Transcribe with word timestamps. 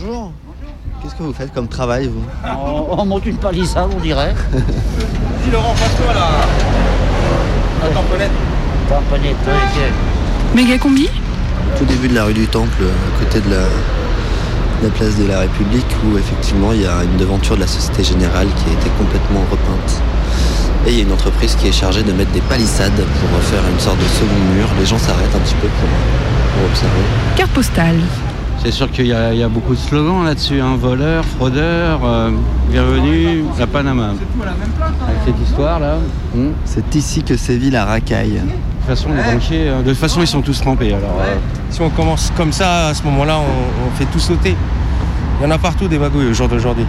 Bonjour. 0.00 0.32
Qu'est-ce 1.02 1.14
que 1.14 1.22
vous 1.22 1.32
faites 1.32 1.52
comme 1.52 1.68
travail, 1.68 2.08
vous 2.08 2.22
On, 2.44 2.98
on 3.00 3.04
monte 3.06 3.26
une 3.26 3.36
palissade, 3.36 3.88
on 3.96 4.00
dirait. 4.00 4.34
Dis 4.52 5.50
Laurent, 5.50 5.74
passe-toi 5.74 6.14
là. 6.14 6.28
La 7.82 7.88
tamponnette. 7.88 8.30
Tamponnette, 8.88 9.36
ok. 9.46 10.54
Méga 10.54 10.78
combi 10.78 11.08
Tout 11.78 11.84
début 11.84 12.08
de 12.08 12.14
la 12.14 12.24
rue 12.24 12.34
du 12.34 12.46
Temple, 12.46 12.84
à 12.84 13.18
côté 13.18 13.40
de 13.40 13.50
la, 13.50 13.62
la 14.82 14.90
place 14.90 15.16
de 15.16 15.26
la 15.26 15.40
République, 15.40 15.86
où 16.06 16.18
effectivement 16.18 16.72
il 16.72 16.82
y 16.82 16.86
a 16.86 17.02
une 17.04 17.16
devanture 17.16 17.56
de 17.56 17.62
la 17.62 17.66
Société 17.66 18.04
Générale 18.04 18.48
qui 18.56 18.70
a 18.70 18.72
été 18.74 18.90
complètement 18.98 19.40
repeinte. 19.50 20.02
Et 20.86 20.90
il 20.90 20.96
y 20.98 21.00
a 21.00 21.04
une 21.04 21.12
entreprise 21.12 21.54
qui 21.56 21.68
est 21.68 21.72
chargée 21.72 22.02
de 22.02 22.12
mettre 22.12 22.30
des 22.32 22.40
palissades 22.42 22.92
pour 22.94 23.42
faire 23.42 23.62
une 23.72 23.80
sorte 23.80 23.98
de 23.98 24.04
second 24.04 24.54
mur. 24.54 24.68
Les 24.78 24.86
gens 24.86 24.98
s'arrêtent 24.98 25.34
un 25.34 25.40
petit 25.40 25.56
peu 25.56 25.66
pour, 25.68 25.88
pour 26.54 26.70
observer. 26.70 27.02
Carte 27.36 27.50
postale. 27.52 27.98
C'est 28.62 28.72
sûr 28.72 28.90
qu'il 28.90 29.06
y, 29.06 29.12
a- 29.12 29.32
il 29.32 29.38
y 29.38 29.42
a 29.42 29.48
beaucoup 29.48 29.74
de 29.74 29.78
slogans 29.80 30.24
là-dessus, 30.24 30.60
hein. 30.60 30.76
voleur, 30.78 31.24
fraudeur, 31.24 32.00
euh, 32.04 32.30
bienvenue 32.70 33.44
à 33.60 33.66
Panama. 33.66 34.08
Avec 34.10 35.16
cette 35.24 35.40
histoire-là, 35.48 35.96
hmm. 36.34 36.48
de 36.48 36.52
C'est 36.64 36.94
ici 36.96 37.22
que 37.22 37.36
sévit 37.36 37.70
la 37.70 37.84
racaille. 37.84 38.40
toute 38.42 38.88
façon, 38.96 39.08
les 39.10 39.22
banquiers, 39.32 39.68
euh, 39.68 39.82
de 39.82 39.90
toute 39.90 39.98
façon, 39.98 40.20
ils 40.20 40.26
sont 40.26 40.42
tous 40.42 40.60
trempés. 40.60 40.88
Alors, 40.92 41.18
euh, 41.20 41.36
Si 41.70 41.80
on 41.80 41.88
commence 41.90 42.32
comme 42.36 42.52
ça, 42.52 42.88
à 42.88 42.94
ce 42.94 43.02
moment-là, 43.04 43.38
on, 43.38 43.86
on 43.86 43.96
fait 43.96 44.06
tout 44.06 44.18
sauter. 44.18 44.56
Il 45.40 45.44
y 45.44 45.46
en 45.46 45.50
a 45.52 45.58
partout 45.58 45.86
des 45.86 45.98
magouilles 45.98 46.26
au 46.26 46.34
jour 46.34 46.48
d'aujourd'hui. 46.48 46.84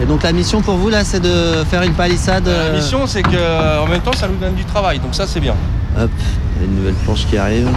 Et 0.00 0.06
donc 0.06 0.22
la 0.22 0.32
mission 0.32 0.62
pour 0.62 0.76
vous 0.76 0.88
là, 0.88 1.04
c'est 1.04 1.20
de 1.20 1.62
faire 1.68 1.82
une 1.82 1.92
palissade. 1.92 2.46
La 2.46 2.52
euh, 2.52 2.76
mission, 2.76 3.06
c'est 3.06 3.22
que 3.22 3.80
en 3.82 3.86
même 3.86 4.00
temps, 4.00 4.12
ça 4.14 4.28
nous 4.28 4.36
donne 4.36 4.54
du 4.54 4.64
travail. 4.64 4.98
Donc 5.00 5.14
ça, 5.14 5.26
c'est 5.26 5.40
bien. 5.40 5.54
Hop, 6.00 6.08
il 6.56 6.62
y 6.62 6.64
a 6.64 6.68
une 6.70 6.76
nouvelle 6.76 6.94
planche 6.94 7.26
qui 7.26 7.36
arrive. 7.36 7.68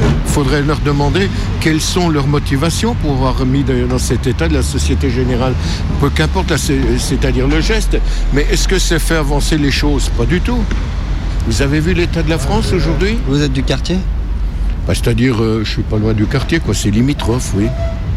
Il 0.00 0.30
faudrait 0.30 0.62
leur 0.62 0.78
demander 0.78 1.28
quelles 1.60 1.80
sont 1.80 2.08
leurs 2.08 2.26
motivations 2.26 2.94
pour 2.94 3.12
avoir 3.12 3.44
mis 3.44 3.64
dans 3.64 3.98
cet 3.98 4.26
état 4.26 4.48
de 4.48 4.54
la 4.54 4.62
Société 4.62 5.10
Générale? 5.10 5.54
Peu 6.00 6.10
qu'importe, 6.10 6.56
c'est- 6.56 6.98
c'est-à-dire 6.98 7.46
le 7.48 7.60
geste. 7.60 7.98
Mais 8.32 8.46
est-ce 8.50 8.68
que 8.68 8.78
ça 8.78 8.98
fait 8.98 9.16
avancer 9.16 9.58
les 9.58 9.70
choses? 9.70 10.08
Pas 10.16 10.24
du 10.26 10.40
tout. 10.40 10.58
Vous 11.46 11.62
avez 11.62 11.80
vu 11.80 11.94
l'état 11.94 12.22
de 12.22 12.30
la 12.30 12.38
France 12.38 12.72
aujourd'hui? 12.72 13.18
Vous 13.28 13.42
êtes 13.42 13.52
du 13.52 13.62
quartier? 13.62 13.96
Bah, 14.86 14.94
C'est-à-dire, 14.94 15.42
euh, 15.42 15.62
je 15.64 15.70
suis 15.70 15.82
pas 15.82 15.96
loin 15.98 16.12
du 16.14 16.26
quartier, 16.26 16.60
quoi. 16.60 16.74
C'est 16.74 16.90
limitrophe, 16.90 17.52
oui. 17.56 17.66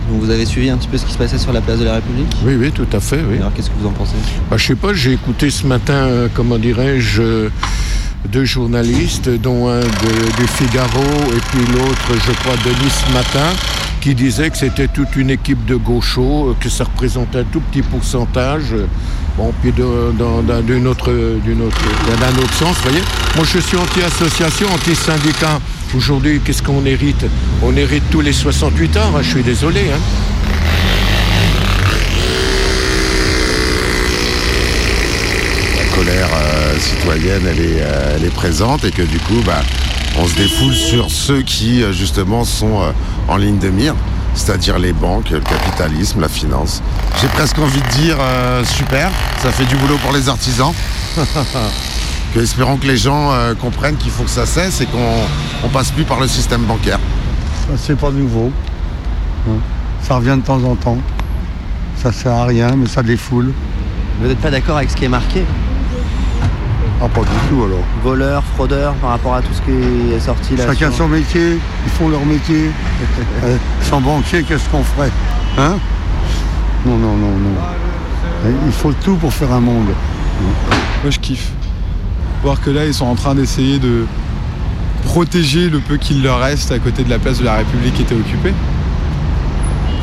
Donc 0.10 0.22
vous 0.22 0.30
avez 0.30 0.46
suivi 0.46 0.70
un 0.70 0.78
petit 0.78 0.88
peu 0.88 0.98
ce 0.98 1.06
qui 1.06 1.14
se 1.14 1.18
passait 1.18 1.38
sur 1.38 1.54
la 1.54 1.62
place 1.62 1.80
de 1.80 1.86
la 1.86 1.96
République? 1.96 2.32
Oui, 2.46 2.56
oui, 2.60 2.72
tout 2.72 2.88
à 2.92 3.00
fait, 3.00 3.20
oui. 3.30 3.38
Alors 3.38 3.54
qu'est-ce 3.54 3.70
que 3.70 3.76
vous 3.82 3.88
en 3.88 3.92
pensez? 3.92 4.16
Bah, 4.50 4.58
je 4.58 4.66
sais 4.68 4.76
pas, 4.76 4.94
j'ai 4.94 5.14
écouté 5.14 5.50
ce 5.50 5.66
matin, 5.66 5.94
euh, 5.94 6.28
comment 6.34 6.58
dirais-je, 6.58 7.22
euh, 7.22 7.50
deux 8.30 8.46
journalistes, 8.46 9.30
dont 9.42 9.68
un 9.70 9.80
de- 9.82 10.38
du 10.38 10.48
Figaro 10.48 11.04
et 11.36 11.40
puis 11.52 11.66
l'autre, 11.74 12.22
je 12.28 12.32
crois, 12.34 12.56
de 12.64 12.70
Nice 12.84 13.04
Matin, 13.14 13.48
qui 14.02 14.16
disaient 14.16 14.50
que 14.50 14.58
c'était 14.58 14.88
toute 14.88 15.16
une 15.16 15.30
équipe 15.30 15.66
de 15.66 15.76
gauchos, 15.76 16.50
euh, 16.50 16.56
que 16.60 16.70
ça 16.70 16.84
représentait 16.86 17.40
un 17.40 17.44
tout 17.44 17.62
petit 17.62 17.82
pourcentage. 17.82 18.74
euh, 18.74 18.86
Bon, 19.38 19.54
puis 19.62 19.72
d'un- 19.72 19.86
autre, 19.86 20.12
autre, 20.90 21.12
autre 21.12 22.54
sens, 22.60 22.76
vous 22.76 22.84
voyez. 22.84 23.02
Moi, 23.38 23.46
je 23.52 23.60
suis 23.60 23.78
anti-association, 23.78 24.68
anti-syndicat. 24.74 25.60
Aujourd'hui, 25.96 26.42
qu'est-ce 26.44 26.62
qu'on 26.62 26.86
hérite? 26.86 27.26
On 27.64 27.76
hérite 27.78 28.04
tous 28.12 28.20
les 28.20 28.34
68 28.34 28.98
ans, 28.98 29.14
hein, 29.16 29.20
je 29.22 29.30
suis 29.30 29.42
désolé. 29.44 29.80
Hein. 29.94 30.00
La 36.02 36.06
colère 36.06 36.30
euh, 36.34 36.80
citoyenne 36.80 37.44
elle 37.48 37.60
est, 37.60 37.82
euh, 37.82 38.16
elle 38.16 38.26
est 38.26 38.34
présente 38.34 38.84
et 38.84 38.92
que 38.92 39.02
du 39.04 39.20
coup 39.20 39.42
bah, 39.46 39.62
on 40.20 40.26
se 40.26 40.36
défoule 40.36 40.74
sur 40.74 41.12
ceux 41.12 41.42
qui 41.42 41.84
euh, 41.84 41.92
justement 41.92 42.44
sont 42.44 42.82
euh, 42.82 42.92
en 43.28 43.38
ligne 43.38 43.60
de 43.60 43.70
mire, 43.70 43.94
c'est-à-dire 44.34 44.80
les 44.80 44.94
banques, 44.94 45.30
le 45.30 45.40
capitalisme, 45.40 46.22
la 46.22 46.30
finance. 46.30 46.82
J'ai 47.22 47.28
presque 47.28 47.60
envie 47.60 47.82
de 47.82 47.88
dire 47.90 48.18
euh, 48.20 48.64
super, 48.66 49.12
ça 49.42 49.52
fait 49.52 49.66
du 49.66 49.76
boulot 49.76 49.98
pour 50.04 50.12
les 50.12 50.28
artisans. 50.28 50.74
que 52.34 52.40
espérons 52.40 52.78
que 52.78 52.88
les 52.88 52.98
gens 52.98 53.32
euh, 53.32 53.54
comprennent 53.54 53.98
qu'il 53.98 54.12
faut 54.12 54.24
que 54.24 54.30
ça 54.30 54.46
cesse 54.46 54.82
et 54.82 54.86
qu'on 54.86 55.26
on 55.64 55.70
passe 55.70 55.92
plus 55.92 56.06
par 56.06 56.20
le 56.20 56.28
système 56.28 56.62
bancaire. 56.62 57.00
C'est 57.78 57.98
pas 57.98 58.12
nouveau. 58.12 58.52
Hein? 59.48 59.60
Ça 60.02 60.16
revient 60.16 60.38
de 60.38 60.46
temps 60.46 60.64
en 60.64 60.76
temps. 60.76 60.98
Ça 62.02 62.12
sert 62.12 62.32
à 62.32 62.46
rien, 62.46 62.76
mais 62.76 62.88
ça 62.88 63.04
défoule. 63.04 63.54
Vous 64.20 64.28
n'êtes 64.28 64.40
pas 64.40 64.52
d'accord 64.52 64.78
avec 64.78 64.90
ce 64.90 64.96
qui 64.96 65.06
est 65.06 65.10
marqué? 65.10 65.44
Ah, 67.04 67.08
pas 67.10 67.22
du 67.22 67.28
tout 67.50 67.64
alors. 67.64 67.84
Voleur, 68.04 68.44
fraudeur, 68.56 68.94
par 68.96 69.12
rapport 69.12 69.34
à 69.36 69.42
tout 69.42 69.54
ce 69.54 69.62
qui 69.62 70.14
est 70.14 70.20
sorti 70.20 70.56
là 70.56 70.66
Chacun 70.68 70.90
sur- 70.90 70.98
son 71.00 71.08
métier, 71.08 71.58
ils 71.86 71.92
font 71.92 72.10
leur 72.10 72.26
métier. 72.26 72.70
Euh, 73.44 73.58
sans 73.82 74.00
banquier, 74.02 74.44
qu'est-ce 74.44 74.70
qu'on 74.70 74.84
ferait 74.84 75.10
Hein? 75.58 75.78
Non, 76.86 76.96
non, 76.98 77.16
non, 77.18 77.32
non. 77.32 77.56
Et 78.48 78.54
Il 78.68 78.72
faut 78.72 78.94
tout 78.94 79.16
pour 79.16 79.34
faire 79.34 79.52
un 79.52 79.60
monde. 79.60 79.88
Moi 81.04 81.10
je 81.10 81.18
kiffe. 81.20 81.50
Voir 82.44 82.62
que 82.62 82.70
là 82.70 82.86
ils 82.86 82.94
sont 82.94 83.06
en 83.08 83.16
train 83.16 83.34
d'essayer 83.36 83.80
de 83.80 84.06
protéger 85.06 85.70
le 85.70 85.80
peu 85.80 85.98
qu'il 85.98 86.22
leur 86.24 86.40
reste 86.40 86.72
à 86.72 86.78
côté 86.80 87.04
de 87.04 87.10
la 87.10 87.18
place 87.20 87.40
de 87.40 87.46
la 87.46 87.56
République 87.58 87.96
qui 87.96 88.02
était 88.04 88.16
occupée. 88.16 88.54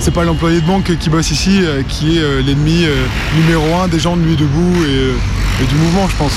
C'est 0.00 0.12
pas 0.14 0.24
l'employé 0.24 0.60
de 0.60 0.66
banque 0.66 0.96
qui 0.98 1.10
bosse 1.10 1.30
ici 1.30 1.60
euh, 1.62 1.82
qui 1.88 2.18
est 2.18 2.20
euh, 2.22 2.42
l'ennemi 2.42 2.84
euh, 2.84 3.06
numéro 3.36 3.64
un 3.82 3.88
des 3.88 3.98
gens 4.00 4.16
de 4.16 4.22
nuit 4.22 4.36
debout 4.36 4.74
et, 4.84 4.88
euh, 4.88 5.12
et 5.62 5.64
du 5.66 5.74
mouvement 5.76 6.08
je 6.08 6.16
pense. 6.16 6.32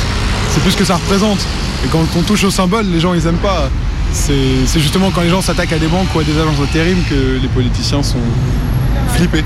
C'est 0.51 0.61
plus 0.61 0.71
ce 0.71 0.77
que 0.77 0.85
ça 0.85 0.95
représente. 0.95 1.39
Et 1.85 1.87
quand 1.91 2.03
on 2.17 2.21
touche 2.21 2.43
au 2.43 2.51
symbole, 2.51 2.85
les 2.91 2.99
gens 2.99 3.13
ils 3.13 3.25
aiment 3.27 3.35
pas. 3.37 3.69
C'est 4.13 4.33
c'est 4.65 4.79
justement 4.79 5.09
quand 5.11 5.21
les 5.21 5.29
gens 5.29 5.41
s'attaquent 5.41 5.73
à 5.73 5.79
des 5.79 5.87
banques 5.87 6.13
ou 6.13 6.19
à 6.19 6.23
des 6.23 6.37
agences 6.37 6.59
d'intérim 6.59 6.97
que 7.09 7.39
les 7.41 7.47
politiciens 7.47 8.03
sont 8.03 8.17
flippés 9.13 9.43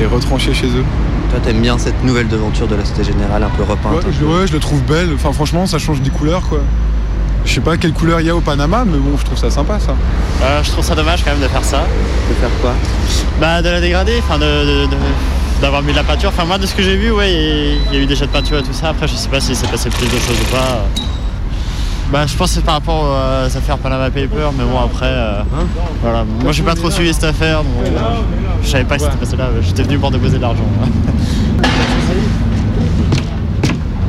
et 0.00 0.06
retranchés 0.06 0.52
chez 0.54 0.66
eux. 0.66 0.84
Toi, 1.30 1.40
t'aimes 1.44 1.60
bien 1.60 1.78
cette 1.78 2.02
nouvelle 2.04 2.26
devanture 2.28 2.66
de 2.66 2.74
la 2.74 2.84
Société 2.84 3.12
Générale 3.12 3.42
un 3.42 3.50
peu 3.50 3.62
repeinte 3.62 3.92
Ouais, 4.04 4.12
je, 4.18 4.24
ouais, 4.24 4.46
je 4.46 4.52
le 4.52 4.58
trouve 4.60 4.80
belle. 4.82 5.10
Enfin, 5.14 5.32
franchement, 5.32 5.66
ça 5.66 5.78
change 5.78 6.00
des 6.00 6.10
couleurs, 6.10 6.40
quoi. 6.48 6.60
Je 7.44 7.52
sais 7.54 7.60
pas 7.60 7.76
quelle 7.76 7.92
couleur 7.92 8.20
il 8.20 8.26
y 8.26 8.30
a 8.30 8.34
au 8.36 8.40
Panama, 8.40 8.84
mais 8.86 8.96
bon, 8.98 9.16
je 9.18 9.24
trouve 9.24 9.38
ça 9.38 9.50
sympa, 9.50 9.78
ça. 9.78 9.94
Euh, 10.42 10.62
je 10.62 10.70
trouve 10.70 10.84
ça 10.84 10.94
dommage 10.94 11.22
quand 11.24 11.30
même 11.30 11.40
de 11.42 11.48
faire 11.48 11.64
ça. 11.64 11.82
De 12.28 12.34
faire 12.34 12.50
quoi? 12.60 12.72
Bah 13.40 13.62
de 13.62 13.68
la 13.68 13.80
dégrader, 13.80 14.14
enfin 14.18 14.38
de, 14.38 14.44
de- 14.44 14.86
de- 14.86 14.96
d'avoir 15.60 15.82
mis 15.82 15.92
de 15.92 15.96
la 15.96 16.04
peinture. 16.04 16.30
Enfin 16.30 16.44
moi 16.44 16.58
de 16.58 16.66
ce 16.66 16.74
que 16.74 16.82
j'ai 16.82 16.96
vu, 16.96 17.10
ouais, 17.10 17.32
il 17.32 17.94
y 17.94 17.96
a 17.96 18.00
eu 18.00 18.06
des 18.06 18.14
jets 18.16 18.26
de 18.26 18.30
peinture 18.30 18.58
et 18.58 18.62
tout 18.62 18.72
ça. 18.72 18.88
Après 18.90 19.08
je 19.08 19.14
sais 19.14 19.28
pas 19.28 19.40
si 19.40 19.54
c'est 19.54 19.70
passé 19.70 19.90
plus 19.90 20.06
de 20.06 20.10
choses 20.10 20.40
ou 20.40 20.52
pas. 20.52 20.84
Bah 22.10 22.26
je 22.26 22.34
pense 22.36 22.48
que 22.50 22.54
c'est 22.56 22.64
par 22.64 22.74
rapport 22.74 23.14
à 23.14 23.50
cette 23.50 23.58
affaire 23.58 23.76
Panama 23.76 24.10
Paper, 24.10 24.50
mais 24.56 24.64
bon 24.64 24.80
après, 24.82 25.06
euh, 25.06 25.42
voilà. 26.02 26.24
Moi 26.42 26.52
j'ai 26.52 26.62
pas 26.62 26.74
trop 26.74 26.90
suivi 26.90 27.12
cette 27.12 27.24
affaire, 27.24 27.58
donc 27.58 27.84
euh, 27.84 27.98
je 28.62 28.68
savais 28.68 28.84
pas 28.84 28.96
que 28.96 29.02
c'était 29.02 29.16
passé 29.16 29.36
là. 29.36 29.48
J'étais 29.60 29.82
venu 29.82 29.98
pour 29.98 30.10
déposer 30.10 30.38
de 30.38 30.42
l'argent. 30.42 30.64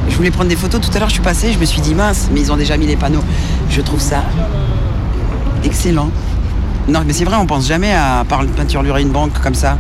Je 0.08 0.16
voulais 0.16 0.32
prendre 0.32 0.50
des 0.50 0.56
photos 0.56 0.80
tout 0.82 0.96
à 0.96 1.00
l'heure, 1.00 1.10
je 1.10 1.14
suis 1.16 1.24
passé, 1.24 1.52
je 1.52 1.60
me 1.60 1.66
suis 1.66 1.82
dit 1.82 1.94
mince, 1.94 2.30
mais 2.32 2.40
ils 2.40 2.52
ont 2.52 2.58
déjà 2.58 2.78
mis 2.78 2.88
les 2.88 2.96
panneaux. 2.96 3.24
Je 3.70 3.82
trouve 3.82 4.00
ça 4.00 4.24
excellent. 5.64 6.10
Non, 6.88 7.02
mais 7.06 7.14
c'est 7.14 7.26
vrai, 7.26 7.36
on 7.36 7.46
pense 7.46 7.68
jamais 7.68 7.94
à 7.94 8.24
par 8.28 8.46
peinturer 8.46 9.02
une 9.02 9.12
banque 9.12 9.40
comme 9.42 9.56
ça. 9.56 9.78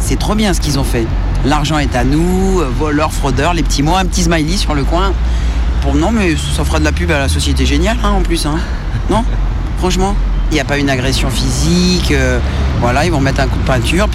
C'est 0.00 0.18
trop 0.18 0.34
bien 0.34 0.52
ce 0.54 0.60
qu'ils 0.60 0.78
ont 0.78 0.84
fait. 0.84 1.06
L'argent 1.44 1.78
est 1.78 1.94
à 1.94 2.04
nous, 2.04 2.62
voleurs, 2.78 3.12
fraudeurs, 3.12 3.54
les 3.54 3.62
petits 3.62 3.82
mots, 3.82 3.94
un 3.96 4.04
petit 4.04 4.22
smiley 4.22 4.56
sur 4.56 4.74
le 4.74 4.82
coin. 4.84 5.12
Pour 5.82 5.94
non, 5.94 6.10
mais 6.10 6.34
ça 6.36 6.64
fera 6.64 6.78
de 6.78 6.84
la 6.84 6.92
pub 6.92 7.10
à 7.10 7.18
la 7.18 7.28
société 7.28 7.64
géniale, 7.64 7.96
hein, 8.02 8.10
en 8.10 8.20
plus, 8.20 8.44
hein. 8.44 8.58
Non? 9.08 9.24
Franchement, 9.78 10.14
il 10.50 10.54
n'y 10.54 10.60
a 10.60 10.64
pas 10.64 10.78
une 10.78 10.90
agression 10.90 11.30
physique. 11.30 12.12
euh, 12.12 12.38
voilà, 12.80 13.06
ils 13.06 13.12
vont 13.12 13.20
mettre 13.20 13.40
un 13.40 13.46
coup 13.46 13.58
de 13.58 13.66
peinture. 13.66 14.08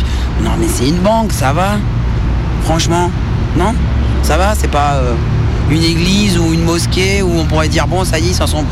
Non, 0.44 0.52
mais 0.60 0.68
c'est 0.68 0.88
une 0.88 1.00
banque, 1.00 1.32
ça 1.32 1.54
va? 1.54 1.78
Franchement, 2.64 3.10
non? 3.58 3.74
Ça 4.22 4.38
va, 4.38 4.54
c'est 4.56 4.68
pas 4.68 4.96
euh, 4.96 5.14
une 5.72 5.84
église 5.84 6.38
ou 6.38 6.54
une 6.54 6.64
mosquée 6.64 7.22
où 7.22 7.32
on 7.40 7.46
pourrait 7.46 7.70
dire 7.70 7.88
bon, 7.88 8.04
ça 8.04 8.20
y 8.20 8.30
est, 8.30 8.34
s'en 8.34 8.48
sont. 8.48 8.64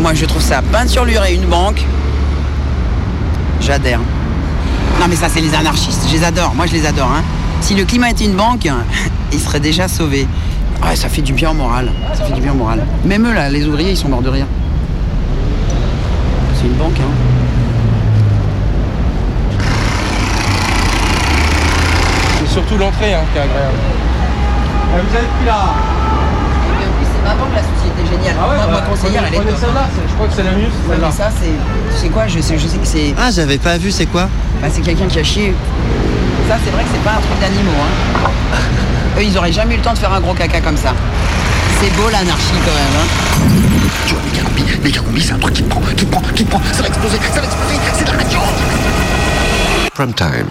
Moi, 0.00 0.14
je 0.14 0.26
trouve 0.26 0.42
ça 0.42 0.62
peinturlurer 0.62 1.34
une 1.34 1.46
banque. 1.46 1.84
J'adhère. 3.60 4.00
Non, 5.00 5.06
mais 5.08 5.16
ça, 5.16 5.28
c'est 5.30 5.40
les 5.40 5.54
anarchistes. 5.54 6.06
Je 6.08 6.12
les 6.12 6.24
adore. 6.24 6.54
Moi, 6.54 6.66
je 6.66 6.72
les 6.72 6.84
adore. 6.86 7.10
hein. 7.10 7.22
Si 7.62 7.74
le 7.74 7.84
climat 7.84 8.10
était 8.10 8.24
une 8.26 8.36
banque, 8.36 8.68
il 9.32 9.40
serait 9.40 9.60
déjà 9.60 9.88
sauvé. 9.88 10.28
Ouais, 10.84 10.94
ça 10.94 11.08
fait 11.08 11.22
du 11.22 11.32
bien 11.32 11.50
au 11.50 11.54
moral. 11.54 11.90
Ça 12.14 12.24
fait 12.24 12.34
du 12.34 12.40
bien 12.40 12.52
au 12.52 12.56
moral. 12.56 12.84
Même 13.04 13.26
eux, 13.26 13.32
là, 13.32 13.48
les 13.48 13.66
ouvriers, 13.66 13.90
ils 13.92 13.96
sont 13.96 14.08
morts 14.08 14.22
de 14.22 14.28
rire. 14.30 14.46
C'est 16.54 16.66
une 16.66 16.74
banque, 16.74 16.98
hein. 17.00 17.12
C'est 22.38 22.52
surtout 22.52 22.76
l'entrée 22.78 23.14
hein, 23.14 23.20
qui 23.32 23.38
est 23.38 23.42
agréable. 23.42 23.76
vous 24.92 25.16
êtes 25.16 25.28
plus 25.38 25.46
là. 25.46 25.74
Mais 26.78 26.86
en 26.86 26.92
plus, 26.96 27.06
c'est 27.14 27.22
ma 27.28 27.34
banque, 27.34 27.54
la 27.54 27.62
société 28.00 28.16
géniale. 28.16 28.36
Ah 28.40 28.48
ouais, 28.48 28.56
moi, 28.56 28.66
bah, 28.66 28.72
ma 28.72 28.80
conseillère, 28.82 29.22
elle 29.26 29.34
est 29.34 29.36
top. 29.38 29.46
je 30.08 30.14
crois 30.14 30.26
que 30.26 30.34
c'est 30.34 30.42
la 30.42 30.52
mieux, 30.52 30.70
Ouais, 30.88 30.96
mais 31.00 31.10
ça, 31.10 31.30
c'est. 31.40 31.94
Tu 31.94 32.00
sais 32.00 32.08
quoi 32.08 32.26
je 32.26 32.40
sais, 32.40 32.58
je 32.58 32.66
sais 32.66 32.78
que 32.78 32.86
c'est. 32.86 33.14
Ah, 33.18 33.30
j'avais 33.30 33.58
pas 33.58 33.78
vu, 33.78 33.90
c'est 33.90 34.06
quoi? 34.06 34.28
Bah, 34.60 34.68
c'est 34.72 34.82
quelqu'un 34.82 35.06
qui 35.06 35.18
a 35.18 35.24
chié. 35.24 35.54
Ça, 36.48 36.56
c'est 36.64 36.70
vrai 36.70 36.82
que 36.82 36.88
c'est 36.92 37.04
pas 37.04 37.12
un 37.12 37.20
truc 37.20 37.40
d'animaux. 37.40 37.70
Hein. 37.80 38.58
Eux, 39.18 39.22
ils 39.24 39.36
auraient 39.38 39.52
jamais 39.52 39.74
eu 39.74 39.78
le 39.78 39.82
temps 39.82 39.92
de 39.92 39.98
faire 39.98 40.12
un 40.12 40.20
gros 40.20 40.34
caca 40.34 40.60
comme 40.60 40.76
ça. 40.76 40.94
C'est 41.80 41.90
beau 41.96 42.08
l'anarchie 42.10 42.58
quand 42.64 42.74
même. 42.74 42.96
Hein. 42.98 43.06
Tu 44.06 44.14
vois, 44.14 44.22
méga 44.24 44.42
combi, 44.42 44.64
méga 44.82 45.00
combi, 45.00 45.22
c'est 45.22 45.32
un 45.32 45.38
truc 45.38 45.54
qui 45.54 45.62
te 45.62 45.68
prend, 45.68 45.80
qui 45.80 46.04
te 46.04 46.10
prend, 46.10 46.22
qui 46.34 46.44
te 46.44 46.50
prend, 46.50 46.60
ça 46.72 46.82
va 46.82 46.88
exploser, 46.88 47.18
ça 47.32 47.40
va 47.40 47.46
exploser, 47.46 47.74
c'est 47.94 48.04
de 48.04 48.10
la 48.10 48.16
radio 48.18 48.38
Prime 49.94 50.12
Time. 50.14 50.46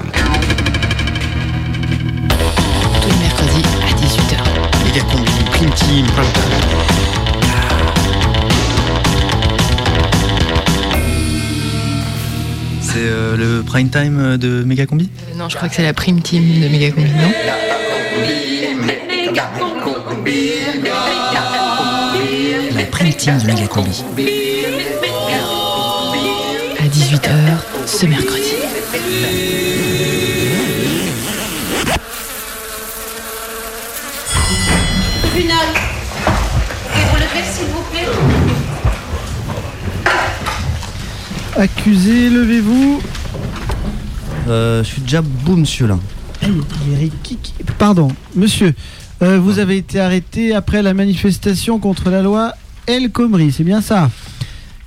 Tous 3.02 3.10
les 3.10 3.18
mercredis 3.18 3.64
à 3.84 3.94
18h. 3.96 4.86
Méga 4.86 5.02
combi, 5.12 5.32
Prime 5.52 5.72
Team, 5.72 6.06
Prime 6.08 6.32
Time. 6.34 7.19
C'est 12.92 12.98
euh, 13.02 13.38
le 13.38 13.62
prime 13.62 13.90
time 13.90 14.38
de 14.38 14.64
Megacombi? 14.64 15.10
Euh, 15.32 15.38
non, 15.38 15.48
je 15.48 15.56
crois 15.56 15.70
que 15.70 15.76
c'est 15.76 15.84
la 15.84 15.94
prime 15.94 16.22
team 16.22 16.44
de 16.60 16.68
Megacombi, 16.70 17.08
non? 17.12 17.32
La 22.76 22.86
prime 22.86 23.14
team 23.14 23.38
de 23.38 23.46
Megacombi. 23.46 24.04
À 26.80 26.88
18h 26.88 27.30
ce 27.86 28.06
mercredi. 28.08 28.54
Accusé, 41.60 42.30
levez-vous. 42.30 43.02
Euh, 44.48 44.82
je 44.82 44.88
suis 44.88 45.02
déjà 45.02 45.22
beau, 45.22 45.58
monsieur, 45.58 45.88
là. 45.88 46.00
Pardon, 47.78 48.08
monsieur. 48.34 48.74
euh, 49.22 49.38
vous 49.40 49.60
avez 49.60 49.76
été 49.76 50.00
arrêté 50.00 50.54
après 50.56 50.82
la 50.82 50.94
manifestation 50.94 51.78
contre 51.80 52.10
la 52.10 52.22
loi 52.22 52.54
El 52.88 53.12
Khomri, 53.12 53.52
c'est 53.52 53.66
bien 53.66 53.82
ça? 53.82 54.10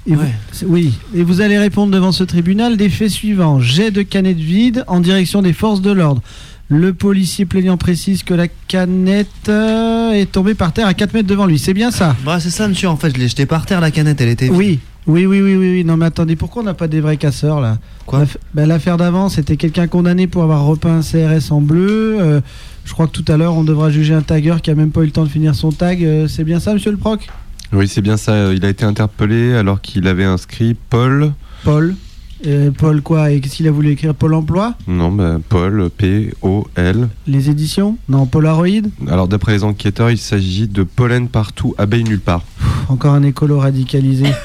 Et 0.06 0.14
vous- 0.14 0.22
c'est- 0.50 0.64
Oui. 0.64 0.94
Et 1.14 1.22
vous 1.22 1.42
allez 1.42 1.58
répondre 1.58 1.92
devant 1.92 2.10
ce 2.10 2.24
tribunal 2.24 2.78
des 2.78 2.88
faits 2.88 3.10
suivants. 3.10 3.60
Jet 3.60 3.90
de 3.90 4.00
canette 4.02 4.38
vide 4.38 4.84
en 4.88 5.00
direction 5.00 5.42
des 5.42 5.52
forces 5.52 5.82
de 5.82 5.92
l'ordre. 5.92 6.22
Le 6.68 6.94
policier 6.94 7.44
plaignant 7.44 7.76
précise 7.76 8.22
que 8.22 8.32
la 8.32 8.48
canette 8.66 9.28
euh, 9.50 10.12
est 10.12 10.32
tombée 10.32 10.54
par 10.54 10.72
terre 10.72 10.86
à 10.86 10.94
4 10.94 11.12
mètres 11.12 11.28
devant 11.28 11.44
lui. 11.44 11.58
C'est 11.58 11.74
bien 11.74 11.90
ça? 11.90 12.16
Bah, 12.24 12.40
c'est 12.40 12.48
ça, 12.50 12.66
monsieur. 12.66 12.88
En 12.88 12.96
fait, 12.96 13.14
je 13.14 13.20
l'ai 13.20 13.28
jeté 13.28 13.44
par 13.44 13.66
terre, 13.66 13.82
la 13.82 13.90
canette, 13.90 14.20
elle 14.22 14.30
était. 14.30 14.48
Oui. 14.48 14.80
Oui, 15.06 15.26
oui, 15.26 15.40
oui, 15.42 15.56
oui, 15.56 15.72
oui. 15.72 15.84
Non, 15.84 15.96
mais 15.96 16.06
attendez, 16.06 16.36
pourquoi 16.36 16.62
on 16.62 16.64
n'a 16.64 16.74
pas 16.74 16.88
des 16.88 17.00
vrais 17.00 17.16
casseurs 17.16 17.60
là 17.60 17.78
Quoi 18.06 18.24
bah, 18.54 18.66
L'affaire 18.66 18.96
d'avant, 18.96 19.28
c'était 19.28 19.56
quelqu'un 19.56 19.88
condamné 19.88 20.26
pour 20.26 20.42
avoir 20.44 20.64
repeint 20.64 20.98
un 20.98 21.02
CRS 21.02 21.50
en 21.50 21.60
bleu. 21.60 22.18
Euh, 22.20 22.40
je 22.84 22.92
crois 22.92 23.06
que 23.08 23.12
tout 23.12 23.24
à 23.32 23.36
l'heure, 23.36 23.54
on 23.54 23.64
devra 23.64 23.90
juger 23.90 24.14
un 24.14 24.22
tagueur 24.22 24.62
qui 24.62 24.70
a 24.70 24.74
même 24.74 24.92
pas 24.92 25.02
eu 25.02 25.06
le 25.06 25.10
temps 25.10 25.24
de 25.24 25.28
finir 25.28 25.54
son 25.54 25.72
tag. 25.72 26.04
Euh, 26.04 26.28
c'est 26.28 26.44
bien 26.44 26.60
ça, 26.60 26.72
monsieur 26.72 26.92
le 26.92 26.96
proc? 26.96 27.28
Oui, 27.72 27.88
c'est 27.88 28.02
bien 28.02 28.16
ça. 28.16 28.52
Il 28.52 28.64
a 28.64 28.68
été 28.68 28.84
interpellé 28.84 29.54
alors 29.54 29.80
qu'il 29.80 30.06
avait 30.06 30.24
inscrit 30.24 30.76
Paul. 30.90 31.32
Paul 31.64 31.96
Euh, 32.46 32.70
Paul 32.76 33.02
quoi 33.02 33.30
Et 33.30 33.40
qu'est-ce 33.40 33.56
qu'il 33.56 33.68
a 33.68 33.70
voulu 33.70 33.90
écrire 33.90 34.14
Paul 34.14 34.34
emploi 34.34 34.74
Non, 34.88 35.12
bah, 35.12 35.38
Paul, 35.48 35.90
P-O-L. 35.96 37.08
Les 37.26 37.50
éditions 37.50 37.96
Non, 38.08 38.26
Polaroid 38.26 38.66
Alors, 39.08 39.28
d'après 39.28 39.52
les 39.52 39.64
enquêteurs, 39.64 40.10
il 40.10 40.18
s'agit 40.18 40.66
de 40.68 40.82
pollen 40.82 41.28
partout, 41.28 41.74
abeille 41.78 42.04
nulle 42.04 42.20
part. 42.20 42.42
Pff, 42.42 42.90
Encore 42.90 43.14
un 43.14 43.22
écolo 43.22 43.58
radicalisé. 43.58 44.26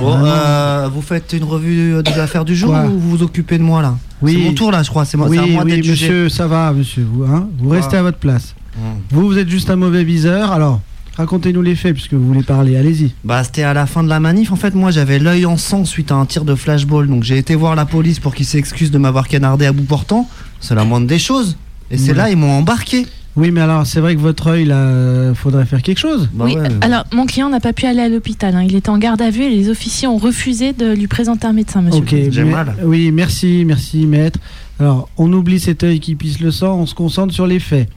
Bon, 0.00 0.16
euh, 0.24 0.88
vous 0.92 1.02
faites 1.02 1.34
une 1.34 1.44
revue 1.44 2.02
de 2.02 2.18
l'affaire 2.18 2.44
du 2.44 2.56
jour 2.56 2.70
Quoi 2.70 2.86
ou 2.86 2.98
vous 2.98 3.10
vous 3.10 3.22
occupez 3.22 3.58
de 3.58 3.62
moi, 3.62 3.80
là 3.80 3.96
Oui. 4.22 4.32
C'est 4.32 4.48
mon 4.48 4.52
tour, 4.52 4.72
là, 4.72 4.82
je 4.82 4.90
crois. 4.90 5.04
C'est 5.04 5.16
moi, 5.16 5.28
oui, 5.28 5.36
c'est 5.36 5.44
à 5.44 5.46
moi 5.46 5.62
oui, 5.64 5.70
d'être 5.70 5.84
jugé. 5.84 6.08
monsieur, 6.08 6.28
ça 6.28 6.48
va, 6.48 6.72
monsieur. 6.72 7.06
Vous, 7.08 7.22
hein 7.22 7.48
vous 7.58 7.68
restez 7.68 7.96
à 7.96 8.02
votre 8.02 8.18
place. 8.18 8.56
Hmm. 8.76 8.98
Vous, 9.10 9.26
vous 9.28 9.38
êtes 9.38 9.48
juste 9.48 9.70
un 9.70 9.76
mauvais 9.76 10.02
viseur. 10.02 10.50
Alors, 10.50 10.80
racontez-nous 11.16 11.62
les 11.62 11.74
faits 11.76 11.94
puisque 11.94 12.14
vous 12.14 12.26
voulez 12.26 12.42
parler. 12.42 12.76
Allez-y. 12.76 13.12
Bah, 13.24 13.42
c'était 13.44 13.62
à 13.62 13.74
la 13.74 13.86
fin 13.86 14.02
de 14.02 14.08
la 14.08 14.20
manif. 14.20 14.52
En 14.52 14.56
fait, 14.56 14.74
moi, 14.74 14.90
j'avais 14.90 15.18
l'œil 15.18 15.46
en 15.46 15.56
sang 15.56 15.84
suite 15.84 16.10
à 16.12 16.14
un 16.16 16.26
tir 16.26 16.44
de 16.44 16.54
flashball. 16.54 17.08
Donc, 17.08 17.22
j'ai 17.22 17.38
été 17.38 17.54
voir 17.54 17.74
la 17.76 17.86
police 17.86 18.18
pour 18.20 18.34
qu'ils 18.34 18.46
s'excusent 18.46 18.90
de 18.90 18.98
m'avoir 18.98 19.28
canardé 19.28 19.66
à 19.66 19.72
bout 19.72 19.84
portant. 19.84 20.28
C'est 20.60 20.74
la 20.74 20.84
moindre 20.84 21.06
des 21.06 21.18
choses. 21.18 21.56
Et 21.90 21.98
c'est 21.98 22.10
Ouais. 22.12 22.16
là, 22.16 22.30
ils 22.30 22.36
m'ont 22.36 22.52
embarqué. 22.52 23.06
Oui, 23.36 23.50
mais 23.50 23.60
alors, 23.62 23.84
c'est 23.84 23.98
vrai 24.00 24.14
que 24.14 24.20
votre 24.20 24.46
œil, 24.46 24.64
là, 24.64 24.76
euh, 24.76 25.34
faudrait 25.34 25.66
faire 25.66 25.82
quelque 25.82 25.98
chose. 25.98 26.28
Bah 26.32 26.44
oui, 26.46 26.56
ouais. 26.56 26.68
alors 26.82 27.04
mon 27.12 27.26
client 27.26 27.48
n'a 27.50 27.58
pas 27.58 27.72
pu 27.72 27.84
aller 27.84 28.00
à 28.00 28.08
l'hôpital. 28.08 28.54
hein. 28.54 28.62
Il 28.62 28.76
était 28.76 28.90
en 28.90 28.98
garde 28.98 29.20
à 29.20 29.30
vue 29.30 29.42
et 29.42 29.50
les 29.50 29.68
officiers 29.70 30.06
ont 30.06 30.18
refusé 30.18 30.72
de 30.72 30.92
lui 30.94 31.08
présenter 31.08 31.44
un 31.48 31.52
médecin, 31.52 31.82
monsieur. 31.82 32.00
Ok, 32.00 32.12
mais- 32.12 32.84
Oui, 32.84 33.10
merci, 33.10 33.64
merci, 33.66 34.06
maître. 34.06 34.38
Alors, 34.78 35.08
on 35.18 35.32
oublie 35.32 35.58
cet 35.58 35.82
œil 35.82 35.98
qui 35.98 36.14
pisse 36.14 36.38
le 36.38 36.52
sang, 36.52 36.78
on 36.78 36.86
se 36.86 36.94
concentre 36.94 37.34
sur 37.34 37.48
les 37.48 37.58
faits. 37.58 37.88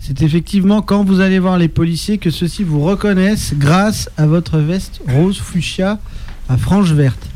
C'est 0.00 0.22
effectivement 0.22 0.80
quand 0.80 1.04
vous 1.04 1.20
allez 1.20 1.38
voir 1.38 1.58
les 1.58 1.68
policiers 1.68 2.18
que 2.18 2.30
ceux-ci 2.30 2.62
vous 2.64 2.80
reconnaissent 2.80 3.54
grâce 3.56 4.08
à 4.16 4.26
votre 4.26 4.58
veste 4.58 5.00
rose 5.08 5.38
fuchsia 5.38 5.98
à 6.48 6.56
franges 6.56 6.92
vertes. 6.92 7.26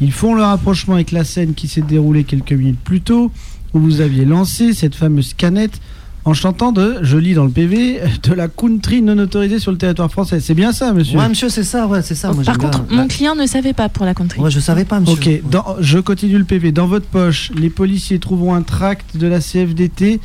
Ils 0.00 0.12
font 0.12 0.34
le 0.34 0.42
rapprochement 0.42 0.94
avec 0.94 1.12
la 1.12 1.24
scène 1.24 1.54
qui 1.54 1.66
s'est 1.68 1.80
déroulée 1.82 2.24
quelques 2.24 2.52
minutes 2.52 2.78
plus 2.82 3.00
tôt, 3.00 3.32
où 3.74 3.80
vous 3.80 4.00
aviez 4.00 4.24
lancé 4.24 4.72
cette 4.72 4.94
fameuse 4.94 5.34
canette 5.34 5.80
en 6.26 6.34
chantant 6.34 6.70
de, 6.70 6.98
je 7.02 7.16
lis 7.16 7.32
dans 7.34 7.44
le 7.44 7.50
PV, 7.50 8.00
de 8.22 8.32
la 8.34 8.46
country 8.48 9.00
non 9.02 9.18
autorisée 9.18 9.58
sur 9.58 9.72
le 9.72 9.78
territoire 9.78 10.10
français. 10.10 10.38
C'est 10.40 10.54
bien 10.54 10.72
ça, 10.72 10.92
monsieur 10.92 11.18
Ouais, 11.18 11.28
monsieur, 11.28 11.48
c'est 11.48 11.64
ça, 11.64 11.86
ouais, 11.86 12.02
c'est 12.02 12.14
ça. 12.14 12.30
Moi, 12.32 12.44
Par 12.44 12.58
contre, 12.58 12.82
bien. 12.84 12.98
mon 13.02 13.08
client 13.08 13.34
ne 13.34 13.46
savait 13.46 13.72
pas 13.72 13.88
pour 13.88 14.04
la 14.04 14.14
country. 14.14 14.38
Ouais, 14.40 14.50
je 14.50 14.60
savais 14.60 14.84
pas, 14.84 15.00
monsieur. 15.00 15.14
Ok, 15.14 15.50
dans- 15.50 15.76
je 15.80 15.98
continue 15.98 16.36
le 16.38 16.44
PV. 16.44 16.72
Dans 16.72 16.86
votre 16.86 17.06
poche, 17.06 17.50
les 17.58 17.70
policiers 17.70 18.18
trouveront 18.18 18.54
un 18.54 18.62
tract 18.62 19.16
de 19.16 19.26
la 19.26 19.40
CFDT 19.40 20.20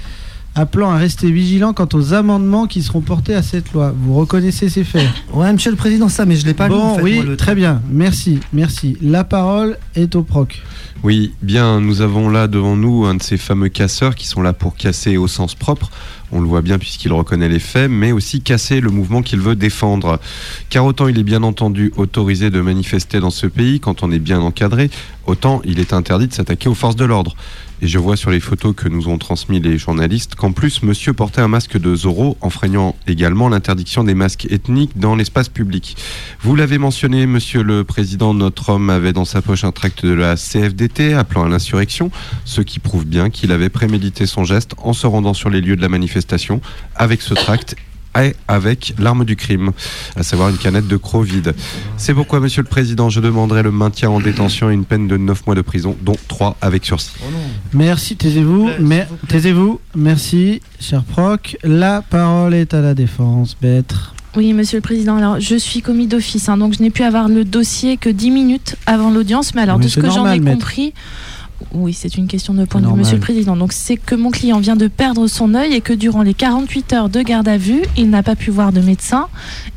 appelant 0.56 0.90
à 0.90 0.98
rester 0.98 1.30
vigilant 1.30 1.74
quant 1.74 1.88
aux 1.94 2.14
amendements 2.14 2.66
qui 2.66 2.82
seront 2.82 3.02
portés 3.02 3.36
à 3.36 3.44
cette 3.44 3.74
loi. 3.74 3.94
Vous 3.98 4.16
reconnaissez 4.16 4.70
ces 4.70 4.84
faits? 4.84 5.08
Ouais, 5.34 5.52
monsieur 5.52 5.72
le 5.72 5.78
président, 5.78 6.10
ça, 6.10 6.26
mais 6.26 6.36
je 6.38 6.46
l'ai 6.46 6.54
pas 6.54 6.68
lu. 6.68 6.76
Bon, 6.76 6.82
en 6.82 6.96
fait, 6.96 7.02
oui, 7.04 7.16
moi, 7.16 7.26
le 7.26 7.38
très 7.38 7.56
bien. 7.56 7.82
Merci, 7.92 8.40
merci. 8.54 8.98
La 9.02 9.24
parole 9.24 9.78
est 9.96 10.16
au 10.16 10.24
proc. 10.24 10.62
Oui, 11.04 11.34
bien, 11.42 11.82
nous 11.82 12.02
avons 12.02 12.30
là 12.30 12.48
devant 12.48 12.76
nous 12.76 13.06
un 13.06 13.16
de 13.16 13.22
ces 13.22 13.38
fameux 13.38 13.70
casseurs 13.70 14.16
qui 14.16 14.26
sont 14.26 14.42
là 14.42 14.54
pour 14.54 14.76
casser 14.76 15.18
au 15.18 15.28
sens 15.28 15.54
propre. 15.54 15.92
On 16.32 16.42
le 16.42 16.48
voit 16.48 16.62
bien 16.62 16.80
puisqu'il 16.80 17.14
reconnaît 17.14 17.50
les 17.50 17.60
faits, 17.60 17.92
mais 17.92 18.12
aussi 18.12 18.42
casser 18.42 18.82
le 18.82 18.90
mouvement 18.90 19.22
qu'il 19.22 19.40
veut 19.40 19.56
défendre. 19.56 20.20
Car 20.70 20.86
autant 20.86 21.08
il 21.08 21.20
est 21.20 21.24
bien 21.24 21.44
entendu 21.44 21.94
autorisé 21.98 22.50
de 22.50 22.60
manifester 22.62 23.20
dans 23.20 23.30
ce 23.30 23.46
pays 23.46 23.80
quand 23.80 24.04
on 24.04 24.12
est 24.12 24.20
bien 24.20 24.40
encadré, 24.40 24.90
autant 25.28 25.62
il 25.66 25.80
est 25.80 25.94
interdit 25.94 26.28
de 26.28 26.34
s'attaquer 26.34 26.70
aux 26.70 26.74
forces 26.74 26.96
de 26.96 27.06
l'ordre. 27.06 27.36
Et 27.82 27.88
je 27.88 28.00
vois 28.00 28.16
sur 28.16 28.32
les 28.32 28.40
photos 28.40 28.74
que 28.76 28.88
nous 28.88 29.08
ont 29.08 29.18
transmis 29.18 29.60
les 29.60 29.78
journalistes 29.78 30.36
qu'en 30.36 30.52
plus 30.52 30.82
monsieur 30.84 31.14
portait 31.14 31.42
un 31.42 31.48
masque 31.48 31.78
de 31.78 31.96
Zorro, 31.96 32.38
enfreignant 32.42 32.96
également 33.08 33.50
l'interdiction 33.50 34.04
des 34.04 34.16
masques 34.16 34.48
ethniques 34.50 34.98
dans 34.98 35.16
l'espace 35.16 35.50
public. 35.50 35.98
Vous 36.42 36.56
l'avez 36.56 36.78
mentionné, 36.78 37.26
monsieur 37.26 37.64
le 37.64 37.84
président, 37.84 38.34
notre 38.34 38.70
homme 38.70 38.90
avait 38.90 39.14
dans 39.14 39.26
sa 39.26 39.42
poche 39.42 39.64
un 39.64 39.72
tract 39.72 40.06
de 40.06 40.14
la 40.14 40.36
CFDT 40.36 41.14
appelant 41.14 41.44
à 41.44 41.50
l'insurrection, 41.50 42.12
ce 42.46 42.62
qui 42.62 42.80
prouve 42.80 43.06
bien 43.06 43.30
qu'il 43.30 43.52
avait 43.52 43.70
prémédité 43.70 44.26
son 44.26 44.44
geste 44.44 44.74
en 44.78 44.94
se 44.94 45.08
rendant 45.08 45.34
sur 45.34 45.50
les 45.50 45.62
lieux 45.62 45.76
de 45.76 45.82
la 45.82 45.90
manifestation 45.90 46.62
avec 46.96 47.22
ce 47.22 47.34
tract 47.34 47.76
avec 48.48 48.94
l'arme 49.00 49.26
du 49.26 49.36
crime, 49.36 49.72
à 50.16 50.24
savoir 50.24 50.50
une 50.50 50.58
canette 50.58 50.88
de 50.88 50.98
croc 50.98 51.26
vide. 51.26 51.54
C'est 51.98 52.14
pourquoi, 52.14 52.40
monsieur 52.40 52.62
le 52.62 52.68
président, 52.68 53.10
je 53.10 53.20
demanderai 53.20 53.64
le 53.64 53.72
maintien 53.72 54.10
en 54.10 54.20
détention 54.20 54.70
et 54.70 54.74
une 54.74 54.86
peine 54.86 55.08
de 55.08 55.18
9 55.18 55.46
mois 55.46 55.56
de 55.56 55.62
prison, 55.62 55.96
dont 56.02 56.16
3 56.28 56.58
avec 56.62 56.86
sursis. 56.86 57.12
Merci, 57.74 58.16
taisez-vous. 58.16 58.70
Mais, 58.80 59.08
taisez-vous. 59.28 59.80
Merci, 59.96 60.62
cher 60.80 61.04
proc. 61.04 61.58
La 61.64 62.02
parole 62.02 62.54
est 62.54 62.74
à 62.74 62.82
la 62.82 62.94
défense, 62.94 63.58
Maître. 63.62 64.14
Oui, 64.36 64.52
monsieur 64.52 64.80
le 64.80 64.82
président. 64.82 65.16
Alors, 65.16 65.40
je 65.40 65.56
suis 65.56 65.82
commis 65.82 66.08
d'office, 66.08 66.50
hein, 66.50 66.58
donc 66.58 66.74
je 66.74 66.82
n'ai 66.82 66.90
pu 66.90 67.04
avoir 67.04 67.30
le 67.30 67.46
dossier 67.46 67.96
que 67.96 68.10
10 68.10 68.32
minutes 68.32 68.76
avant 68.86 69.10
l'audience. 69.10 69.56
Mais 69.56 69.62
alors, 69.62 69.80
Mais 69.80 69.86
de 69.86 69.90
ce 69.90 70.00
que 70.00 70.10
j'en 70.10 70.30
ai 70.30 70.40
maître. 70.40 70.58
compris, 70.58 70.94
oui, 71.74 71.94
c'est 71.94 72.16
une 72.18 72.28
question 72.28 72.54
de 72.54 72.66
point 72.66 72.82
de 72.82 72.88
vue, 72.88 72.94
monsieur 72.94 73.16
le 73.16 73.22
président. 73.22 73.56
Donc, 73.56 73.74
c'est 73.74 73.98
que 73.98 74.16
mon 74.16 74.32
client 74.32 74.60
vient 74.60 74.76
de 74.76 74.88
perdre 74.88 75.28
son 75.28 75.56
œil 75.56 75.74
et 75.74 75.82
que 75.82 75.94
durant 75.94 76.22
les 76.22 76.34
48 76.34 76.94
heures 76.94 77.10
de 77.10 77.22
garde 77.22 77.48
à 77.48 77.58
vue, 77.58 77.82
il 77.98 78.10
n'a 78.10 78.24
pas 78.24 78.36
pu 78.36 78.52
voir 78.52 78.72
de 78.72 78.82
médecin 78.82 79.28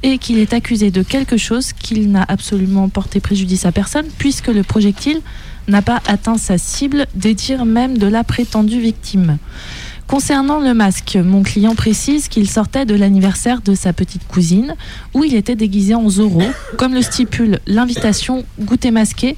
et 0.02 0.18
qu'il 0.18 0.38
est 0.38 0.52
accusé 0.52 0.90
de 0.90 1.02
quelque 1.02 1.36
chose 1.36 1.72
qu'il 1.72 2.10
n'a 2.10 2.24
absolument 2.28 2.88
porté 2.88 3.20
préjudice 3.20 3.64
à 3.64 3.72
personne 3.72 4.06
puisque 4.18 4.48
le 4.48 4.62
projectile 4.62 5.20
n'a 5.68 5.82
pas 5.82 6.00
atteint 6.06 6.38
sa 6.38 6.58
cible, 6.58 7.06
des 7.14 7.34
tirs 7.34 7.64
même 7.64 7.98
de 7.98 8.06
la 8.06 8.24
prétendue 8.24 8.80
victime. 8.80 9.38
Concernant 10.06 10.60
le 10.60 10.72
masque, 10.72 11.18
mon 11.22 11.42
client 11.42 11.74
précise 11.74 12.28
qu'il 12.28 12.48
sortait 12.48 12.86
de 12.86 12.94
l'anniversaire 12.94 13.60
de 13.60 13.74
sa 13.74 13.92
petite 13.92 14.26
cousine 14.26 14.74
où 15.12 15.22
il 15.22 15.34
était 15.34 15.54
déguisé 15.54 15.94
en 15.94 16.08
Zorro, 16.08 16.42
comme 16.78 16.94
le 16.94 17.02
stipule 17.02 17.60
l'invitation 17.66 18.44
goûter 18.58 18.90
masqué 18.90 19.36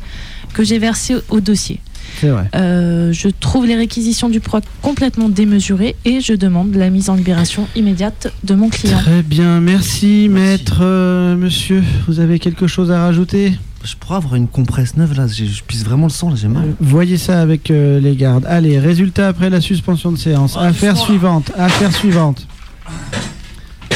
que 0.54 0.62
j'ai 0.62 0.78
versée 0.78 1.16
au 1.28 1.40
dossier. 1.40 1.80
C'est 2.20 2.28
vrai. 2.28 2.50
Euh, 2.54 3.12
je 3.12 3.28
trouve 3.28 3.64
les 3.66 3.76
réquisitions 3.76 4.28
du 4.28 4.40
proc 4.40 4.62
complètement 4.82 5.28
démesurées 5.28 5.96
et 6.04 6.20
je 6.20 6.34
demande 6.34 6.74
la 6.74 6.90
mise 6.90 7.08
en 7.08 7.14
libération 7.14 7.66
immédiate 7.76 8.32
de 8.44 8.54
mon 8.54 8.68
client. 8.68 8.98
Très 8.98 9.22
bien, 9.22 9.60
merci, 9.60 10.28
maître. 10.30 10.80
Euh, 10.82 11.36
monsieur, 11.36 11.82
vous 12.06 12.20
avez 12.20 12.38
quelque 12.38 12.66
chose 12.66 12.90
à 12.90 13.00
rajouter? 13.02 13.54
Je 13.82 13.94
pourrais 13.96 14.16
avoir 14.16 14.34
une 14.34 14.48
compresse 14.48 14.96
neuve, 14.98 15.14
là. 15.16 15.26
j'ai- 15.26 15.46
Je 15.46 15.62
pisse 15.64 15.82
vraiment 15.84 16.04
le 16.06 16.12
sang, 16.12 16.28
là, 16.28 16.36
j'ai 16.36 16.48
mal. 16.48 16.74
Voyez 16.80 17.16
ça 17.16 17.40
avec 17.40 17.70
euh, 17.70 17.98
les 17.98 18.14
gardes. 18.14 18.44
Allez, 18.46 18.78
résultat 18.78 19.28
après 19.28 19.48
la 19.48 19.62
suspension 19.62 20.12
de 20.12 20.18
séance. 20.18 20.56
Affaire 20.58 20.98
suivante. 20.98 21.50
Affaire 21.56 21.90
suivante. 21.94 22.46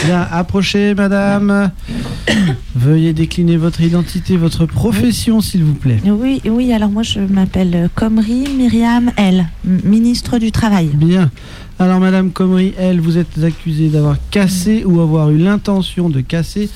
Bien, 0.04 0.26
approchez, 0.30 0.94
madame. 0.94 1.70
Veuillez 2.74 3.12
décliner 3.12 3.56
votre 3.56 3.80
identité, 3.80 4.36
votre 4.36 4.66
profession, 4.66 5.40
s'il 5.40 5.64
vous 5.64 5.74
plaît. 5.74 6.00
Oui, 6.04 6.42
oui, 6.44 6.72
alors 6.72 6.90
moi 6.90 7.02
je 7.02 7.20
m'appelle 7.20 7.88
Comri 7.94 8.44
Myriam 8.56 9.10
L, 9.16 9.46
ministre 9.64 10.38
du 10.38 10.52
Travail. 10.52 10.90
Bien. 10.92 11.30
Alors, 11.78 11.98
Madame 11.98 12.30
Comrie, 12.30 12.72
elle, 12.78 13.00
vous 13.00 13.18
êtes 13.18 13.42
accusée 13.42 13.88
d'avoir 13.88 14.16
cassé 14.30 14.84
ou 14.84 15.00
avoir 15.00 15.30
eu 15.30 15.38
l'intention 15.38 16.08
de 16.08 16.20
casser 16.20 16.68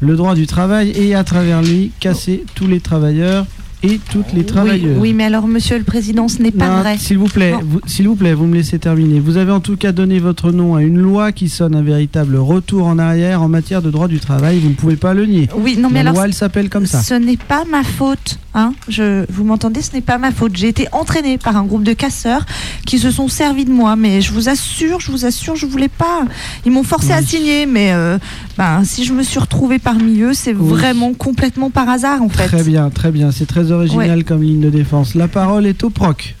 le 0.00 0.14
droit 0.16 0.34
du 0.34 0.46
travail 0.46 0.90
et 0.90 1.14
à 1.14 1.24
travers 1.24 1.62
lui 1.62 1.90
casser 1.98 2.44
tous 2.54 2.66
les 2.66 2.80
travailleurs 2.80 3.46
et 3.84 4.00
toutes 4.10 4.32
les 4.32 4.40
Oui, 4.40 4.46
travailleuses. 4.46 4.96
oui, 4.98 5.12
mais 5.12 5.24
alors 5.24 5.46
Monsieur 5.46 5.76
le 5.78 5.84
Président, 5.84 6.26
ce 6.28 6.40
n'est 6.42 6.50
pas 6.50 6.68
Non, 6.68 6.80
vrai. 6.80 6.96
S'il 6.98 7.18
vous 7.18 7.26
plaît, 7.28 7.54
s'il 7.86 8.08
vous 8.08 8.16
plaît, 8.16 8.34
vous 8.34 8.46
me 8.46 8.54
laissez 8.54 8.78
terminer. 8.78 9.20
Vous 9.20 9.36
avez 9.36 9.52
en 9.52 9.60
tout 9.60 9.76
cas 9.76 9.92
donné 9.92 10.18
votre 10.18 10.50
nom 10.52 10.74
à 10.74 10.82
une 10.82 10.98
loi 10.98 11.32
qui 11.32 11.48
sonne 11.48 11.74
un 11.74 11.82
véritable 11.82 12.36
retour 12.36 12.86
en 12.86 12.98
arrière 12.98 13.42
en 13.42 13.48
matière 13.48 13.82
de 13.82 13.90
droit 13.90 14.08
du 14.08 14.18
travail. 14.20 14.58
Vous 14.58 14.70
ne 14.70 14.74
pouvez 14.74 14.96
pas 14.96 15.14
le 15.14 15.26
nier. 15.26 15.48
Oui, 15.56 15.76
non, 15.78 15.88
mais 15.90 15.96
La 16.02 16.10
alors, 16.10 16.14
loi, 16.14 16.24
elle 16.26 16.34
s'appelle 16.34 16.68
comme 16.70 16.86
ça. 16.86 17.02
Ce 17.02 17.14
n'est 17.14 17.36
pas 17.36 17.64
ma 17.70 17.82
faute. 17.84 18.38
Hein 18.56 18.72
je, 18.88 19.24
vous 19.30 19.44
m'entendez? 19.44 19.82
Ce 19.82 19.92
n'est 19.94 20.00
pas 20.00 20.16
ma 20.18 20.30
faute. 20.30 20.56
J'ai 20.56 20.68
été 20.68 20.86
entraînée 20.92 21.38
par 21.38 21.56
un 21.56 21.64
groupe 21.64 21.82
de 21.82 21.92
casseurs 21.92 22.46
qui 22.86 22.98
se 22.98 23.10
sont 23.10 23.28
servis 23.28 23.64
de 23.64 23.72
moi. 23.72 23.96
Mais 23.96 24.20
je 24.20 24.32
vous 24.32 24.48
assure, 24.48 25.00
je 25.00 25.10
vous 25.10 25.24
assure, 25.26 25.56
je 25.56 25.66
voulais 25.66 25.88
pas. 25.88 26.22
Ils 26.64 26.72
m'ont 26.72 26.84
forcé 26.84 27.12
à 27.12 27.20
signer. 27.22 27.66
Mais 27.66 27.92
euh, 27.92 28.18
ben, 28.56 28.84
si 28.84 29.04
je 29.04 29.12
me 29.12 29.22
suis 29.22 29.38
retrouvée 29.38 29.78
parmi 29.78 30.20
eux, 30.20 30.32
c'est 30.34 30.52
vraiment 30.52 31.12
complètement 31.14 31.70
par 31.70 31.88
hasard, 31.88 32.22
en 32.22 32.28
fait. 32.28 32.46
Très 32.46 32.62
bien, 32.62 32.90
très 32.90 33.10
bien. 33.10 33.30
C'est 33.30 33.46
très 33.46 33.72
original 33.72 34.18
Ouais. 34.18 34.24
comme 34.24 34.42
ligne 34.42 34.60
de 34.60 34.70
défense. 34.70 35.14
La 35.14 35.28
parole 35.28 35.66
est 35.66 35.82
au 35.84 35.90
proc. 35.90 36.36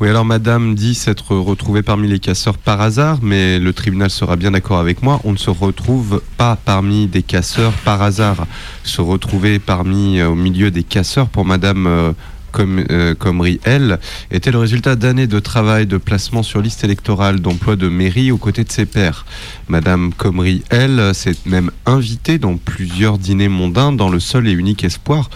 Oui, 0.00 0.08
alors 0.08 0.24
madame 0.24 0.74
dit 0.74 0.94
s'être 0.94 1.36
retrouvée 1.36 1.82
parmi 1.82 2.08
les 2.08 2.18
casseurs 2.18 2.58
par 2.58 2.80
hasard, 2.80 3.18
mais 3.22 3.58
le 3.60 3.72
tribunal 3.72 4.10
sera 4.10 4.34
bien 4.34 4.50
d'accord 4.50 4.80
avec 4.80 5.00
moi, 5.02 5.20
on 5.24 5.30
ne 5.32 5.36
se 5.36 5.50
retrouve 5.50 6.22
pas 6.36 6.56
parmi 6.56 7.06
des 7.06 7.22
casseurs 7.22 7.72
par 7.84 8.02
hasard. 8.02 8.46
Se 8.82 9.00
retrouver 9.00 9.58
parmi, 9.60 10.18
euh, 10.18 10.28
au 10.30 10.34
milieu 10.34 10.72
des 10.72 10.82
casseurs 10.82 11.28
pour 11.28 11.44
madame 11.44 11.86
euh, 11.86 12.12
comme, 12.50 12.84
euh, 12.90 13.14
Comrie, 13.14 13.60
elle, 13.64 13.98
était 14.30 14.50
le 14.50 14.58
résultat 14.58 14.96
d'années 14.96 15.26
de 15.26 15.38
travail, 15.40 15.86
de 15.86 15.96
placement 15.96 16.42
sur 16.42 16.60
liste 16.60 16.84
électorale, 16.84 17.40
d'emploi 17.40 17.76
de 17.76 17.88
mairie 17.88 18.30
aux 18.30 18.36
côtés 18.36 18.64
de 18.64 18.72
ses 18.72 18.86
pairs. 18.86 19.26
Madame 19.68 20.12
Comrie, 20.12 20.62
elle, 20.70 21.14
s'est 21.14 21.36
même 21.46 21.70
invitée 21.86 22.38
dans 22.38 22.56
plusieurs 22.56 23.18
dîners 23.18 23.48
mondains 23.48 23.92
dans 23.92 24.08
le 24.08 24.20
seul 24.20 24.48
et 24.48 24.52
unique 24.52 24.84
espoir 24.84 25.30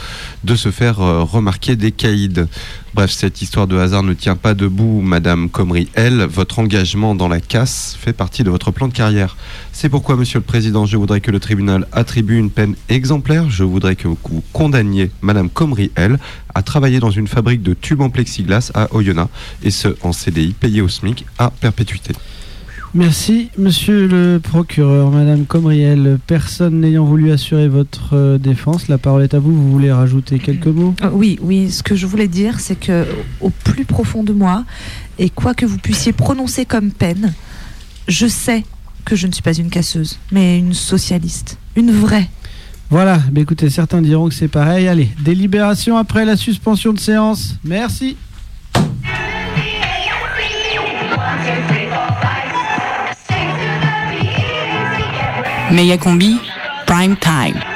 de 0.45 0.55
se 0.55 0.71
faire 0.71 1.01
euh, 1.01 1.23
remarquer 1.23 1.77
des 1.77 1.93
caïds. 1.93 2.47
Bref, 2.95 3.11
cette 3.11 3.43
histoire 3.43 3.67
de 3.67 3.77
hasard 3.77 4.05
ne 4.05 4.15
tient 4.15 4.37
pas 4.37 4.55
debout, 4.55 5.01
Madame 5.01 5.49
Comrie, 5.49 5.89
elle. 5.95 6.23
Votre 6.23 6.61
engagement 6.61 7.17
dans 7.17 7.27
la 7.27 7.41
casse 7.41 7.99
fait 8.01 8.13
partie 8.13 8.45
de 8.45 8.51
votre 8.51 8.71
plan 8.71 8.87
de 8.87 8.93
carrière. 8.93 9.37
C'est 9.73 9.89
pourquoi, 9.89 10.15
Monsieur 10.15 10.39
le 10.39 10.45
Président, 10.45 10.87
je 10.87 10.97
voudrais 10.97 11.21
que 11.21 11.33
le 11.33 11.41
tribunal 11.41 11.89
attribue 11.91 12.39
une 12.39 12.51
peine 12.51 12.77
exemplaire. 12.89 13.51
Je 13.51 13.65
voudrais 13.65 13.97
que 13.97 14.07
vous 14.07 14.17
condamniez 14.53 15.11
Madame 15.23 15.51
Comrie, 15.51 15.91
elle, 15.97 16.21
à 16.55 16.63
travailler 16.63 17.01
dans 17.01 17.11
une 17.11 17.27
fabrique 17.27 17.65
de 17.65 17.75
tubes 17.75 18.01
en 18.01 18.11
plexiglas 18.11 18.71
à 18.75 18.95
Oyonnax, 18.95 19.29
et 19.65 19.73
ce, 19.73 19.89
en 20.03 20.13
CDI, 20.13 20.53
payé 20.53 20.81
au 20.81 20.89
SMIC 20.89 21.27
à 21.37 21.51
perpétuité. 21.51 22.13
Merci, 22.95 23.49
monsieur 23.59 24.07
le 24.07 24.39
procureur, 24.39 25.11
madame 25.11 25.47
Comriel. 25.47 26.17
Personne 26.29 26.81
n'ayant 26.81 27.05
voulu 27.05 27.33
assurer 27.33 27.67
votre 27.67 28.15
euh, 28.15 28.39
défense, 28.39 28.87
la 28.87 28.99
parole 28.99 29.25
est 29.25 29.35
à 29.35 29.41
vous. 29.41 29.53
Vous 29.53 29.69
voulez 29.73 29.91
rajouter 29.91 30.39
quelques 30.39 30.69
mots? 30.69 30.95
Euh, 31.03 31.11
Oui, 31.13 31.37
oui, 31.43 31.73
ce 31.73 31.83
que 31.83 31.97
je 31.97 32.07
voulais 32.07 32.29
dire, 32.29 32.61
c'est 32.61 32.79
que 32.79 33.05
au 33.41 33.51
plus 33.51 33.85
profond 33.85 34.23
de 34.23 34.33
moi, 34.33 34.65
et 35.19 35.29
quoi 35.29 35.55
que 35.55 35.67
vous 35.67 35.79
puissiez 35.79 36.13
prononcer 36.13 36.67
comme 36.67 36.93
peine, 36.93 37.35
je 38.07 38.29
sais 38.29 38.63
que 39.05 39.17
je 39.17 39.27
ne 39.27 39.33
suis 39.33 39.43
pas 39.43 39.55
une 39.55 39.71
casseuse, 39.71 40.21
mais 40.31 40.57
une 40.61 40.73
socialiste, 40.73 41.59
une 41.75 41.91
vraie. 41.91 42.31
Voilà, 42.91 43.19
bah 43.33 43.41
écoutez, 43.41 43.71
certains 43.71 44.03
diront 44.03 44.29
que 44.29 44.35
c'est 44.35 44.47
pareil. 44.47 44.87
Allez, 44.87 45.09
délibération 45.25 45.97
après 45.97 46.25
la 46.25 46.37
suspension 46.37 46.93
de 46.93 47.01
séance. 47.01 47.57
Merci. 47.65 48.17
Méga 55.75 55.99
combi, 55.99 56.39
prime 56.87 57.17
time. 57.17 57.74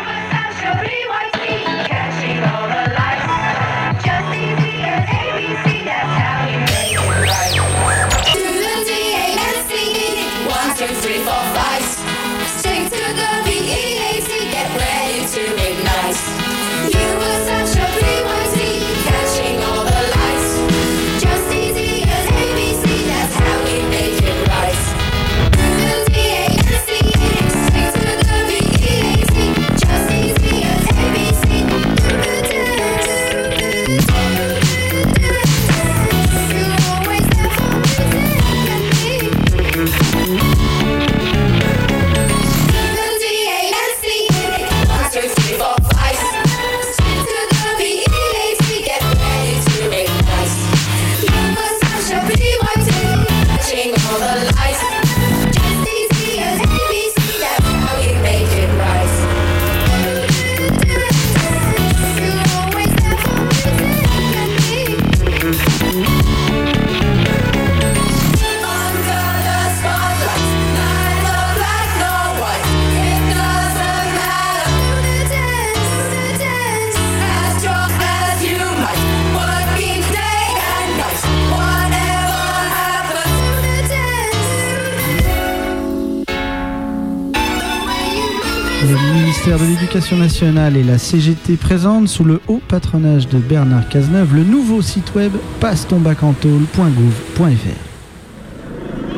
De 89.59 89.65
l'Éducation 89.65 90.17
nationale 90.17 90.77
et 90.77 90.85
la 90.85 90.99
CGT 90.99 91.57
présentent, 91.57 92.07
sous 92.09 92.23
le 92.25 92.41
haut 92.47 92.61
patronage 92.69 93.27
de 93.29 93.39
Bernard 93.39 93.89
Cazeneuve, 93.89 94.35
le 94.35 94.45
nouveau 94.45 94.83
site 94.83 95.15
web 95.17 95.33
passetonbacentôle.gouv.fr. 95.61 97.43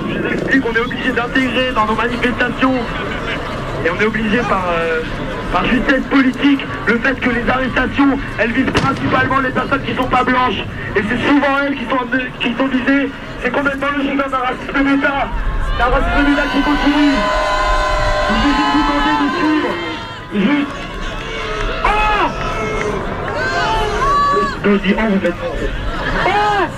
Je 0.09 0.19
vous 0.19 0.27
explique 0.33 0.63
qu'on 0.63 0.73
est 0.73 0.81
obligé 0.81 1.13
d'intégrer 1.13 1.73
dans 1.75 1.85
nos 1.87 1.95
manifestations 1.95 2.75
et 3.85 3.91
on 3.91 4.01
est 4.01 4.07
obligé 4.07 4.39
par, 4.49 4.65
euh, 4.71 5.03
justesse 5.71 6.05
politique 6.11 6.61
le 6.87 6.99
fait 6.99 7.21
que 7.21 7.31
les 7.31 7.47
arrestations 7.49 8.19
elles 8.39 8.53
visent 8.53 8.73
principalement 8.73 9.41
les 9.41 9.51
personnes 9.51 9.83
qui 9.83 9.95
sont 9.95 10.09
pas 10.09 10.25
blanches 10.25 10.65
et 10.97 11.03
c'est 11.07 11.21
souvent 11.29 11.59
elles 11.67 11.77
qui 11.77 11.85
sont, 11.85 12.67
visées. 12.67 13.11
C'est 13.43 13.53
complètement 13.53 13.91
logique 13.97 14.17
dans 14.17 14.35
un 14.35 14.41
racisme 14.41 14.85
d'État. 14.85 15.29
Un 15.81 15.91
racisme 15.91 16.25
d'État 16.31 16.47
qui 16.53 16.63
continue. 16.63 17.19
Juste. 20.33 20.69
Oh, 21.85 22.29
vous 24.65 25.21
faites. 25.21 25.35
Oh 26.27 26.70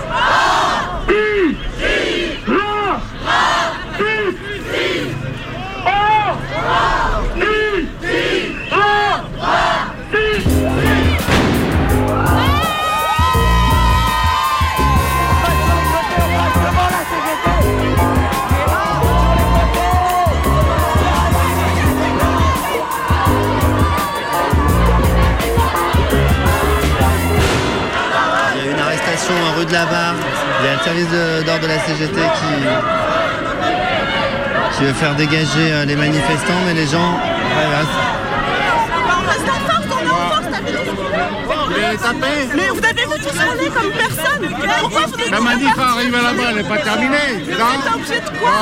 de 29.73 29.79
la 29.79 29.87
Barre. 29.87 30.14
Il 30.61 30.67
y 30.67 30.69
a 30.69 30.75
le 30.75 30.81
service 30.81 31.09
de- 31.09 31.43
d'ordre 31.47 31.62
de 31.62 31.67
la 31.69 31.79
CGT 31.79 32.12
qui, 32.14 32.52
qui 34.76 34.85
veut 34.85 34.93
faire 34.93 35.14
dégager 35.14 35.73
euh, 35.73 35.85
les 35.87 35.97
manifestants, 35.97 36.61
mais 36.67 36.75
les 36.75 36.87
gens. 36.87 37.12
Vous 41.73 42.19
Mais 42.55 42.69
vous 42.69 42.85
avez 42.85 43.02
vu 43.02 43.17
tous 43.23 43.38
rouler 43.38 43.71
comme 43.75 43.91
personne? 43.93 44.43
Pourquoi 44.81 45.07
vous 45.07 45.31
La 45.31 45.41
manif 45.41 45.79
arrive 45.79 46.12
là-bas, 46.12 46.43
elle 46.50 46.57
n'est 46.57 46.69
pas 46.69 46.79
terminée. 46.79 47.31
Vous 47.45 47.50
êtes 47.50 47.95
obligé 47.95 48.21
de 48.21 48.31
quoi? 48.38 48.59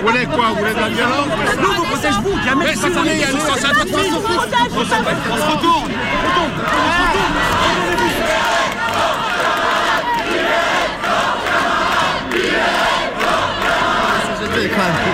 Vous 0.00 0.06
voulez 0.08 0.26
quoi? 0.26 0.46
Vous 0.48 0.56
voulez 0.56 0.74
de 0.74 0.80
la 0.80 0.88
violence? 0.88 1.28
Nous, 1.60 1.72
vous 1.72 1.84
protège 1.84 2.14
vous, 2.22 2.30
vous 2.30 2.38
il 2.38 3.18
y 3.18 3.24
a 3.24 3.30
une 3.30 3.36
On 3.36 3.40
se 3.40 4.94
On 5.30 5.36
se 5.36 5.46
retourne 5.56 5.92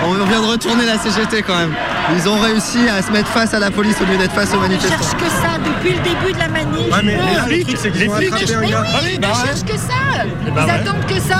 On 0.05 0.13
vient 0.25 0.41
de 0.41 0.47
retourner 0.47 0.85
la 0.85 0.97
CGT 0.97 1.43
quand 1.43 1.57
même. 1.57 1.75
Ils 2.15 2.27
ont 2.27 2.39
réussi 2.39 2.79
à 2.89 3.01
se 3.01 3.11
mettre 3.11 3.27
face 3.27 3.53
à 3.53 3.59
la 3.59 3.69
police 3.71 3.95
au 4.01 4.05
lieu 4.05 4.17
d'être 4.17 4.33
face 4.33 4.51
aux 4.53 4.57
Ils 4.57 4.61
manifestants. 4.61 4.89
cherchent 4.97 5.15
que 5.15 5.29
ça 5.29 5.57
depuis 5.63 5.93
le 5.95 5.99
début 6.03 6.33
de 6.33 6.39
la 6.39 6.47
manif. 6.47 6.91
Ouais, 6.91 7.01
mais 7.03 7.17
les 7.47 7.63
flics, 7.63 7.77
c'est 7.77 7.91
qu'ils 7.91 8.09
ont 8.09 8.13
attrapé 8.13 8.53
un 8.55 8.59
Mais 8.61 8.67
gars. 8.69 8.83
oui, 9.03 9.09
ils 9.13 9.19
bah 9.19 9.27
cherchent 9.45 9.63
que 9.65 9.77
ça. 9.77 9.93
Eh 10.47 10.51
bah 10.51 10.61
Ils 10.61 10.65
ouais. 10.65 10.71
attendent 10.71 11.05
que 11.07 11.19
ça. 11.19 11.35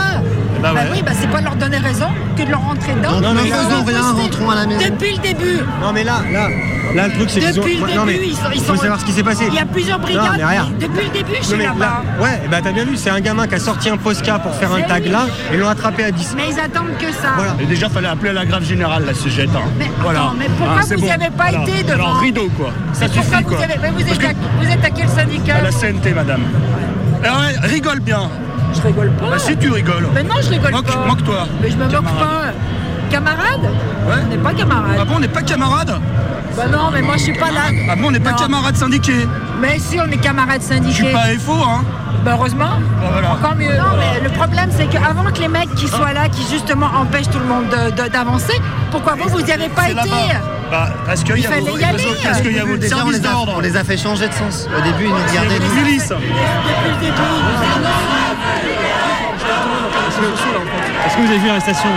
bah 0.62 0.74
ouais. 0.74 0.82
oui, 0.92 1.02
bah 1.04 1.12
c'est 1.20 1.30
pas 1.30 1.42
leur 1.42 1.56
donner 1.56 1.78
raison 1.78 2.08
que 2.38 2.44
de 2.44 2.52
leur 2.52 2.62
rentrer 2.62 2.94
dedans. 2.94 3.20
Donc, 3.20 3.34
ne 3.36 3.42
Ils 3.46 3.52
faisons 3.52 3.84
rien, 3.84 4.12
rentrons 4.14 4.50
à 4.52 4.56
la 4.56 4.66
maison. 4.68 4.82
Depuis 4.90 5.12
le 5.16 5.22
début. 5.22 5.60
Non 5.82 5.92
mais 5.92 6.04
là, 6.04 6.22
là, 6.32 6.48
là 6.96 7.08
le 7.08 7.14
truc 7.16 7.30
c'est 7.30 7.40
qu'ils 7.40 7.60
ont. 7.60 7.64
Depuis 7.64 7.78
le 7.78 7.94
non, 7.96 8.06
mais 8.06 8.14
début, 8.14 8.26
ils 8.28 8.36
sont. 8.36 8.42
ils 8.54 8.58
il 8.60 8.64
faut 8.64 8.76
sont- 8.76 8.82
savoir 8.82 9.00
ce 9.00 9.06
qui 9.06 9.12
s'est 9.12 9.24
passé. 9.24 9.46
Il 9.48 9.56
y 9.56 9.60
a 9.60 9.66
plusieurs 9.66 9.98
Non, 10.00 10.06
brigades. 10.06 10.24
mais 10.38 10.46
regarde. 10.46 10.78
Depuis 10.78 11.06
le 11.06 11.12
début, 11.12 11.32
je 11.36 11.38
Non, 11.40 11.44
suis 11.44 11.58
mais 11.58 11.64
là-bas. 11.66 12.04
là- 12.20 12.24
ouais, 12.24 12.42
bah 12.52 12.58
t'as 12.64 12.72
bien 12.72 12.86
vu, 12.86 12.96
c'est 12.96 13.10
un 13.10 13.20
gamin 13.22 13.48
qui 13.48 13.56
a 13.56 13.60
sorti 13.60 13.90
un 13.90 13.98
Posca 13.98 14.38
pour 14.40 14.54
faire 14.56 14.72
un 14.72 14.78
Mais 14.78 14.88
tag 14.88 15.04
oui. 15.06 15.10
là 15.10 15.26
et 15.52 15.58
l'ont 15.58 15.68
attrapé 15.68 16.04
à 16.04 16.12
10. 16.12 16.34
Mais 16.38 16.44
ils 16.52 16.60
attendent 16.60 16.96
que 17.00 17.12
ça. 17.12 17.30
Voilà. 17.36 17.56
Et 17.60 17.66
déjà, 17.66 17.90
fallait 17.90 18.08
appeler 18.08 18.34
la 18.34 18.46
grave 18.46 18.64
générale, 18.64 19.04
la 19.06 19.14
CGT. 19.14 19.50
hein. 19.56 19.62
Mais 19.78 19.90
voilà. 20.02 20.20
attends, 20.20 20.36
mais 20.38 20.48
pourquoi 20.60 20.78
Ah, 20.82 20.86
vous 20.86 20.96
bon. 21.00 21.06
n'y 21.06 21.12
avez 21.12 21.30
pas 21.30 21.50
Voilà. 21.50 21.62
été 21.64 21.84
devant 21.84 21.94
Alors, 21.94 22.20
rideau, 22.20 22.50
quoi. 22.58 22.70
Ça 22.94 23.08
suffit, 23.08 23.20
vous 23.44 23.50
quoi. 23.50 23.64
avez- 23.64 23.76
mais 23.82 23.92
vous 23.92 24.02
êtes, 24.12 24.18
que- 24.18 24.26
à, 24.26 24.30
vous 24.62 24.70
êtes 24.70 24.86
à 24.86 24.90
quel 24.90 25.10
syndicat 25.10 25.56
À 25.56 25.62
la 25.64 25.72
CNT, 25.72 26.14
madame. 26.14 26.42
Ouais, 27.24 27.68
rigole 27.68 28.00
bien. 28.00 28.30
Je 28.76 28.82
rigole 28.82 29.10
pas. 29.12 29.30
Bah, 29.32 29.40
si 29.40 29.58
tu 29.58 29.70
rigoles. 29.72 30.08
Mais 30.14 30.24
non, 30.24 30.36
je 30.42 30.50
rigole 30.50 30.72
Moque- 30.72 30.86
pas. 30.86 31.06
moque-toi. 31.08 31.48
Mais 31.62 31.70
je 31.72 31.76
me 31.76 31.84
moque 31.84 31.92
Camarade. 31.92 32.20
pas. 32.20 32.54
Camarade 33.10 33.70
On 34.08 34.28
n'est 34.30 34.38
pas 34.38 34.54
camarade. 34.54 34.98
Ah 35.02 35.06
bon, 35.06 35.14
on 35.16 35.20
n'est 35.20 35.28
pas 35.28 35.42
camarades 35.42 35.96
Bah 36.56 36.64
non, 36.72 36.90
mais 36.94 37.02
moi 37.02 37.16
je 37.18 37.24
suis 37.24 37.34
pas 37.34 37.52
là. 37.52 37.62
Ah 37.90 37.96
bon, 37.96 38.08
on 38.08 38.12
n'est 38.12 38.20
pas 38.20 38.32
Non. 38.32 38.38
camarades 38.38 38.76
syndiqués. 38.76 39.28
Mais 39.62 39.80
si, 39.80 39.98
on 40.00 40.12
est 40.12 40.18
camarades 40.18 40.62
Je 40.62 40.68
syndiqués. 40.76 40.94
suis 41.06 41.12
pas 41.14 41.26
FO, 41.40 41.54
hein. 41.54 41.84
Bah 42.24 42.32
heureusement. 42.34 42.66
Bah, 43.02 43.10
voilà. 43.14 43.32
Encore 43.32 43.56
mieux. 43.56 43.76
Non, 43.76 43.96
mais 43.98 44.20
le 44.22 44.30
problème, 44.30 44.70
c'est 44.76 44.88
qu'avant 44.88 45.24
que 45.32 45.40
les 45.40 45.48
mecs 45.48 45.74
qui 45.76 45.88
soient 45.88 46.14
là, 46.14 46.28
qui 46.30 46.46
justement 46.52 46.88
empêchent 47.02 47.30
tout 47.30 47.40
le 47.40 47.46
monde 47.46 47.66
de- 47.70 47.92
de- 47.92 48.10
d'avancer, 48.10 48.60
pourquoi 48.92 49.16
vous, 49.16 49.30
vous 49.30 49.42
n'y 49.42 49.52
avez 49.52 49.70
pas 49.70 49.84
C'est 49.86 49.92
été. 49.92 50.10
Bah, 50.72 50.90
parce 51.06 51.24
qu'il 51.24 51.36
Il 51.38 51.44
y 51.44 51.48
a 51.48 51.50
vos- 51.50 51.78
y 51.78 51.82
parce 51.82 52.42
que- 52.42 52.50
y 52.50 52.60
a 52.60 52.66
Déjà, 52.78 52.98
on 53.06 53.10
les, 53.10 53.16
a, 53.18 53.20
d'ordre. 53.20 53.54
on 53.58 53.60
les 53.60 53.76
a 53.76 53.84
fait 53.84 53.98
changer 53.98 54.28
de 54.28 54.34
sens. 54.34 54.68
Au 54.78 54.82
début, 54.82 55.06
ils 55.06 55.10
nous 55.10 55.18
y 55.18 55.44
le 55.44 55.50
début. 55.50 55.66
Est-ce 61.06 61.16
que 61.16 61.22
vous 61.22 61.28
avez 61.30 61.38
vu 61.40 61.48
l'arrestation 61.48 61.90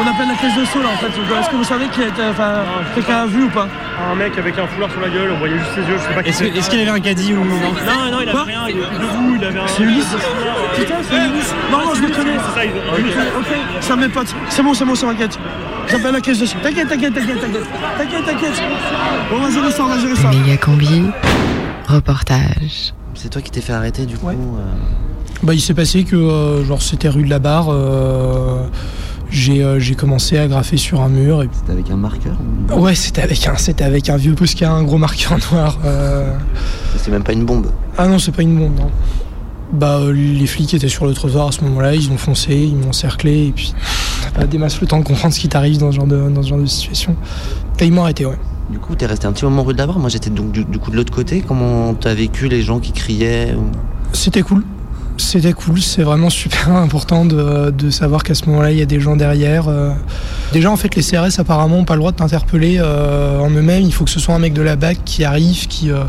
On 0.00 0.06
appelle 0.10 0.28
la 0.28 0.34
caisse 0.34 0.56
de 0.56 0.64
saut 0.64 0.80
là 0.82 0.88
en 0.92 0.96
fait. 0.96 1.08
Est-ce 1.08 1.50
que 1.50 1.56
vous 1.56 1.64
savez 1.64 1.86
qui 1.88 2.00
enfin, 2.30 2.62
quelqu'un 2.94 3.18
a 3.18 3.26
vu 3.26 3.44
ou 3.44 3.48
pas 3.50 3.68
Un 4.10 4.14
mec 4.14 4.36
avec 4.38 4.58
un 4.58 4.66
foulard 4.66 4.90
sur 4.90 5.00
la 5.00 5.08
gueule, 5.08 5.30
on 5.34 5.38
voyait 5.38 5.58
juste 5.58 5.70
ses 5.74 5.80
yeux, 5.82 5.96
je 5.98 6.02
sais 6.08 6.14
pas 6.14 6.28
Est-ce 6.28 6.44
est-ce 6.44 6.70
qu'il 6.70 6.80
avait 6.80 6.90
un 6.90 7.00
caddie 7.00 7.34
ou 7.34 7.44
non 7.44 7.54
Non, 7.56 8.10
non, 8.10 8.18
il 8.22 8.28
avait 8.28 8.32
Quoi 8.32 8.44
rien, 8.44 8.62
il 8.68 8.78
était 8.78 8.86
debout, 8.88 9.36
il 9.38 9.44
avait 9.44 9.58
un. 9.60 9.66
C'est 9.68 9.82
Ulysse 9.82 10.06
Putain, 10.76 10.94
c'est 11.08 11.16
Ulysse 11.16 11.54
Non, 11.70 11.78
non, 11.78 11.94
je 11.94 12.02
le 12.02 12.08
connais. 12.08 12.36
C'est 12.54 13.18
ça. 13.90 13.94
Ok, 13.94 14.00
mes 14.00 14.08
potes. 14.08 14.34
C'est 14.48 14.62
bon, 14.62 14.74
c'est 14.74 14.84
bon, 14.84 14.94
c'est 14.94 15.06
m'inquiète. 15.06 15.38
J'appelle 15.88 16.12
la 16.12 16.20
caisse 16.20 16.40
de 16.40 16.46
saut. 16.46 16.58
T'inquiète, 16.62 16.88
t'inquiète, 16.88 17.14
t'inquiète, 17.14 17.40
t'inquiète. 17.40 17.66
T'inquiète, 17.98 18.24
t'inquiète. 18.24 18.62
On 19.32 19.38
va 19.38 19.50
gérer 19.50 19.70
ça, 19.70 19.82
on 19.84 19.88
va 19.88 19.98
gérer 19.98 20.16
ça. 20.16 20.28
Méga 20.30 20.56
combi, 20.56 21.04
reportage. 21.86 22.94
C'est 23.14 23.28
toi 23.28 23.42
qui 23.42 23.50
t'es 23.50 23.60
fait 23.60 23.72
arrêter 23.74 24.06
du 24.06 24.16
coup. 24.16 24.28
euh, 24.28 24.32
Bah, 25.42 25.52
il 25.54 25.60
s'est 25.60 25.74
passé 25.74 26.04
que, 26.04 26.16
euh, 26.16 26.64
genre, 26.64 26.80
c'était 26.80 27.08
rue 27.10 27.24
de 27.24 27.30
la 27.30 27.38
Barre. 27.38 27.66
Euh, 29.32 29.78
j'ai 29.78 29.92
euh, 29.92 29.96
commencé 29.96 30.38
à 30.38 30.46
graffer 30.46 30.76
sur 30.76 31.00
un 31.00 31.08
mur. 31.08 31.42
Et... 31.42 31.48
C'était 31.52 31.72
avec 31.72 31.90
un 31.90 31.96
marqueur 31.96 32.36
Ouais, 32.76 32.94
c'était 32.94 33.22
avec 33.22 33.46
un, 33.46 33.54
avec 33.84 34.08
un 34.10 34.16
vieux 34.16 34.34
Posca, 34.34 34.70
un 34.70 34.82
gros 34.82 34.98
marqueur 34.98 35.38
noir. 35.52 35.78
euh. 35.84 36.32
C'est 36.96 37.10
même 37.10 37.22
pas 37.24 37.32
une 37.32 37.44
bombe. 37.44 37.66
Ah 37.98 38.06
non, 38.08 38.18
c'est 38.18 38.32
pas 38.32 38.42
une 38.42 38.56
bombe, 38.58 38.76
non. 38.78 38.90
Bah, 39.72 39.98
euh, 40.00 40.12
les 40.12 40.46
flics 40.46 40.74
étaient 40.74 40.88
sur 40.88 41.06
le 41.06 41.14
trottoir 41.14 41.48
à 41.48 41.52
ce 41.52 41.62
moment-là, 41.64 41.94
ils 41.94 42.10
ont 42.10 42.18
foncé, 42.18 42.54
ils 42.54 42.76
m'ont 42.76 42.92
cerclé, 42.92 43.46
et 43.46 43.52
puis 43.52 43.72
t'as 44.34 44.40
pas 44.40 44.46
des 44.46 44.58
masses 44.58 44.78
le 44.82 44.86
temps 44.86 44.98
de 44.98 45.04
comprendre 45.04 45.32
ce 45.32 45.40
qui 45.40 45.48
t'arrive 45.48 45.78
dans 45.78 45.90
ce 45.90 45.96
genre 45.96 46.06
de, 46.06 46.28
dans 46.28 46.42
ce 46.42 46.48
genre 46.48 46.58
de 46.58 46.66
situation. 46.66 47.16
Et 47.80 47.86
ils 47.86 47.92
m'ont 47.92 48.02
arrêté, 48.02 48.26
ouais. 48.26 48.38
Du 48.70 48.78
coup, 48.78 48.94
t'es 48.94 49.06
resté 49.06 49.26
un 49.26 49.32
petit 49.32 49.44
moment 49.44 49.62
rue 49.64 49.72
de 49.72 49.78
la 49.78 49.86
Barre. 49.86 49.98
Moi, 49.98 50.08
j'étais 50.10 50.30
donc 50.30 50.52
du, 50.52 50.64
du 50.64 50.78
coup 50.78 50.90
de 50.90 50.96
l'autre 50.96 51.12
côté. 51.12 51.42
Comment 51.46 51.94
t'as 51.94 52.14
vécu 52.14 52.48
les 52.48 52.62
gens 52.62 52.78
qui 52.80 52.92
criaient 52.92 53.54
ou- 53.54 53.70
C'était 54.12 54.42
cool. 54.42 54.62
C'était 55.18 55.52
cool, 55.52 55.80
c'est 55.80 56.02
vraiment 56.02 56.30
super 56.30 56.70
important 56.76 57.24
de, 57.24 57.90
savoir 57.90 58.22
qu'à 58.22 58.34
ce 58.34 58.46
moment-là, 58.46 58.72
il 58.72 58.78
y 58.78 58.82
a 58.82 58.86
des 58.86 59.00
gens 59.00 59.16
derrière. 59.16 59.68
euh. 59.68 59.92
Déjà, 60.52 60.70
en 60.70 60.76
fait, 60.76 60.94
les 60.94 61.02
CRS 61.02 61.38
apparemment 61.38 61.78
n'ont 61.78 61.84
pas 61.84 61.94
le 61.94 62.00
droit 62.00 62.12
de 62.12 62.16
t'interpeller 62.16 62.78
euh, 62.78 63.38
en 63.38 63.50
eux-mêmes. 63.50 63.82
Il 63.82 63.92
faut 63.92 64.04
que 64.04 64.10
ce 64.10 64.20
soit 64.20 64.34
un 64.34 64.38
mec 64.38 64.52
de 64.52 64.62
la 64.62 64.76
BAC 64.76 65.04
qui 65.04 65.24
arrive, 65.24 65.66
qui, 65.68 65.90
euh, 65.90 66.04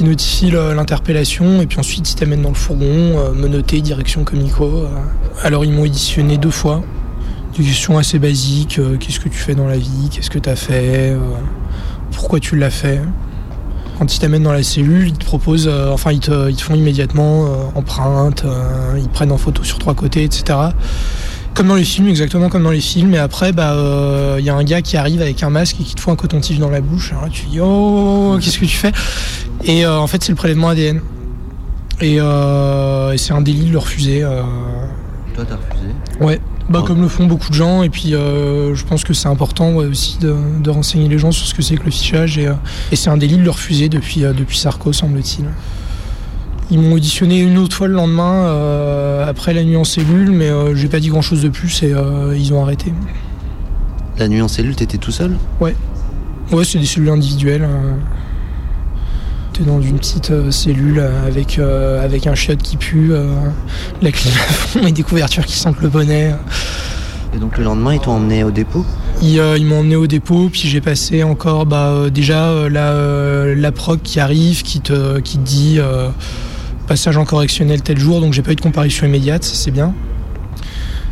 notifie 0.00 0.50
l'interpellation, 0.50 1.60
et 1.60 1.66
puis 1.66 1.78
ensuite, 1.78 2.10
il 2.10 2.14
t'amène 2.14 2.42
dans 2.42 2.48
le 2.48 2.54
fourgon, 2.54 3.32
menotté, 3.34 3.80
direction 3.82 4.24
comico. 4.24 4.86
Alors, 5.42 5.64
ils 5.64 5.72
m'ont 5.72 5.82
auditionné 5.82 6.38
deux 6.38 6.50
fois. 6.50 6.82
Des 7.58 7.64
questions 7.64 7.98
assez 7.98 8.18
basiques. 8.18 8.80
Qu'est-ce 8.98 9.20
que 9.20 9.28
tu 9.28 9.36
fais 9.38 9.54
dans 9.54 9.66
la 9.66 9.76
vie 9.76 10.08
Qu'est-ce 10.10 10.30
que 10.30 10.38
tu 10.38 10.48
as 10.48 10.56
fait 10.56 11.14
Pourquoi 12.12 12.40
tu 12.40 12.56
l'as 12.56 12.70
fait 12.70 13.00
quand 14.00 14.16
ils 14.16 14.18
t'amènent 14.18 14.44
dans 14.44 14.52
la 14.52 14.62
cellule, 14.62 15.08
ils 15.08 15.12
te 15.12 15.26
proposent, 15.26 15.68
euh, 15.70 15.92
enfin 15.92 16.10
ils 16.10 16.20
te, 16.20 16.48
ils 16.48 16.56
te 16.56 16.62
font 16.62 16.74
immédiatement 16.74 17.44
euh, 17.44 17.48
empreinte, 17.74 18.46
euh, 18.46 18.94
ils 18.96 19.06
te 19.06 19.12
prennent 19.12 19.30
en 19.30 19.36
photo 19.36 19.62
sur 19.62 19.78
trois 19.78 19.92
côtés, 19.92 20.24
etc. 20.24 20.58
Comme 21.52 21.68
dans 21.68 21.74
les 21.74 21.84
films, 21.84 22.08
exactement 22.08 22.48
comme 22.48 22.62
dans 22.62 22.70
les 22.70 22.80
films. 22.80 23.12
Et 23.12 23.18
après, 23.18 23.52
bah, 23.52 23.76
il 24.38 24.44
y 24.44 24.48
a 24.48 24.54
un 24.54 24.64
gars 24.64 24.80
qui 24.80 24.96
arrive 24.96 25.20
avec 25.20 25.42
un 25.42 25.50
masque 25.50 25.76
et 25.82 25.84
qui 25.84 25.94
te 25.94 26.00
fout 26.00 26.14
un 26.14 26.16
coton-tige 26.16 26.58
dans 26.58 26.70
la 26.70 26.80
bouche. 26.80 27.10
Alors 27.10 27.24
là, 27.24 27.28
tu 27.30 27.44
dis 27.44 27.60
oh, 27.60 28.38
qu'est-ce 28.40 28.58
que 28.58 28.64
tu 28.64 28.76
fais? 28.76 28.92
Et 29.64 29.86
en 29.86 30.06
fait, 30.06 30.24
c'est 30.24 30.32
le 30.32 30.36
prélèvement 30.36 30.70
ADN. 30.70 31.02
Et, 32.00 32.14
et 32.14 33.18
c'est 33.18 33.32
un 33.34 33.42
délit 33.42 33.66
de 33.66 33.72
le 33.72 33.78
refuser. 33.78 34.24
Toi, 35.34 35.44
t'as 35.46 35.56
refusé? 35.56 35.92
Ouais, 36.20 36.40
bah, 36.70 36.82
comme 36.86 37.00
le 37.00 37.08
font 37.08 37.26
beaucoup 37.26 37.50
de 37.50 37.54
gens, 37.54 37.82
et 37.82 37.90
puis 37.90 38.14
euh, 38.14 38.74
je 38.76 38.84
pense 38.84 39.02
que 39.02 39.12
c'est 39.12 39.28
important 39.28 39.74
ouais, 39.74 39.86
aussi 39.86 40.18
de, 40.18 40.34
de 40.62 40.70
renseigner 40.70 41.08
les 41.08 41.18
gens 41.18 41.32
sur 41.32 41.46
ce 41.46 41.52
que 41.52 41.62
c'est 41.62 41.76
que 41.76 41.84
le 41.84 41.90
fichage, 41.90 42.38
et, 42.38 42.46
euh, 42.46 42.54
et 42.92 42.96
c'est 42.96 43.10
un 43.10 43.16
délit 43.16 43.36
de 43.36 43.42
le 43.42 43.50
refuser 43.50 43.88
depuis, 43.88 44.24
euh, 44.24 44.32
depuis 44.32 44.56
Sarko, 44.56 44.92
semble-t-il. 44.92 45.46
Ils 46.70 46.78
m'ont 46.78 46.92
auditionné 46.92 47.40
une 47.40 47.58
autre 47.58 47.76
fois 47.76 47.88
le 47.88 47.94
lendemain, 47.94 48.46
après 49.26 49.52
la 49.52 49.64
nuit 49.64 49.76
en 49.76 49.82
cellule, 49.82 50.30
mais 50.30 50.48
j'ai 50.76 50.86
pas 50.86 51.00
dit 51.00 51.08
grand-chose 51.08 51.42
de 51.42 51.48
plus, 51.48 51.82
et 51.82 51.92
ils 52.36 52.54
ont 52.54 52.62
arrêté. 52.62 52.94
La 54.18 54.28
nuit 54.28 54.40
en 54.40 54.46
cellule, 54.46 54.76
t'étais 54.76 54.98
tout 54.98 55.10
seul? 55.10 55.36
Ouais. 55.60 55.74
Ouais, 56.52 56.62
c'est 56.64 56.78
des 56.78 56.86
cellules 56.86 57.10
individuelles. 57.10 57.68
T'es 59.60 59.66
dans 59.66 59.82
une 59.82 59.98
petite 59.98 60.30
euh, 60.30 60.50
cellule 60.50 61.00
euh, 61.00 61.26
avec, 61.26 61.58
euh, 61.58 62.02
avec 62.02 62.26
un 62.26 62.34
chiotte 62.34 62.62
qui 62.62 62.78
pue, 62.78 63.12
la 64.00 64.10
clim 64.10 64.32
à 64.32 64.52
fond 64.52 64.86
et 64.86 64.92
des 64.92 65.02
couvertures 65.02 65.44
qui 65.44 65.58
sentent 65.58 65.82
le 65.82 65.90
bonnet. 65.90 66.34
Et 67.34 67.38
donc 67.38 67.58
le 67.58 67.64
lendemain, 67.64 67.92
ils 67.92 68.00
t'ont 68.00 68.12
emmené 68.12 68.42
au 68.42 68.50
dépôt? 68.50 68.86
Ils, 69.20 69.42
ils 69.58 69.66
m'ont 69.66 69.80
emmené 69.80 69.96
au 69.96 70.06
dépôt, 70.06 70.48
puis 70.50 70.66
j'ai 70.66 70.80
passé 70.80 71.24
encore 71.24 71.66
bah, 71.66 72.08
déjà 72.10 72.70
la, 72.70 73.54
la 73.54 73.72
proc 73.72 74.00
qui 74.02 74.18
arrive, 74.18 74.62
qui 74.62 74.80
te, 74.80 75.20
qui 75.20 75.36
te 75.36 75.44
dit 75.44 75.78
passage 76.86 77.18
en 77.18 77.26
correctionnel 77.26 77.82
tel 77.82 77.98
jour, 77.98 78.22
donc 78.22 78.32
j'ai 78.32 78.42
pas 78.42 78.52
eu 78.52 78.56
de 78.56 78.62
comparution 78.62 79.06
immédiate, 79.06 79.44
ça, 79.44 79.54
c'est 79.54 79.72
bien. 79.72 79.92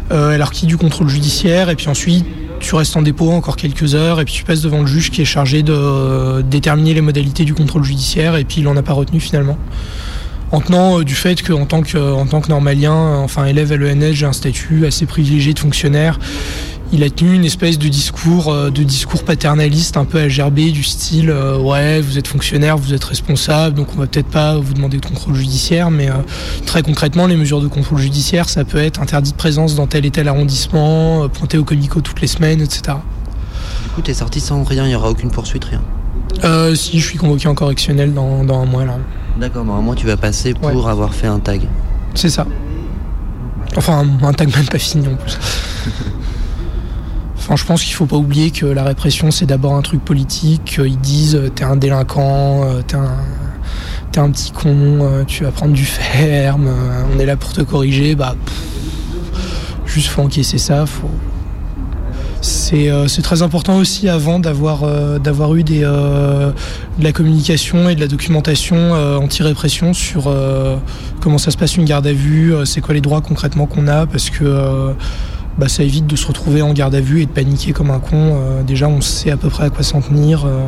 Alors 0.08 0.52
qui 0.52 0.64
du 0.64 0.78
contrôle 0.78 1.11
judiciaire, 1.11 1.68
et 1.68 1.76
puis 1.76 1.88
ensuite 1.88 2.24
tu 2.68 2.74
restes 2.74 2.98
en 2.98 3.02
dépôt 3.02 3.31
encore 3.31 3.57
quelques 3.57 3.94
heures, 3.94 4.20
et 4.20 4.26
puis 4.26 4.35
tu 4.35 4.44
passes 4.44 4.61
devant 4.61 4.81
le 4.81 4.87
juge 4.87 5.11
qui 5.11 5.22
est 5.22 5.24
chargé 5.24 5.62
de 5.62 5.72
euh, 5.72 6.42
déterminer 6.42 6.92
les 6.92 7.00
modalités 7.00 7.46
du 7.46 7.54
contrôle 7.54 7.83
judiciaire, 7.83 8.37
et 8.37 8.44
puis 8.44 8.61
il 8.61 8.68
en 8.68 8.76
a 8.76 8.83
pas 8.83 8.92
retenu 8.92 9.20
finalement. 9.20 9.57
En 10.52 10.61
tenant 10.61 11.00
euh, 11.00 11.04
du 11.04 11.14
fait 11.14 11.40
qu'en 11.40 11.64
tant 11.64 11.81
que, 11.81 12.28
tant 12.28 12.42
que 12.42 12.50
normalien, 12.50 12.92
euh, 12.92 13.16
enfin 13.20 13.46
élève 13.46 13.72
à 13.72 13.76
l'ENS, 13.78 14.12
j'ai 14.12 14.26
un 14.26 14.35
statut 14.35 14.85
assez 14.85 15.07
privilégié 15.07 15.54
de 15.54 15.59
fonctionnaire. 15.59 16.18
Il 16.90 17.03
a 17.03 17.11
tenu 17.11 17.35
une 17.35 17.44
espèce 17.44 17.79
de 17.79 17.87
discours, 17.88 18.51
euh, 18.51 18.70
de 18.70 18.83
discours 18.83 19.22
paternaliste 19.22 19.98
un 19.98 20.07
peu 20.07 20.18
à 20.18 20.29
gerber 20.29 20.70
du 20.70 20.83
style 20.83 21.29
euh, 21.29 21.59
ouais 21.59 22.01
vous 22.01 22.16
êtes 22.16 22.27
fonctionnaire, 22.27 22.79
vous 22.79 22.94
êtes 22.94 23.05
responsable, 23.05 23.77
donc 23.77 23.88
on 23.94 23.98
va 23.98 24.07
peut-être 24.07 24.29
pas 24.29 24.57
vous 24.57 24.72
demander 24.72 24.96
de 24.96 25.05
contrôle 25.05 25.35
judiciaire, 25.35 25.90
mais 25.90 26.09
euh, 26.09 26.14
très 26.64 26.83
concrètement 26.83 27.27
les 27.27 27.37
mesures 27.37 27.61
de 27.61 27.68
contrôle 27.68 27.98
judiciaire 27.98 28.48
ça 28.48 28.64
peut 28.64 28.79
être 28.79 29.03
interdit 29.03 29.33
de 29.33 29.37
présence 29.37 29.74
dans 29.74 29.87
tel 29.87 30.07
et 30.07 30.11
tel 30.11 30.29
arrondissement, 30.29 31.29
pointer 31.29 31.59
au 31.59 31.64
comico 31.64 32.01
toutes 32.01 32.22
les 32.22 32.27
semaines, 32.27 32.62
etc. 32.62 32.96
Du 33.85 33.90
coup, 33.90 34.01
t'es 34.01 34.14
sorti 34.14 34.40
sans 34.40 34.64
rien, 34.64 34.87
il 34.87 34.92
y 34.92 34.94
aura 34.94 35.11
aucune 35.11 35.31
poursuite, 35.31 35.64
rien. 35.64 35.83
Euh, 36.44 36.74
si 36.74 36.98
je 37.01 37.05
suis 37.07 37.18
convoqué 37.18 37.48
en 37.48 37.55
correctionnel 37.55 38.14
dans, 38.14 38.44
dans 38.44 38.61
un 38.61 38.66
mois 38.66 38.85
là. 38.85 38.96
D'accord, 39.38 39.64
mais 39.64 39.72
moi, 39.83 39.94
tu 39.94 40.07
vas 40.07 40.16
passer 40.16 40.55
pour 40.55 40.88
avoir 40.88 41.14
fait 41.14 41.27
un 41.27 41.38
tag. 41.38 41.62
C'est 42.14 42.31
ça. 42.31 42.46
Enfin, 43.77 44.05
un, 44.22 44.27
un 44.27 44.33
tag 44.33 44.55
même 44.55 44.66
pas 44.66 44.79
fini 44.79 45.07
en 45.07 45.14
plus. 45.14 45.38
Je 47.56 47.64
pense 47.64 47.82
qu'il 47.82 47.94
faut 47.94 48.06
pas 48.06 48.16
oublier 48.16 48.50
que 48.50 48.66
la 48.66 48.84
répression, 48.84 49.30
c'est 49.30 49.46
d'abord 49.46 49.74
un 49.74 49.82
truc 49.82 50.04
politique. 50.04 50.64
qu'ils 50.64 50.98
disent 50.98 51.34
euh, 51.34 51.48
t'es 51.48 51.64
un 51.64 51.76
délinquant, 51.76 52.62
euh, 52.64 52.82
t'es 52.87 52.96
un, 52.96 53.16
t'es 54.12 54.20
un 54.20 54.30
petit 54.30 54.52
con, 54.52 54.98
euh, 55.00 55.24
tu 55.24 55.44
vas 55.44 55.50
prendre 55.50 55.72
du 55.72 55.84
ferme, 55.84 56.66
euh, 56.68 57.02
on 57.14 57.18
est 57.18 57.26
là 57.26 57.37
pour 57.37 57.52
te 57.52 57.62
corriger, 57.62 58.14
bah 58.14 58.34
pff, 58.44 59.76
juste 59.87 60.08
faut 60.08 60.22
encaisser 60.22 60.58
ça, 60.58 60.84
faut. 60.87 61.11
C'est 62.40 62.88
euh, 62.88 63.06
très 63.22 63.42
important 63.42 63.78
aussi 63.78 64.08
avant 64.08 64.38
d'avoir 64.38 64.84
euh, 64.84 65.18
eu 65.56 65.62
des, 65.64 65.82
euh, 65.82 66.52
de 66.98 67.04
la 67.04 67.12
communication 67.12 67.88
et 67.88 67.96
de 67.96 68.00
la 68.00 68.06
documentation 68.06 68.76
euh, 68.76 69.16
anti-répression 69.16 69.92
sur 69.92 70.28
euh, 70.28 70.76
comment 71.20 71.38
ça 71.38 71.50
se 71.50 71.56
passe 71.56 71.76
une 71.76 71.84
garde 71.84 72.06
à 72.06 72.12
vue, 72.12 72.54
euh, 72.54 72.64
c'est 72.64 72.80
quoi 72.80 72.94
les 72.94 73.00
droits 73.00 73.22
concrètement 73.22 73.66
qu'on 73.66 73.88
a, 73.88 74.06
parce 74.06 74.30
que 74.30 74.44
euh, 74.44 74.92
bah, 75.58 75.68
ça 75.68 75.82
évite 75.82 76.06
de 76.06 76.14
se 76.14 76.26
retrouver 76.26 76.62
en 76.62 76.72
garde 76.72 76.94
à 76.94 77.00
vue 77.00 77.20
et 77.22 77.26
de 77.26 77.30
paniquer 77.30 77.72
comme 77.72 77.90
un 77.90 77.98
con. 77.98 78.12
Euh, 78.14 78.62
déjà, 78.62 78.88
on 78.88 79.00
sait 79.00 79.32
à 79.32 79.36
peu 79.36 79.48
près 79.48 79.64
à 79.64 79.70
quoi 79.70 79.82
s'en 79.82 80.00
tenir. 80.00 80.46
euh, 80.46 80.60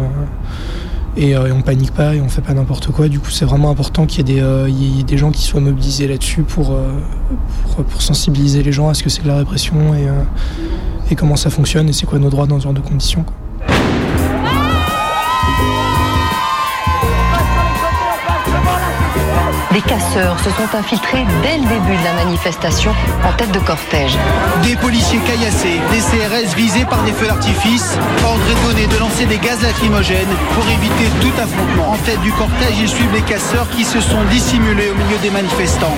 et, 1.17 1.35
euh, 1.35 1.49
et 1.49 1.53
on 1.53 1.61
panique 1.61 1.93
pas 1.93 2.15
et 2.15 2.21
on 2.21 2.29
fait 2.29 2.41
pas 2.41 2.55
n'importe 2.55 2.89
quoi. 2.89 3.09
Du 3.09 3.19
coup, 3.21 3.31
c'est 3.31 3.45
vraiment 3.45 3.71
important 3.71 4.07
qu'il 4.07 4.29
y, 4.29 4.39
ait 4.39 5.03
des, 5.03 5.19
gens 5.19 5.31
qui 5.31 5.43
soient 5.43 5.61
mobilisés 5.61 6.07
là-dessus 6.07 6.43
pour, 6.43 6.77
sensibiliser 7.99 8.63
les 8.63 8.73
gens 8.73 8.89
à 8.89 8.95
ce 8.95 9.03
que 9.03 9.11
c'est 9.11 9.23
que 9.23 9.29
la 9.29 9.37
répression 9.37 9.75
et, 11.11 11.17
comment 11.17 11.35
ça 11.35 11.51
fonctionne 11.51 11.89
et 11.89 11.93
c'est 11.93 12.07
quoi 12.07 12.21
nos 12.21 12.31
droits 12.31 12.47
dans 12.47 12.59
ce 12.59 12.65
genre 12.65 12.73
de 12.73 12.81
conditions. 12.81 13.25
Des 19.73 19.83
casseurs 19.83 20.37
se 20.41 20.51
sont 20.51 20.77
infiltrés 20.77 21.25
dès 21.43 21.59
le 21.59 21.63
début 21.63 21.97
de 21.97 22.05
la 22.05 22.13
manifestation 22.25 22.93
en 23.23 23.33
tête 23.35 23.53
de 23.53 23.61
cortège. 23.61 24.19
Des 24.65 24.75
policiers 24.75 25.21
caillassés, 25.21 25.81
des 25.93 26.01
CRS 26.01 26.57
visés 26.57 26.85
par 26.85 27.01
des 27.05 27.13
feux 27.13 27.27
d'artifice, 27.29 27.97
ordre 28.25 28.43
donné 28.67 28.89
de 28.89 28.99
lancer 28.99 29.27
des 29.27 29.39
gaz 29.39 29.63
lacrymogènes 29.63 30.35
pour 30.55 30.65
éviter 30.69 31.09
tout 31.21 31.41
affrontement. 31.41 31.93
En 31.93 31.97
tête 31.99 32.21
du 32.23 32.33
cortège, 32.33 32.79
ils 32.81 32.89
suivent 32.89 33.13
les 33.13 33.23
casseurs 33.23 33.69
qui 33.71 33.85
se 33.85 34.01
sont 34.01 34.25
dissimulés 34.29 34.91
au 34.91 34.95
milieu 34.95 35.19
des 35.23 35.31
manifestants. 35.31 35.95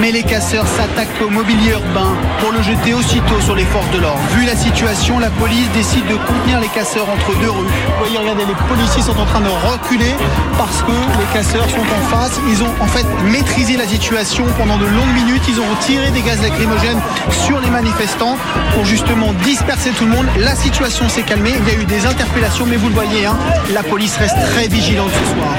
Mais 0.00 0.10
les 0.10 0.22
casseurs 0.22 0.66
s'attaquent 0.66 1.20
au 1.22 1.28
mobilier 1.28 1.72
urbain 1.72 2.16
pour 2.40 2.52
le 2.52 2.62
jeter 2.62 2.94
aussitôt 2.94 3.40
sur 3.40 3.54
les 3.54 3.64
forces 3.66 3.90
de 3.90 3.98
l'ordre. 3.98 4.20
Vu 4.30 4.46
la 4.46 4.56
situation, 4.56 5.18
la 5.18 5.30
police 5.30 5.68
décide 5.74 6.06
de 6.06 6.16
contenir 6.16 6.58
les 6.58 6.68
casseurs 6.68 7.08
entre 7.08 7.38
deux 7.38 7.50
rues. 7.50 7.66
Vous 7.66 7.98
voyez, 7.98 8.16
regardez, 8.18 8.46
les 8.46 8.54
policiers 8.66 9.02
sont 9.02 9.18
en 9.18 9.26
train 9.26 9.40
de 9.40 9.50
reculer 9.70 10.14
parce 10.56 10.82
que 10.82 10.90
les 10.90 11.26
casseurs 11.32 11.68
sont 11.68 11.80
en 11.80 12.16
face. 12.16 12.40
Ils 12.48 12.62
ont 12.62 12.72
fait 12.94 13.06
maîtrisé 13.32 13.76
la 13.76 13.86
situation 13.88 14.44
pendant 14.56 14.78
de 14.78 14.84
longues 14.84 15.14
minutes. 15.14 15.42
Ils 15.48 15.58
ont 15.58 15.74
tiré 15.80 16.12
des 16.12 16.22
gaz 16.22 16.40
lacrymogènes 16.40 17.00
sur 17.44 17.60
les 17.60 17.68
manifestants 17.68 18.36
pour 18.72 18.84
justement 18.84 19.32
disperser 19.44 19.90
tout 19.90 20.04
le 20.04 20.12
monde. 20.12 20.26
La 20.38 20.54
situation 20.54 21.08
s'est 21.08 21.22
calmée. 21.22 21.54
Il 21.58 21.72
y 21.72 21.76
a 21.76 21.82
eu 21.82 21.84
des 21.86 22.06
interpellations, 22.06 22.66
mais 22.66 22.76
vous 22.76 22.88
le 22.88 22.94
voyez, 22.94 23.26
hein, 23.26 23.36
la 23.72 23.82
police 23.82 24.16
reste 24.16 24.36
très 24.52 24.68
vigilante 24.68 25.10
ce 25.10 25.34
soir. 25.34 25.54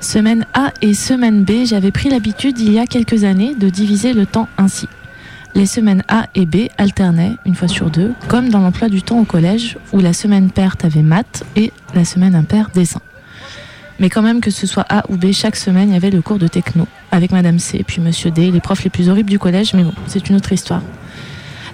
Semaine 0.00 0.46
A 0.54 0.72
et 0.80 0.94
semaine 0.94 1.44
B, 1.44 1.66
j'avais 1.66 1.90
pris 1.90 2.08
l'habitude 2.08 2.58
il 2.58 2.72
y 2.72 2.78
a 2.78 2.86
quelques 2.86 3.24
années 3.24 3.54
de 3.54 3.68
diviser 3.68 4.14
le 4.14 4.24
temps 4.24 4.48
ainsi. 4.56 4.88
Les 5.54 5.66
semaines 5.66 6.04
A 6.08 6.26
et 6.34 6.46
B 6.46 6.68
alternaient 6.78 7.36
une 7.44 7.54
fois 7.54 7.68
sur 7.68 7.90
deux, 7.90 8.14
comme 8.28 8.48
dans 8.48 8.60
l'emploi 8.60 8.88
du 8.88 9.02
temps 9.02 9.18
au 9.18 9.24
collège 9.24 9.76
où 9.92 9.98
la 9.98 10.14
semaine 10.14 10.50
paire 10.50 10.76
avait 10.82 11.02
maths 11.02 11.44
et 11.56 11.72
la 11.94 12.04
semaine 12.04 12.34
impaire 12.34 12.70
dessin. 12.72 13.00
Mais 13.98 14.10
quand 14.10 14.22
même 14.22 14.40
que 14.40 14.50
ce 14.50 14.66
soit 14.66 14.86
A 14.88 15.04
ou 15.08 15.16
B, 15.16 15.32
chaque 15.32 15.56
semaine 15.56 15.90
il 15.90 15.94
y 15.94 15.96
avait 15.96 16.10
le 16.10 16.22
cours 16.22 16.38
de 16.38 16.46
techno 16.46 16.86
avec 17.10 17.32
Madame 17.32 17.58
C, 17.58 17.82
puis 17.86 18.00
Monsieur 18.00 18.30
D, 18.30 18.50
les 18.50 18.60
profs 18.60 18.84
les 18.84 18.90
plus 18.90 19.08
horribles 19.08 19.30
du 19.30 19.38
collège, 19.38 19.74
mais 19.74 19.82
bon, 19.82 19.94
c'est 20.06 20.28
une 20.28 20.36
autre 20.36 20.52
histoire. 20.52 20.82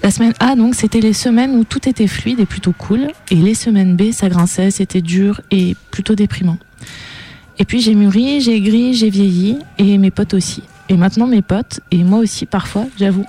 La 0.03 0.11
semaine 0.11 0.35
A, 0.39 0.55
donc, 0.55 0.75
c'était 0.75 1.01
les 1.01 1.15
semaines 1.15 1.53
où 1.53 1.65
tout 1.65 1.89
était 1.89 2.07
fluide 2.07 2.39
et 2.39 2.47
plutôt 2.47 2.73
cool, 2.77 3.09
et 3.31 3.37
les 3.37 3.55
semaines 3.55 3.97
B, 3.97 4.13
ça 4.13 4.29
grinçait, 4.29 4.71
c'était 4.71 5.01
dur 5.01 5.41
et 5.51 5.77
plutôt 5.91 6.15
déprimant. 6.15 6.59
Et 7.59 7.65
puis 7.65 7.81
j'ai 7.81 7.95
mûri, 7.95 8.41
j'ai 8.41 8.61
gris, 8.61 8.95
j'ai 8.95 9.11
vieilli, 9.11 9.59
et 9.79 9.97
mes 9.99 10.11
potes 10.11 10.35
aussi. 10.35 10.63
Et 10.89 10.97
maintenant 10.97 11.27
mes 11.27 11.43
potes, 11.43 11.81
et 11.91 12.05
moi 12.05 12.19
aussi 12.19 12.47
parfois, 12.47 12.87
j'avoue, 12.99 13.25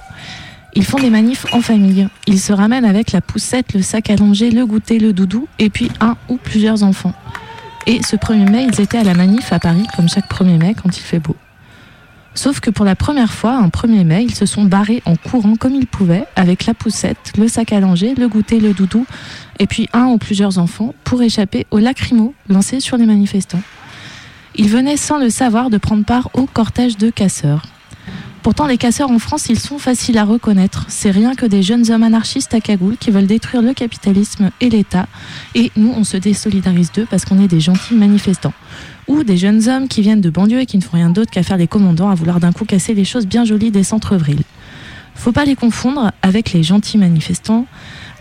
ils 0.74 0.84
font 0.84 1.00
des 1.00 1.10
manifs 1.10 1.46
en 1.54 1.62
famille. 1.62 2.08
Ils 2.28 2.40
se 2.40 2.52
ramènent 2.52 2.86
avec 2.86 3.14
la 3.14 3.22
poussette, 3.22 3.74
le 3.74 3.82
sac 3.82 4.10
langer, 4.10 4.52
le 4.52 4.66
goûter, 4.66 5.00
le 5.00 5.14
doudou, 5.14 5.48
et 5.60 5.70
puis 5.70 5.90
un 6.02 6.18
ou 6.28 6.36
plusieurs 6.36 6.84
enfants. 6.84 7.14
Et 7.88 8.02
ce 8.04 8.16
1er 8.16 8.50
mai, 8.50 8.68
ils 8.72 8.82
étaient 8.82 8.98
à 8.98 9.04
la 9.04 9.14
manif 9.14 9.54
à 9.54 9.60
Paris, 9.60 9.86
comme 9.96 10.10
chaque 10.10 10.30
1er 10.30 10.58
mai 10.58 10.76
quand 10.82 10.98
il 10.98 11.02
fait 11.02 11.20
beau. 11.20 11.36
Sauf 12.34 12.60
que 12.60 12.70
pour 12.70 12.84
la 12.84 12.96
première 12.96 13.32
fois, 13.32 13.54
un 13.54 13.70
1er 13.70 14.04
mai, 14.04 14.24
ils 14.24 14.36
se 14.36 14.46
sont 14.46 14.66
barrés 14.66 15.02
en 15.06 15.16
courant 15.16 15.56
comme 15.56 15.76
ils 15.76 15.88
pouvaient, 15.88 16.26
avec 16.36 16.66
la 16.66 16.74
poussette, 16.74 17.34
le 17.38 17.48
sac 17.48 17.72
à 17.72 17.80
langer, 17.80 18.16
le 18.16 18.28
goûter, 18.28 18.60
le 18.60 18.74
doudou, 18.74 19.06
et 19.60 19.68
puis 19.68 19.88
un 19.94 20.08
ou 20.08 20.18
plusieurs 20.18 20.58
enfants, 20.58 20.94
pour 21.04 21.22
échapper 21.22 21.66
aux 21.72 21.80
lacrymos 21.80 22.34
lancés 22.50 22.80
sur 22.82 22.98
les 22.98 23.06
manifestants. 23.06 23.62
Ils 24.56 24.70
venaient 24.70 24.98
sans 24.98 25.18
le 25.18 25.30
savoir 25.30 25.70
de 25.70 25.78
prendre 25.78 26.06
part 26.06 26.30
au 26.34 26.46
cortège 26.46 26.98
de 26.98 27.10
casseurs. 27.10 27.64
Pourtant, 28.46 28.68
les 28.68 28.78
casseurs 28.78 29.10
en 29.10 29.18
France, 29.18 29.50
ils 29.50 29.60
sont 29.60 29.80
faciles 29.80 30.20
à 30.20 30.24
reconnaître. 30.24 30.86
C'est 30.88 31.10
rien 31.10 31.34
que 31.34 31.48
des 31.48 31.64
jeunes 31.64 31.92
hommes 31.92 32.04
anarchistes 32.04 32.54
à 32.54 32.62
cagoule 32.62 32.96
qui 32.96 33.10
veulent 33.10 33.26
détruire 33.26 33.64
le 33.64 33.74
capitalisme 33.74 34.52
et 34.62 34.70
l'État. 34.70 35.08
Et 35.56 35.72
nous, 35.76 35.92
on 35.98 36.04
se 36.04 36.16
désolidarise 36.16 36.92
d'eux 36.92 37.08
parce 37.10 37.26
qu'on 37.26 37.42
est 37.44 37.48
des 37.48 37.60
gentils 37.60 37.96
manifestants. 37.96 38.54
Ou 39.08 39.24
des 39.24 39.36
jeunes 39.36 39.68
hommes 39.68 39.88
qui 39.88 40.04
viennent 40.04 40.22
de 40.22 40.30
banlieue 40.30 40.60
et 40.60 40.68
qui 40.68 40.78
ne 40.78 40.84
font 40.84 40.96
rien 40.96 41.10
d'autre 41.10 41.32
qu'à 41.32 41.42
faire 41.42 41.58
les 41.58 41.66
commandants, 41.66 42.08
à 42.08 42.14
vouloir 42.14 42.40
d'un 42.40 42.52
coup 42.52 42.66
casser 42.66 42.94
les 42.94 43.04
choses 43.04 43.26
bien 43.26 43.46
jolies 43.46 43.72
des 43.72 43.84
centres-villes. 43.84 44.44
Faut 45.16 45.32
pas 45.32 45.46
les 45.46 45.56
confondre 45.56 46.12
avec 46.22 46.54
les 46.54 46.62
gentils 46.62 47.00
manifestants, 47.00 47.66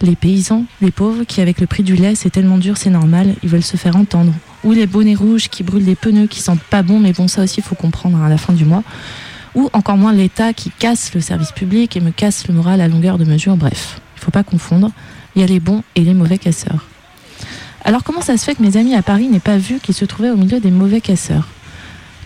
les 0.00 0.16
paysans, 0.16 0.64
les 0.80 0.90
pauvres 0.90 1.24
qui, 1.24 1.42
avec 1.42 1.60
le 1.60 1.66
prix 1.66 1.82
du 1.82 1.96
lait, 1.96 2.14
c'est 2.14 2.30
tellement 2.30 2.56
dur, 2.56 2.78
c'est 2.78 2.88
normal, 2.88 3.34
ils 3.42 3.50
veulent 3.50 3.62
se 3.62 3.76
faire 3.76 3.94
entendre. 3.94 4.32
Ou 4.64 4.72
les 4.72 4.86
bonnets 4.86 5.16
rouges 5.16 5.50
qui 5.50 5.64
brûlent 5.64 5.84
des 5.84 5.96
pneus 5.96 6.28
qui 6.28 6.40
sentent 6.40 6.62
pas 6.62 6.82
bon, 6.82 6.98
mais 6.98 7.12
bon, 7.12 7.28
ça 7.28 7.42
aussi, 7.42 7.60
faut 7.60 7.74
comprendre 7.74 8.16
hein, 8.16 8.24
à 8.24 8.30
la 8.30 8.38
fin 8.38 8.54
du 8.54 8.64
mois. 8.64 8.82
Ou 9.54 9.70
encore 9.72 9.96
moins 9.96 10.12
l'État 10.12 10.52
qui 10.52 10.70
casse 10.70 11.14
le 11.14 11.20
service 11.20 11.52
public 11.52 11.96
et 11.96 12.00
me 12.00 12.10
casse 12.10 12.48
le 12.48 12.54
moral 12.54 12.80
à 12.80 12.88
longueur 12.88 13.18
de 13.18 13.24
mesure. 13.24 13.56
Bref, 13.56 14.00
il 14.16 14.20
faut 14.20 14.30
pas 14.30 14.42
confondre. 14.42 14.90
Il 15.36 15.40
y 15.40 15.44
a 15.44 15.46
les 15.46 15.60
bons 15.60 15.82
et 15.94 16.00
les 16.00 16.14
mauvais 16.14 16.38
casseurs. 16.38 16.86
Alors 17.84 18.02
comment 18.02 18.22
ça 18.22 18.36
se 18.36 18.44
fait 18.44 18.54
que 18.54 18.62
mes 18.62 18.76
amis 18.76 18.94
à 18.94 19.02
Paris 19.02 19.28
n'aient 19.28 19.40
pas 19.40 19.58
vu 19.58 19.78
qu'ils 19.78 19.94
se 19.94 20.04
trouvaient 20.04 20.30
au 20.30 20.36
milieu 20.36 20.58
des 20.58 20.70
mauvais 20.70 21.00
casseurs? 21.00 21.48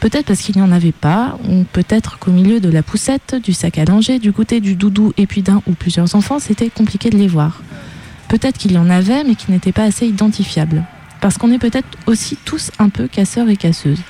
Peut-être 0.01 0.27
parce 0.27 0.41
qu'il 0.41 0.57
n'y 0.57 0.63
en 0.63 0.71
avait 0.71 0.93
pas, 0.93 1.37
ou 1.49 1.65
peut-être 1.73 2.21
qu'au 2.21 2.31
milieu 2.31 2.61
de 2.61 2.69
la 2.69 2.85
poussette, 2.85 3.35
du 3.43 3.53
sac 3.53 3.79
à 3.79 3.85
langer, 3.85 4.21
du 4.21 4.31
goûter, 4.31 4.61
du 4.61 4.77
doudou 4.77 5.13
et 5.17 5.27
puis 5.27 5.43
d'un 5.43 5.61
ou 5.67 5.73
plusieurs 5.73 6.15
enfants, 6.15 6.39
c'était 6.39 6.71
compliqué 6.71 7.11
de 7.11 7.19
les 7.19 7.27
voir. 7.27 7.63
Peut-être 8.29 8.59
qu'il 8.59 8.73
y 8.73 8.79
en 8.79 8.91
avait, 8.91 9.25
mais 9.25 9.35
qui 9.35 9.51
n'étaient 9.51 9.73
pas 9.73 9.83
assez 9.85 10.07
identifiables. 10.07 10.85
Parce 11.21 11.37
qu'on 11.37 11.51
est 11.51 11.59
peut-être 11.59 11.89
aussi 12.07 12.37
tous 12.45 12.71
un 12.79 12.91
peu 12.91 13.09
casseurs 13.09 13.49
et 13.49 13.57
casseuses. 13.57 14.01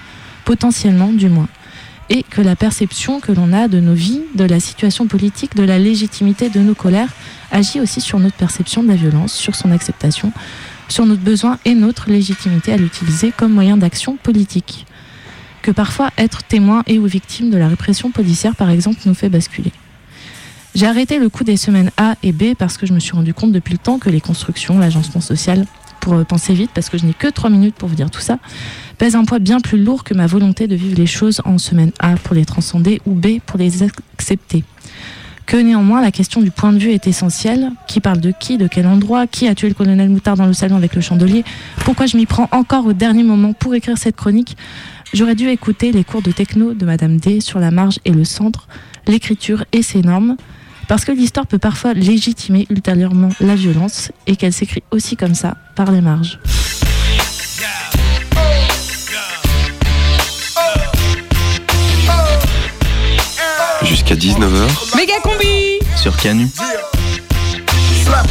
Potentiellement, 0.45 1.09
du 1.09 1.31
moins. 1.31 1.49
Et 2.11 2.23
que 2.23 2.41
la 2.41 2.57
perception 2.57 3.21
que 3.21 3.33
l'on 3.33 3.53
a 3.53 3.69
de 3.69 3.81
nos 3.81 3.95
vies, 3.95 4.23
de 4.35 4.45
la 4.45 4.61
situation 4.61 5.07
politique, 5.07 5.55
de 5.57 5.63
la 5.63 5.79
légitimité 5.79 6.49
de 6.49 6.61
nos 6.61 6.75
colères, 6.75 7.11
agit 7.51 7.81
aussi 7.81 8.01
sur 8.01 8.19
notre 8.19 8.37
perception 8.37 8.83
de 8.83 8.89
la 8.89 8.95
violence, 8.95 9.35
sur 9.35 9.55
son 9.55 9.71
acceptation, 9.71 10.33
sur 10.89 11.05
notre 11.05 11.21
besoin 11.21 11.59
et 11.65 11.75
notre 11.75 12.09
légitimité 12.11 12.73
à 12.73 12.77
l'utiliser 12.79 13.31
comme 13.37 13.53
moyen 13.53 13.77
d'action 13.77 14.17
politique. 14.17 14.87
Que 15.61 15.71
parfois 15.71 16.11
être 16.17 16.45
témoin 16.45 16.83
et 16.87 16.99
ou 16.99 17.05
victime 17.05 17.51
de 17.51 17.59
la 17.59 17.69
répression 17.69 18.11
policière, 18.11 18.57
par 18.57 18.71
exemple, 18.71 19.01
nous 19.05 19.15
fait 19.15 19.29
basculer. 19.29 19.73
J'ai 20.75 20.87
arrêté 20.87 21.19
le 21.19 21.29
coup 21.29 21.45
des 21.45 21.57
semaines 21.57 21.91
A 21.97 22.15
et 22.23 22.33
B 22.33 22.55
parce 22.57 22.79
que 22.79 22.87
je 22.87 22.93
me 22.93 23.01
suis 23.01 23.13
rendu 23.13 23.35
compte 23.35 23.53
depuis 23.53 23.73
le 23.73 23.79
temps 23.79 23.99
que 23.99 24.09
les 24.09 24.21
constructions, 24.21 24.79
l'agencement 24.79 25.21
social, 25.21 25.67
pour 26.01 26.25
penser 26.25 26.55
vite, 26.55 26.71
parce 26.75 26.89
que 26.89 26.97
je 26.97 27.05
n'ai 27.05 27.15
que 27.15 27.29
trois 27.29 27.51
minutes 27.51 27.75
pour 27.75 27.89
vous 27.89 27.95
dire 27.95 28.11
tout 28.11 28.21
ça, 28.21 28.39
pèsent 28.99 29.15
un 29.15 29.25
poids 29.25 29.39
bien 29.39 29.61
plus 29.61 29.83
lourd 29.83 30.05
que 30.05 30.13
ma 30.13 30.27
volonté 30.27 30.67
de 30.67 30.75
vivre 30.75 30.97
les 30.97 31.07
choses 31.07 31.41
en 31.45 31.59
semaine 31.59 31.93
A 32.01 32.17
pour 32.17 32.35
les 32.35 32.45
transcender 32.45 33.01
ou 33.07 33.15
B 33.15 33.39
pour 33.47 33.59
les 33.59 33.83
accepter. 33.83 34.65
Que 35.47 35.57
néanmoins 35.57 36.03
la 36.03 36.11
question 36.11 36.43
du 36.43 36.51
point 36.51 36.73
de 36.73 36.79
vue 36.79 36.91
est 36.91 37.07
essentielle. 37.07 37.71
Qui 37.87 38.01
parle 38.01 38.21
de 38.21 38.35
qui, 38.39 38.59
de 38.59 38.67
quel 38.67 38.87
endroit, 38.87 39.27
qui 39.27 39.49
a 39.49 39.55
tué 39.55 39.69
le 39.69 39.75
colonel 39.75 40.11
Moutard 40.11 40.37
dans 40.37 40.47
le 40.47 40.53
salon 40.53 40.77
avec 40.77 40.95
le 40.95 41.01
chandelier, 41.01 41.43
pourquoi 41.87 42.05
je 42.05 42.19
m'y 42.19 42.27
prends 42.27 42.51
encore 42.53 42.85
au 42.85 42.93
dernier 42.93 43.23
moment 43.23 43.55
pour 43.55 43.75
écrire 43.75 43.97
cette 43.97 44.17
chronique? 44.17 44.59
J'aurais 45.15 45.35
dû 45.35 45.49
écouter 45.49 45.91
les 45.91 46.05
cours 46.05 46.21
de 46.21 46.33
techno 46.33 46.75
de 46.75 46.85
Madame 46.85 47.17
D 47.17 47.41
sur 47.41 47.61
la 47.61 47.71
marge 47.71 47.99
et 48.05 48.11
le 48.11 48.25
centre, 48.25 48.69
l'écriture 49.07 49.65
et 49.73 49.81
ses 49.81 50.03
normes, 50.03 50.37
parce 50.87 51.07
que 51.07 51.13
l'histoire 51.13 51.47
peut 51.47 51.59
parfois 51.59 51.95
légitimer 51.95 52.67
ultérieurement 52.69 53.31
la 53.41 53.55
violence 53.55 54.13
et 54.27 54.37
qu'elle 54.37 54.53
s'écrit 54.53 54.83
aussi 54.91 55.17
comme 55.17 55.35
ça, 55.35 55.57
par 55.77 55.91
les 55.93 56.03
marges. 56.03 56.39
Jusqu'à 63.89 64.17
19h 64.17 64.97
Méga 64.97 65.15
combi. 65.23 65.79
Sur 65.97 66.15
Canu. 66.19 66.47
Slap 68.05 68.29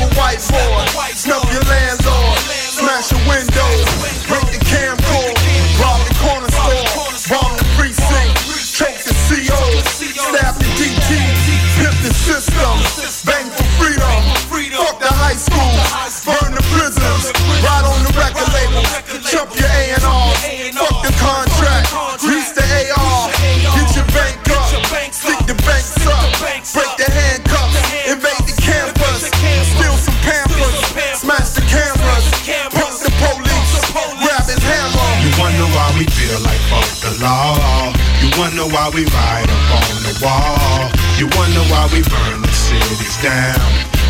wonder 38.58 38.74
why 38.74 38.89
we 38.89 39.06
ride 39.13 39.46
up 39.46 39.70
on 39.78 39.98
the 40.02 40.13
wall. 40.17 40.89
You 41.22 41.30
wonder 41.38 41.62
why 41.70 41.86
we 41.93 42.02
burn 42.02 42.41
the 42.41 42.50
cities 42.50 43.17
down. 43.22 43.62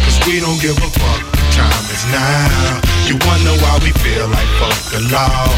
Cause 0.07 0.23
we 0.23 0.39
don't 0.39 0.55
give 0.63 0.77
a 0.79 0.87
fuck, 0.87 1.21
the 1.35 1.43
time 1.51 1.85
is 1.91 2.05
now. 2.15 2.79
You 3.11 3.19
wonder 3.27 3.51
why 3.59 3.75
we 3.83 3.91
feel 3.99 4.23
like 4.31 4.47
fuck 4.55 4.79
the 4.95 5.03
law. 5.11 5.51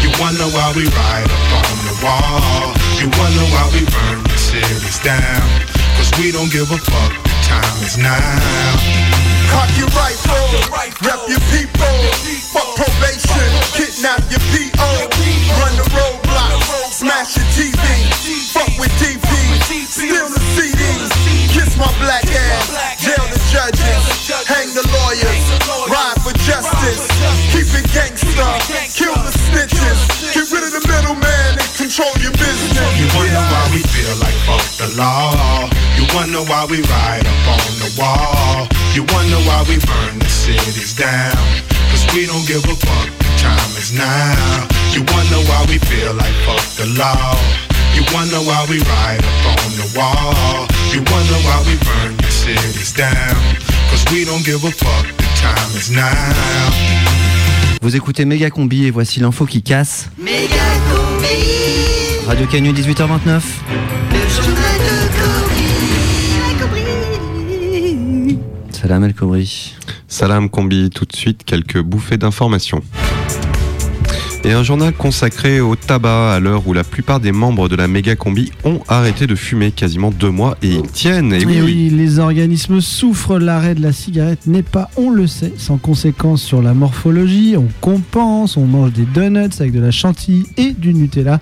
You 0.00 0.08
wonder 0.16 0.48
why 0.56 0.72
we 0.72 0.88
ride 0.88 1.28
up 1.28 1.52
on 1.52 1.76
the 1.84 1.96
wall. 2.00 2.72
You 2.96 3.12
wonder 3.20 3.44
why 3.52 3.64
we 3.76 3.84
burn 3.84 4.24
the 4.24 4.38
cities 4.40 4.96
down. 5.04 5.44
Cause 6.00 6.08
we 6.16 6.32
don't 6.32 6.48
give 6.48 6.72
a 6.72 6.80
fuck, 6.80 7.12
the 7.20 7.36
time 7.44 7.78
is 7.84 8.00
now. 8.00 8.16
Cock 9.52 9.68
your 9.76 9.92
rifle, 9.92 10.48
rep 11.04 11.20
your 11.28 11.44
people. 11.52 11.96
Fuck 12.56 12.72
probation, 12.72 13.52
kidnap 13.76 14.24
your 14.32 14.40
PO. 14.48 14.88
Run 15.60 15.76
the 15.76 15.84
roadblocks, 15.92 16.29
smash 17.00 17.40
your 17.40 17.48
TV. 17.56 17.80
Fuck 18.52 18.76
with 18.76 18.92
DP, 19.00 19.32
steal 19.88 20.28
the 20.28 20.40
CDs. 20.52 21.08
Kiss 21.48 21.72
my 21.80 21.88
black 21.96 22.28
ass, 22.28 23.00
jail 23.00 23.24
the 23.32 23.40
judges, 23.48 24.04
hang 24.44 24.68
the 24.76 24.84
lawyers, 24.84 25.44
ride 25.88 26.20
for 26.20 26.36
justice. 26.44 27.08
Keep 27.56 27.72
it 27.72 27.88
gangsta, 27.96 28.44
kill 28.92 29.16
the 29.16 29.32
snitches. 29.32 29.98
Get 30.36 30.44
rid 30.52 30.60
of 30.60 30.72
the 30.76 30.84
middleman 30.84 31.56
and 31.56 31.72
control 31.80 32.12
your 32.20 32.36
business. 32.36 32.76
You 33.00 33.08
wonder 33.16 33.40
why 33.48 33.64
we 33.72 33.80
feel 33.80 34.14
like 34.20 34.36
fuck 34.44 34.66
the 34.76 34.92
law. 35.00 35.72
You 35.96 36.04
wonder 36.12 36.44
why 36.44 36.68
we 36.68 36.84
ride 36.84 37.24
up 37.24 37.56
on 37.56 37.72
the 37.80 37.90
wall. 37.96 38.68
You 38.92 39.08
wonder 39.16 39.40
why 39.48 39.64
we 39.64 39.80
burn 39.88 40.20
the 40.20 40.28
cities 40.28 40.92
down. 40.92 41.40
Cause 41.88 42.04
we 42.12 42.28
don't 42.28 42.44
give 42.44 42.62
a 42.68 42.76
fuck, 42.76 43.08
time 43.40 43.72
is 43.80 43.92
now. 43.92 44.68
You 44.92 45.00
wonder 45.14 45.40
why 45.48 45.64
we 45.68 45.78
feel 45.78 46.12
like 46.14 46.36
fuck 46.46 46.64
the 46.76 46.86
law. 47.00 47.34
You 47.96 48.04
wonder 48.14 48.38
why 48.48 48.60
we 48.68 48.78
ride 48.84 49.24
up 49.48 49.58
on 49.64 49.72
the 49.80 49.88
wall. 49.96 50.68
You 50.92 51.00
wonder 51.12 51.38
why 51.46 51.58
we 51.66 51.74
burn 51.88 52.16
the 52.18 52.30
cities 52.30 52.92
down. 52.92 53.36
Cause 53.90 54.04
we 54.12 54.24
don't 54.24 54.44
give 54.44 54.62
a 54.64 54.70
fuck, 54.70 55.06
the 55.16 55.28
time 55.40 55.70
is 55.76 55.90
now. 55.90 56.70
Vous 57.82 57.96
écoutez 57.96 58.26
Méga 58.26 58.50
Combi 58.50 58.84
et 58.84 58.90
voici 58.90 59.20
l'info 59.20 59.46
qui 59.46 59.62
casse. 59.62 60.10
Radio 62.26 62.46
Canu 62.46 62.72
18h29. 62.72 63.40
Salam 68.70 69.04
El 69.04 69.14
Kobri. 69.14 69.74
Salam 70.08 70.48
Combi, 70.50 70.90
tout 70.90 71.06
de 71.06 71.16
suite 71.16 71.44
quelques 71.44 71.80
bouffées 71.80 72.16
d'informations. 72.18 72.82
Et 74.42 74.52
un 74.52 74.62
journal 74.62 74.94
consacré 74.94 75.60
au 75.60 75.76
tabac 75.76 76.32
à 76.32 76.40
l'heure 76.40 76.66
où 76.66 76.72
la 76.72 76.82
plupart 76.82 77.20
des 77.20 77.30
membres 77.30 77.68
de 77.68 77.76
la 77.76 77.88
méga 77.88 78.16
combi 78.16 78.50
ont 78.64 78.80
arrêté 78.88 79.26
de 79.26 79.34
fumer 79.34 79.70
quasiment 79.70 80.10
deux 80.10 80.30
mois 80.30 80.56
et 80.62 80.68
ils 80.68 80.90
tiennent. 80.90 81.34
Et 81.34 81.42
Et 81.42 81.46
oui, 81.46 81.60
oui, 81.62 81.90
les 81.90 82.18
organismes 82.18 82.80
souffrent. 82.80 83.38
L'arrêt 83.38 83.74
de 83.74 83.82
la 83.82 83.92
cigarette 83.92 84.46
n'est 84.46 84.62
pas, 84.62 84.88
on 84.96 85.10
le 85.10 85.26
sait, 85.26 85.52
sans 85.58 85.76
conséquence 85.76 86.42
sur 86.42 86.62
la 86.62 86.72
morphologie. 86.72 87.54
On 87.58 87.68
compense, 87.82 88.56
on 88.56 88.64
mange 88.64 88.92
des 88.92 89.04
donuts 89.04 89.60
avec 89.60 89.72
de 89.72 89.80
la 89.80 89.90
chantilly 89.90 90.46
et 90.56 90.72
du 90.72 90.94
Nutella. 90.94 91.40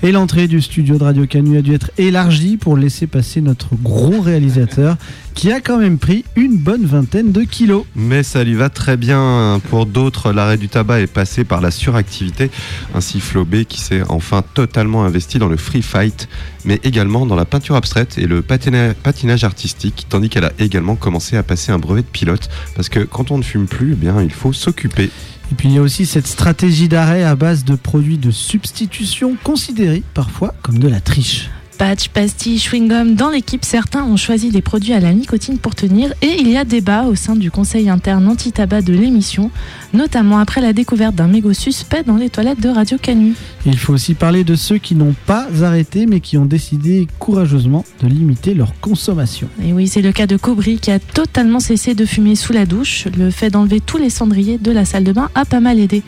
Et 0.00 0.12
l'entrée 0.12 0.46
du 0.46 0.60
studio 0.60 0.96
de 0.96 1.02
Radio 1.02 1.26
Canu 1.26 1.58
a 1.58 1.62
dû 1.62 1.74
être 1.74 1.90
élargie 1.98 2.56
pour 2.56 2.76
laisser 2.76 3.08
passer 3.08 3.40
notre 3.40 3.70
gros 3.74 4.20
réalisateur 4.20 4.96
qui 5.34 5.50
a 5.50 5.60
quand 5.60 5.78
même 5.78 5.98
pris 5.98 6.24
une 6.36 6.56
bonne 6.56 6.84
vingtaine 6.86 7.32
de 7.32 7.42
kilos. 7.42 7.84
Mais 7.96 8.22
ça 8.22 8.44
lui 8.44 8.54
va 8.54 8.68
très 8.68 8.96
bien. 8.96 9.60
Pour 9.70 9.86
d'autres, 9.86 10.32
l'arrêt 10.32 10.56
du 10.56 10.68
tabac 10.68 11.00
est 11.00 11.06
passé 11.08 11.42
par 11.42 11.60
la 11.60 11.72
suractivité. 11.72 12.48
Ainsi, 12.94 13.18
Flaubert 13.18 13.66
qui 13.66 13.80
s'est 13.80 14.02
enfin 14.08 14.44
totalement 14.54 15.04
investi 15.04 15.38
dans 15.40 15.48
le 15.48 15.56
free 15.56 15.82
fight, 15.82 16.28
mais 16.64 16.78
également 16.84 17.26
dans 17.26 17.36
la 17.36 17.44
peinture 17.44 17.74
abstraite 17.74 18.18
et 18.18 18.26
le 18.28 18.40
patina- 18.40 18.94
patinage 18.94 19.42
artistique, 19.42 20.06
tandis 20.08 20.28
qu'elle 20.28 20.44
a 20.44 20.52
également 20.60 20.94
commencé 20.94 21.36
à 21.36 21.42
passer 21.42 21.72
un 21.72 21.78
brevet 21.78 22.02
de 22.02 22.06
pilote. 22.06 22.48
Parce 22.76 22.88
que 22.88 23.00
quand 23.00 23.32
on 23.32 23.38
ne 23.38 23.42
fume 23.42 23.66
plus, 23.66 23.92
eh 23.94 23.96
bien, 23.96 24.22
il 24.22 24.32
faut 24.32 24.52
s'occuper. 24.52 25.10
Et 25.50 25.54
puis 25.54 25.68
il 25.68 25.74
y 25.74 25.78
a 25.78 25.82
aussi 25.82 26.06
cette 26.06 26.26
stratégie 26.26 26.88
d'arrêt 26.88 27.24
à 27.24 27.34
base 27.34 27.64
de 27.64 27.74
produits 27.74 28.18
de 28.18 28.30
substitution 28.30 29.36
considérés 29.42 30.02
parfois 30.14 30.54
comme 30.62 30.78
de 30.78 30.88
la 30.88 31.00
triche. 31.00 31.50
Patch, 31.78 32.08
pastilles, 32.08 32.58
chewing-gum, 32.58 33.14
dans 33.14 33.30
l'équipe, 33.30 33.64
certains 33.64 34.02
ont 34.02 34.16
choisi 34.16 34.50
des 34.50 34.62
produits 34.62 34.94
à 34.94 34.98
la 34.98 35.12
nicotine 35.12 35.58
pour 35.58 35.76
tenir 35.76 36.12
et 36.22 36.34
il 36.40 36.50
y 36.50 36.56
a 36.56 36.64
débat 36.64 37.04
au 37.04 37.14
sein 37.14 37.36
du 37.36 37.52
conseil 37.52 37.88
interne 37.88 38.26
anti-tabac 38.26 38.82
de 38.82 38.92
l'émission, 38.92 39.52
notamment 39.94 40.38
après 40.38 40.60
la 40.60 40.72
découverte 40.72 41.14
d'un 41.14 41.28
mégot 41.28 41.52
suspect 41.52 42.02
dans 42.02 42.16
les 42.16 42.30
toilettes 42.30 42.60
de 42.60 42.68
Radio 42.68 42.98
Canu. 43.00 43.34
Il 43.64 43.78
faut 43.78 43.92
aussi 43.92 44.14
parler 44.14 44.42
de 44.42 44.56
ceux 44.56 44.78
qui 44.78 44.96
n'ont 44.96 45.14
pas 45.26 45.46
arrêté 45.62 46.06
mais 46.06 46.18
qui 46.18 46.36
ont 46.36 46.46
décidé 46.46 47.06
courageusement 47.20 47.84
de 48.02 48.08
limiter 48.08 48.54
leur 48.54 48.72
consommation. 48.80 49.48
Et 49.62 49.72
oui, 49.72 49.86
c'est 49.86 50.02
le 50.02 50.10
cas 50.10 50.26
de 50.26 50.36
Cobry 50.36 50.78
qui 50.80 50.90
a 50.90 50.98
totalement 50.98 51.60
cessé 51.60 51.94
de 51.94 52.04
fumer 52.04 52.34
sous 52.34 52.52
la 52.52 52.66
douche. 52.66 53.06
Le 53.16 53.30
fait 53.30 53.50
d'enlever 53.50 53.78
tous 53.78 53.98
les 53.98 54.10
cendriers 54.10 54.58
de 54.58 54.72
la 54.72 54.84
salle 54.84 55.04
de 55.04 55.12
bain 55.12 55.30
a 55.36 55.44
pas 55.44 55.60
mal 55.60 55.78
aidé. 55.78 56.02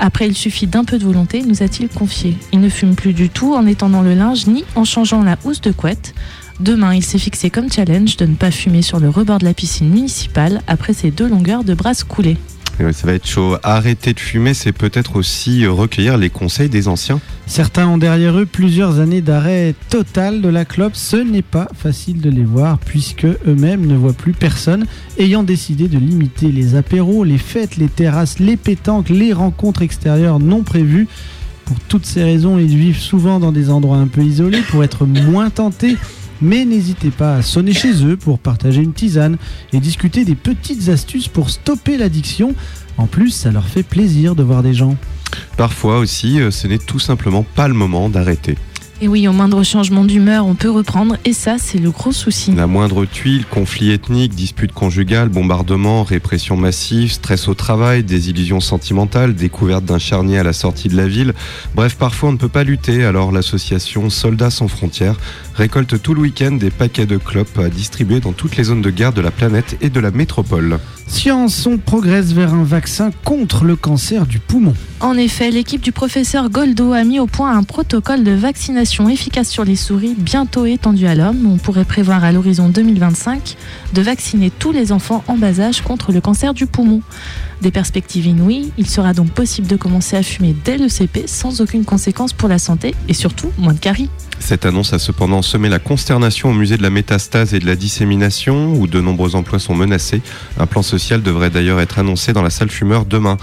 Après, 0.00 0.26
il 0.26 0.34
suffit 0.34 0.66
d'un 0.66 0.82
peu 0.82 0.98
de 0.98 1.04
volonté, 1.04 1.42
nous 1.42 1.62
a-t-il 1.62 1.88
confié. 1.88 2.36
Il 2.52 2.60
ne 2.60 2.68
fume 2.68 2.96
plus 2.96 3.12
du 3.12 3.28
tout 3.28 3.54
en 3.54 3.66
étendant 3.68 4.02
le 4.02 4.14
linge 4.14 4.48
ni 4.48 4.64
en 4.74 4.84
changeant 4.84 5.11
la 5.20 5.36
housse 5.44 5.60
de 5.60 5.72
couette. 5.72 6.14
Demain, 6.60 6.94
il 6.94 7.04
s'est 7.04 7.18
fixé 7.18 7.50
comme 7.50 7.70
challenge 7.70 8.16
de 8.16 8.24
ne 8.24 8.34
pas 8.34 8.50
fumer 8.50 8.80
sur 8.80 9.00
le 9.00 9.10
rebord 9.10 9.38
de 9.38 9.44
la 9.44 9.52
piscine 9.52 9.90
municipale 9.90 10.62
après 10.66 10.94
ses 10.94 11.10
deux 11.10 11.28
longueurs 11.28 11.64
de 11.64 11.74
brasse 11.74 12.04
coulées. 12.04 12.38
Ça 12.78 13.06
va 13.06 13.12
être 13.12 13.28
chaud. 13.28 13.56
Arrêter 13.62 14.12
de 14.12 14.18
fumer, 14.18 14.54
c'est 14.54 14.72
peut-être 14.72 15.16
aussi 15.16 15.66
recueillir 15.66 16.16
les 16.16 16.30
conseils 16.30 16.68
des 16.68 16.88
anciens. 16.88 17.20
Certains 17.46 17.86
ont 17.86 17.98
derrière 17.98 18.36
eux 18.38 18.46
plusieurs 18.46 18.98
années 18.98 19.20
d'arrêt 19.20 19.74
total 19.90 20.40
de 20.40 20.48
la 20.48 20.64
clope. 20.64 20.96
Ce 20.96 21.16
n'est 21.16 21.42
pas 21.42 21.68
facile 21.76 22.20
de 22.20 22.30
les 22.30 22.44
voir 22.44 22.78
puisque 22.78 23.26
eux-mêmes 23.26 23.86
ne 23.86 23.94
voient 23.94 24.14
plus 24.14 24.32
personne, 24.32 24.86
ayant 25.18 25.42
décidé 25.42 25.86
de 25.86 25.98
limiter 25.98 26.50
les 26.50 26.74
apéros, 26.74 27.24
les 27.24 27.38
fêtes, 27.38 27.76
les 27.76 27.88
terrasses, 27.88 28.38
les 28.38 28.56
pétanques, 28.56 29.10
les 29.10 29.32
rencontres 29.32 29.82
extérieures 29.82 30.40
non 30.40 30.62
prévues. 30.62 31.08
Pour 31.64 31.78
toutes 31.80 32.06
ces 32.06 32.22
raisons, 32.22 32.58
ils 32.58 32.76
vivent 32.76 32.98
souvent 32.98 33.40
dans 33.40 33.52
des 33.52 33.70
endroits 33.70 33.98
un 33.98 34.06
peu 34.06 34.22
isolés 34.22 34.62
pour 34.70 34.84
être 34.84 35.06
moins 35.06 35.50
tentés. 35.50 35.96
Mais 36.40 36.64
n'hésitez 36.64 37.10
pas 37.10 37.36
à 37.36 37.42
sonner 37.42 37.72
chez 37.72 38.04
eux 38.04 38.16
pour 38.16 38.40
partager 38.40 38.82
une 38.82 38.92
tisane 38.92 39.36
et 39.72 39.78
discuter 39.78 40.24
des 40.24 40.34
petites 40.34 40.88
astuces 40.88 41.28
pour 41.28 41.50
stopper 41.50 41.96
l'addiction. 41.96 42.54
En 42.98 43.06
plus, 43.06 43.30
ça 43.30 43.52
leur 43.52 43.68
fait 43.68 43.84
plaisir 43.84 44.34
de 44.34 44.42
voir 44.42 44.64
des 44.64 44.74
gens. 44.74 44.96
Parfois 45.56 45.98
aussi, 45.98 46.40
euh, 46.40 46.50
ce 46.50 46.66
n'est 46.66 46.78
tout 46.78 46.98
simplement 46.98 47.44
pas 47.54 47.68
le 47.68 47.74
moment 47.74 48.08
d'arrêter. 48.08 48.56
Et 49.04 49.08
oui, 49.08 49.26
au 49.26 49.32
moindre 49.32 49.64
changement 49.64 50.04
d'humeur, 50.04 50.46
on 50.46 50.54
peut 50.54 50.70
reprendre, 50.70 51.16
et 51.24 51.32
ça, 51.32 51.56
c'est 51.58 51.78
le 51.78 51.90
gros 51.90 52.12
souci. 52.12 52.52
La 52.52 52.68
moindre 52.68 53.04
tuile, 53.04 53.44
conflit 53.44 53.90
ethnique, 53.90 54.32
dispute 54.32 54.70
conjugale, 54.70 55.28
bombardement, 55.28 56.04
répression 56.04 56.56
massive, 56.56 57.10
stress 57.10 57.48
au 57.48 57.54
travail, 57.54 58.04
désillusion 58.04 58.60
sentimentale, 58.60 59.34
découverte 59.34 59.84
d'un 59.84 59.98
charnier 59.98 60.38
à 60.38 60.44
la 60.44 60.52
sortie 60.52 60.86
de 60.86 60.96
la 60.96 61.08
ville. 61.08 61.34
Bref, 61.74 61.96
parfois 61.96 62.28
on 62.28 62.32
ne 62.32 62.36
peut 62.36 62.46
pas 62.46 62.62
lutter, 62.62 63.04
alors 63.04 63.32
l'association 63.32 64.08
Soldats 64.08 64.50
sans 64.50 64.68
frontières 64.68 65.16
récolte 65.54 66.00
tout 66.00 66.14
le 66.14 66.20
week-end 66.20 66.52
des 66.52 66.70
paquets 66.70 67.06
de 67.06 67.16
clopes 67.18 67.58
à 67.58 67.68
distribuer 67.68 68.20
dans 68.20 68.32
toutes 68.32 68.56
les 68.56 68.64
zones 68.64 68.82
de 68.82 68.90
guerre 68.90 69.12
de 69.12 69.20
la 69.20 69.30
planète 69.30 69.76
et 69.80 69.90
de 69.90 70.00
la 70.00 70.10
métropole. 70.10 70.78
Science, 71.06 71.66
on 71.66 71.76
progresse 71.76 72.32
vers 72.32 72.54
un 72.54 72.64
vaccin 72.64 73.10
contre 73.24 73.64
le 73.64 73.76
cancer 73.76 74.24
du 74.26 74.38
poumon. 74.38 74.74
En 75.00 75.16
effet, 75.16 75.50
l'équipe 75.50 75.82
du 75.82 75.92
professeur 75.92 76.48
Goldo 76.48 76.92
a 76.92 77.04
mis 77.04 77.20
au 77.20 77.26
point 77.26 77.56
un 77.56 77.64
protocole 77.64 78.24
de 78.24 78.30
vaccination 78.30 79.08
efficace 79.08 79.48
sur 79.48 79.64
les 79.64 79.76
souris, 79.76 80.14
bientôt 80.16 80.64
étendu 80.64 81.06
à 81.06 81.14
l'homme. 81.14 81.46
On 81.46 81.58
pourrait 81.58 81.84
prévoir 81.84 82.24
à 82.24 82.32
l'horizon 82.32 82.68
2025 82.68 83.56
de 83.92 84.02
vacciner 84.02 84.50
tous 84.50 84.72
les 84.72 84.90
enfants 84.90 85.22
en 85.26 85.36
bas 85.36 85.60
âge 85.60 85.82
contre 85.82 86.12
le 86.12 86.20
cancer 86.20 86.54
du 86.54 86.66
poumon. 86.66 87.02
Des 87.60 87.70
perspectives 87.70 88.26
inouïes, 88.26 88.72
il 88.78 88.88
sera 88.88 89.12
donc 89.12 89.30
possible 89.32 89.66
de 89.66 89.76
commencer 89.76 90.16
à 90.16 90.22
fumer 90.22 90.56
dès 90.64 90.78
le 90.78 90.88
CP 90.88 91.24
sans 91.26 91.60
aucune 91.60 91.84
conséquence 91.84 92.32
pour 92.32 92.48
la 92.48 92.58
santé 92.58 92.94
et 93.08 93.14
surtout 93.14 93.50
moins 93.58 93.74
de 93.74 93.78
caries. 93.78 94.08
Cette 94.42 94.66
annonce 94.66 94.92
a 94.92 94.98
cependant 94.98 95.40
semé 95.40 95.68
la 95.68 95.78
consternation 95.78 96.50
au 96.50 96.52
musée 96.52 96.76
de 96.76 96.82
la 96.82 96.90
métastase 96.90 97.54
et 97.54 97.60
de 97.60 97.64
la 97.64 97.76
dissémination, 97.76 98.74
où 98.74 98.88
de 98.88 99.00
nombreux 99.00 99.36
emplois 99.36 99.60
sont 99.60 99.74
menacés. 99.74 100.20
Un 100.58 100.66
plan 100.66 100.82
social 100.82 101.22
devrait 101.22 101.48
d'ailleurs 101.48 101.80
être 101.80 102.00
annoncé 102.00 102.32
dans 102.32 102.42
la 102.42 102.50
salle 102.50 102.68
fumeur 102.68 103.06
demain. 103.06 103.36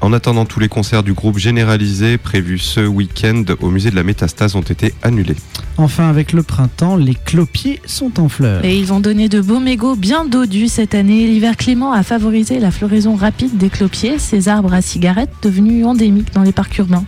En 0.00 0.12
attendant, 0.12 0.44
tous 0.44 0.60
les 0.60 0.68
concerts 0.68 1.02
du 1.02 1.12
groupe 1.12 1.38
généralisé 1.38 2.18
prévus 2.18 2.58
ce 2.58 2.80
week-end 2.80 3.42
au 3.60 3.70
musée 3.70 3.90
de 3.90 3.96
la 3.96 4.04
métastase 4.04 4.54
ont 4.54 4.60
été 4.60 4.94
annulés. 5.02 5.36
Enfin, 5.76 6.08
avec 6.08 6.32
le 6.32 6.42
printemps, 6.42 6.96
les 6.96 7.14
clopiers 7.14 7.80
sont 7.86 8.20
en 8.20 8.28
fleurs. 8.28 8.64
Et 8.64 8.76
ils 8.76 8.86
vont 8.86 9.00
donner 9.00 9.28
de 9.28 9.40
beaux 9.40 9.60
mégots 9.60 9.94
bien 9.96 10.24
dodus 10.24 10.68
cette 10.68 10.94
année. 10.94 11.26
L'hiver 11.26 11.56
clément 11.56 11.92
a 11.92 12.02
favorisé 12.02 12.58
la 12.58 12.70
floraison 12.70 13.14
rapide 13.14 13.56
des 13.56 13.70
clopiers, 13.70 14.18
ces 14.18 14.48
arbres 14.48 14.72
à 14.72 14.82
cigarettes 14.82 15.32
devenus 15.42 15.84
endémiques 15.84 16.32
dans 16.32 16.42
les 16.42 16.52
parcs 16.52 16.78
urbains. 16.78 17.04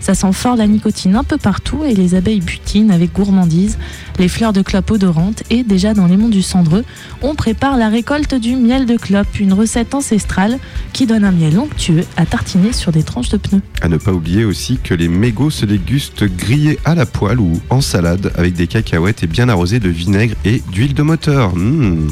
Ça 0.00 0.14
sent 0.14 0.32
fort 0.32 0.56
la 0.56 0.66
nicotine 0.66 1.16
un 1.16 1.24
peu 1.24 1.38
partout 1.38 1.84
et 1.84 1.94
les 1.94 2.14
abeilles 2.14 2.40
butinent 2.40 2.90
avec 2.90 3.12
gourmandise. 3.12 3.78
les 4.18 4.28
fleurs 4.28 4.52
de 4.52 4.60
clope 4.60 4.90
odorantes 4.90 5.42
et 5.48 5.62
déjà 5.62 5.94
dans 5.94 6.06
les 6.06 6.18
monts 6.18 6.28
du 6.28 6.42
Cendreux, 6.42 6.84
on 7.22 7.34
prépare 7.34 7.78
la 7.78 7.88
récolte 7.88 8.34
du 8.34 8.56
miel 8.56 8.84
de 8.84 8.96
clope, 8.98 9.40
une 9.40 9.54
recette 9.54 9.94
ancestrale 9.94 10.58
qui 10.92 11.06
donne 11.06 11.24
un 11.24 11.32
miel 11.32 11.58
onctueux 11.58 12.04
à 12.18 12.26
tartiner 12.30 12.72
sur 12.72 12.92
des 12.92 13.02
tranches 13.02 13.28
de 13.28 13.36
pneus. 13.36 13.60
À 13.82 13.88
ne 13.88 13.96
pas 13.96 14.12
oublier 14.12 14.44
aussi 14.44 14.78
que 14.82 14.94
les 14.94 15.08
mégots 15.08 15.50
se 15.50 15.66
dégustent 15.66 16.24
grillés 16.24 16.78
à 16.84 16.94
la 16.94 17.04
poêle 17.04 17.40
ou 17.40 17.60
en 17.68 17.80
salade 17.80 18.32
avec 18.36 18.54
des 18.54 18.68
cacahuètes 18.68 19.24
et 19.24 19.26
bien 19.26 19.48
arrosés 19.48 19.80
de 19.80 19.88
vinaigre 19.88 20.34
et 20.44 20.62
d'huile 20.72 20.94
de 20.94 21.02
moteur. 21.02 21.54
Mmh. 21.56 22.08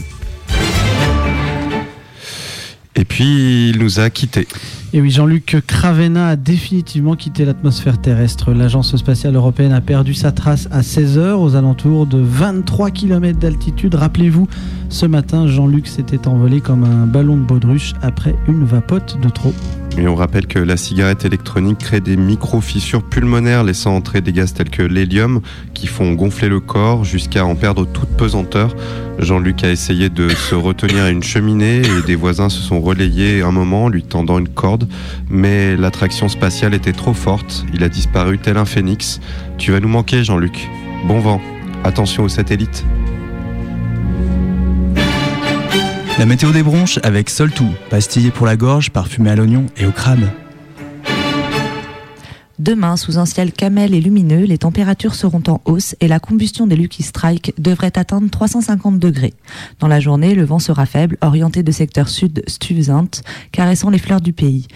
Et 2.97 3.05
puis 3.05 3.71
il 3.71 3.79
nous 3.79 4.01
a 4.01 4.11
quittés. 4.11 4.49
Et 4.95 5.03
oui, 5.03 5.11
Jean-Luc 5.11 5.59
Cravena 5.67 6.29
a 6.29 6.37
définitivement 6.37 7.15
quitté 7.15 7.45
l'atmosphère 7.45 8.01
terrestre. 8.01 8.53
L'agence 8.55 8.97
spatiale 8.97 9.37
européenne 9.37 9.73
a 9.73 9.83
perdu 9.83 10.15
sa 10.15 10.33
trace 10.33 10.67
à 10.71 10.81
16h 10.81 11.35
aux 11.35 11.57
alentours 11.57 12.07
de 12.07 12.19
23 12.19 12.91
km 12.91 13.39
d'altitude. 13.39 13.95
Rappelez-vous, 13.95 14.49
ce 14.89 15.05
matin, 15.05 15.47
Jean-Luc 15.47 15.87
s'était 15.89 16.27
envolé 16.27 16.63
comme 16.63 16.85
un 16.85 17.07
ballon 17.07 17.37
de 17.37 17.43
baudruche 17.43 17.93
après 18.01 18.35
une 18.49 18.65
vapote 18.65 19.19
de 19.21 19.29
trop. 19.29 19.53
Et 19.99 20.07
on 20.07 20.15
rappelle 20.15 20.47
que 20.47 20.61
la 20.61 20.77
cigarette 20.77 21.25
électronique 21.25 21.79
crée 21.79 22.01
des 22.01 22.17
micro-fissures 22.17 23.03
pulmonaires 23.03 23.65
laissant 23.65 23.97
entrer 23.97 24.21
des 24.21 24.33
gaz 24.33 24.55
tels 24.55 24.71
que 24.71 24.83
l'hélium 24.83 25.41
qui 25.75 25.89
font 25.89 26.13
gonfler 26.13 26.49
le 26.49 26.61
corps 26.61 27.05
jusqu'à 27.05 27.45
en 27.45 27.57
perdre 27.57 27.85
toute 27.85 28.11
pesanteur. 28.11 28.77
Jean-Luc 29.19 29.65
a 29.65 29.71
essayé 29.71 30.09
de 30.09 30.29
se 30.29 30.55
retenir 30.55 31.03
à 31.03 31.11
une 31.11 31.25
cheminée 31.25 31.83
et 31.83 32.07
des 32.07 32.15
voisins 32.15 32.49
se 32.49 32.61
sont 32.61 32.81
relayés 32.81 33.43
un 33.43 33.51
moment 33.51 33.89
lui 33.89 34.05
tendant 34.05 34.39
une 34.39 34.49
corde, 34.49 34.78
mais 35.29 35.77
l'attraction 35.77 36.29
spatiale 36.29 36.75
était 36.75 36.93
trop 36.93 37.15
forte. 37.15 37.65
Il 37.73 37.83
a 37.83 37.89
disparu 37.89 38.39
tel 38.39 38.57
un 38.57 38.65
phénix. 38.65 39.21
Tu 39.57 39.73
vas 39.73 39.81
nous 39.81 39.89
manquer 39.89 40.25
Jean-Luc. 40.25 40.69
Bon 41.07 41.21
vent. 41.21 41.41
Attention 41.85 42.25
aux 42.25 42.29
satellites. 42.29 42.85
La 46.19 46.27
météo 46.27 46.51
des 46.51 46.65
bronches 46.65 46.99
avec 47.05 47.31
Soltou, 47.31 47.69
pastillé 47.91 48.33
pour 48.33 48.45
la 48.45 48.57
gorge, 48.57 48.91
parfumé 48.91 49.31
à 49.31 49.37
l'oignon 49.37 49.67
et 49.77 49.87
au 49.87 49.93
crabe. 49.93 50.29
Demain, 52.59 52.97
sous 52.97 53.19
un 53.19 53.27
ciel 53.27 53.53
camel 53.53 53.95
et 53.95 54.01
lumineux, 54.01 54.45
les 54.45 54.59
températures 54.59 55.15
seront 55.15 55.43
en 55.47 55.61
hausse 55.65 55.95
et 56.01 56.09
la 56.09 56.19
combustion 56.19 56.67
des 56.67 56.75
Lucky 56.75 57.05
Strike 57.05 57.55
devrait 57.57 57.97
atteindre 57.97 58.29
350 58.29 58.99
degrés. 58.99 59.35
Dans 59.79 59.87
la 59.87 60.01
journée, 60.01 60.35
le 60.35 60.45
vent 60.45 60.59
sera 60.59 60.85
faible, 60.85 61.19
orienté 61.21 61.63
de 61.63 61.71
secteur 61.71 62.09
sud 62.09 62.43
Stuyvesant, 62.49 63.23
caressant 63.53 63.91
les 63.91 63.99
fleurs 63.99 64.21
du 64.21 64.33
pays. 64.33 64.67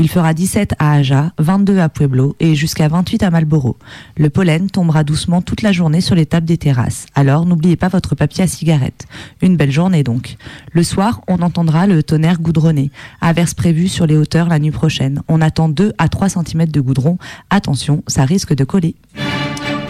Il 0.00 0.08
fera 0.08 0.32
17 0.32 0.74
à 0.78 0.92
Aja, 0.92 1.32
22 1.38 1.80
à 1.80 1.88
Pueblo 1.88 2.36
et 2.38 2.54
jusqu'à 2.54 2.86
28 2.86 3.24
à 3.24 3.30
Marlboro. 3.30 3.76
Le 4.16 4.30
pollen 4.30 4.70
tombera 4.70 5.02
doucement 5.02 5.42
toute 5.42 5.62
la 5.62 5.72
journée 5.72 6.00
sur 6.00 6.14
les 6.14 6.24
tables 6.24 6.46
des 6.46 6.56
terrasses. 6.56 7.06
Alors 7.16 7.44
n'oubliez 7.46 7.74
pas 7.74 7.88
votre 7.88 8.14
papier 8.14 8.44
à 8.44 8.46
cigarette. 8.46 9.08
Une 9.42 9.56
belle 9.56 9.72
journée 9.72 10.04
donc. 10.04 10.36
Le 10.72 10.84
soir, 10.84 11.20
on 11.26 11.42
entendra 11.42 11.88
le 11.88 12.04
tonnerre 12.04 12.40
goudronné. 12.40 12.92
Averse 13.20 13.54
prévue 13.54 13.88
sur 13.88 14.06
les 14.06 14.16
hauteurs 14.16 14.48
la 14.48 14.60
nuit 14.60 14.70
prochaine. 14.70 15.20
On 15.26 15.40
attend 15.40 15.68
2 15.68 15.92
à 15.98 16.08
3 16.08 16.28
cm 16.28 16.66
de 16.66 16.80
goudron. 16.80 17.18
Attention, 17.50 18.04
ça 18.06 18.24
risque 18.24 18.54
de 18.54 18.62
coller. 18.62 18.94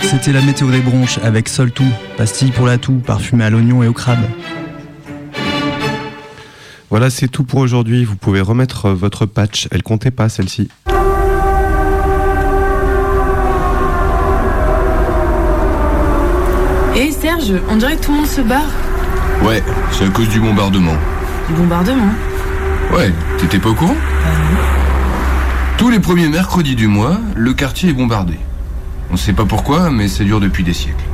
C'était 0.01 0.33
la 0.33 0.41
météo 0.41 0.71
des 0.71 0.81
bronches 0.81 1.19
avec 1.19 1.51
Soltou, 1.51 1.85
pastille 2.17 2.51
pour 2.51 2.67
la 2.67 2.79
toux, 2.79 2.95
parfumé 2.95 3.45
à 3.45 3.51
l'oignon 3.51 3.83
et 3.83 3.89
au 3.89 3.93
crabe. 3.93 4.25
Voilà, 6.91 7.11
c'est 7.11 7.29
tout 7.29 7.45
pour 7.45 7.61
aujourd'hui. 7.61 8.05
Vous 8.05 8.17
pouvez 8.17 8.41
remettre 8.41 8.87
euh, 8.87 8.95
votre 8.95 9.27
patch. 9.27 9.69
Elle 9.71 9.83
comptait 9.83 10.11
pas 10.11 10.29
celle-ci. 10.29 10.69
Hé 16.97 17.13
Serge, 17.13 17.53
on 17.71 17.77
dirait 17.77 17.97
que 17.97 18.05
tout 18.05 18.11
le 18.13 18.19
monde 18.19 18.27
se 18.27 18.41
barre. 18.41 18.67
Ouais, 19.43 19.63
c'est 19.93 20.05
à 20.05 20.09
cause 20.09 20.29
du 20.29 20.41
bombardement. 20.41 20.95
Du 21.49 21.55
bombardement. 21.55 22.09
Ouais, 22.93 23.13
t'étais 23.39 23.59
pas 23.59 23.69
au 23.69 23.75
courant 23.75 23.95
Tous 25.77 25.91
les 25.91 26.01
premiers 26.01 26.29
mercredis 26.29 26.75
du 26.75 26.89
mois, 26.89 27.19
le 27.37 27.53
quartier 27.53 27.91
est 27.91 27.93
bombardé. 27.93 28.35
On 29.11 29.17
sait 29.17 29.33
pas 29.33 29.45
pourquoi, 29.45 29.91
mais 29.91 30.09
ça 30.09 30.25
dure 30.25 30.41
depuis 30.41 30.65
des 30.65 30.73
siècles. 30.73 31.05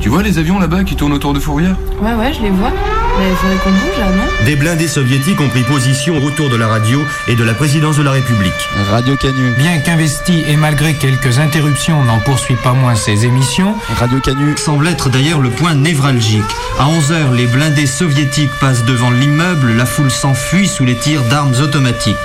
Tu 0.00 0.08
vois 0.08 0.22
les 0.22 0.38
avions 0.38 0.58
là-bas 0.58 0.84
qui 0.84 0.94
tournent 0.94 1.12
autour 1.12 1.32
de 1.32 1.40
Fourvière 1.40 1.76
Ouais, 2.02 2.14
ouais, 2.14 2.32
je 2.32 2.42
les 2.42 2.50
vois. 2.50 2.72
Mais 3.18 3.28
il 3.30 3.36
faudrait 3.36 3.56
qu'on 3.56 3.70
bouge 3.70 3.98
là, 3.98 4.10
non 4.10 4.44
Des 4.44 4.54
blindés 4.54 4.86
soviétiques 4.86 5.40
ont 5.40 5.48
pris 5.48 5.64
position 5.64 6.16
autour 6.22 6.50
de 6.50 6.56
la 6.56 6.68
radio 6.68 7.04
et 7.26 7.34
de 7.34 7.42
la 7.42 7.54
présidence 7.54 7.96
de 7.96 8.02
la 8.02 8.12
République. 8.12 8.52
Radio 8.90 9.16
Canu. 9.16 9.50
Bien 9.56 9.80
qu'investi 9.80 10.44
et 10.46 10.56
malgré 10.56 10.94
quelques 10.94 11.38
interruptions, 11.38 12.04
n'en 12.04 12.20
poursuit 12.20 12.56
pas 12.56 12.74
moins 12.74 12.94
ses 12.94 13.24
émissions. 13.24 13.74
Radio 13.96 14.20
Canu 14.20 14.56
semble 14.56 14.86
être 14.86 15.08
d'ailleurs 15.08 15.40
le 15.40 15.50
point 15.50 15.74
névralgique. 15.74 16.42
À 16.78 16.86
11h, 16.86 17.34
les 17.34 17.46
blindés 17.46 17.86
soviétiques 17.86 18.52
passent 18.60 18.84
devant 18.84 19.10
l'immeuble, 19.10 19.72
la 19.72 19.86
foule 19.86 20.10
s'enfuit 20.10 20.68
sous 20.68 20.84
les 20.84 20.96
tirs 20.96 21.24
d'armes 21.24 21.54
automatiques. 21.60 22.16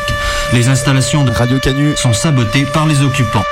Les 0.54 0.68
installations 0.70 1.24
de 1.24 1.32
Radio 1.32 1.58
Canu 1.60 1.96
sont 1.96 2.14
sabotées 2.14 2.66
par 2.66 2.86
les 2.86 3.02
occupants. 3.02 3.46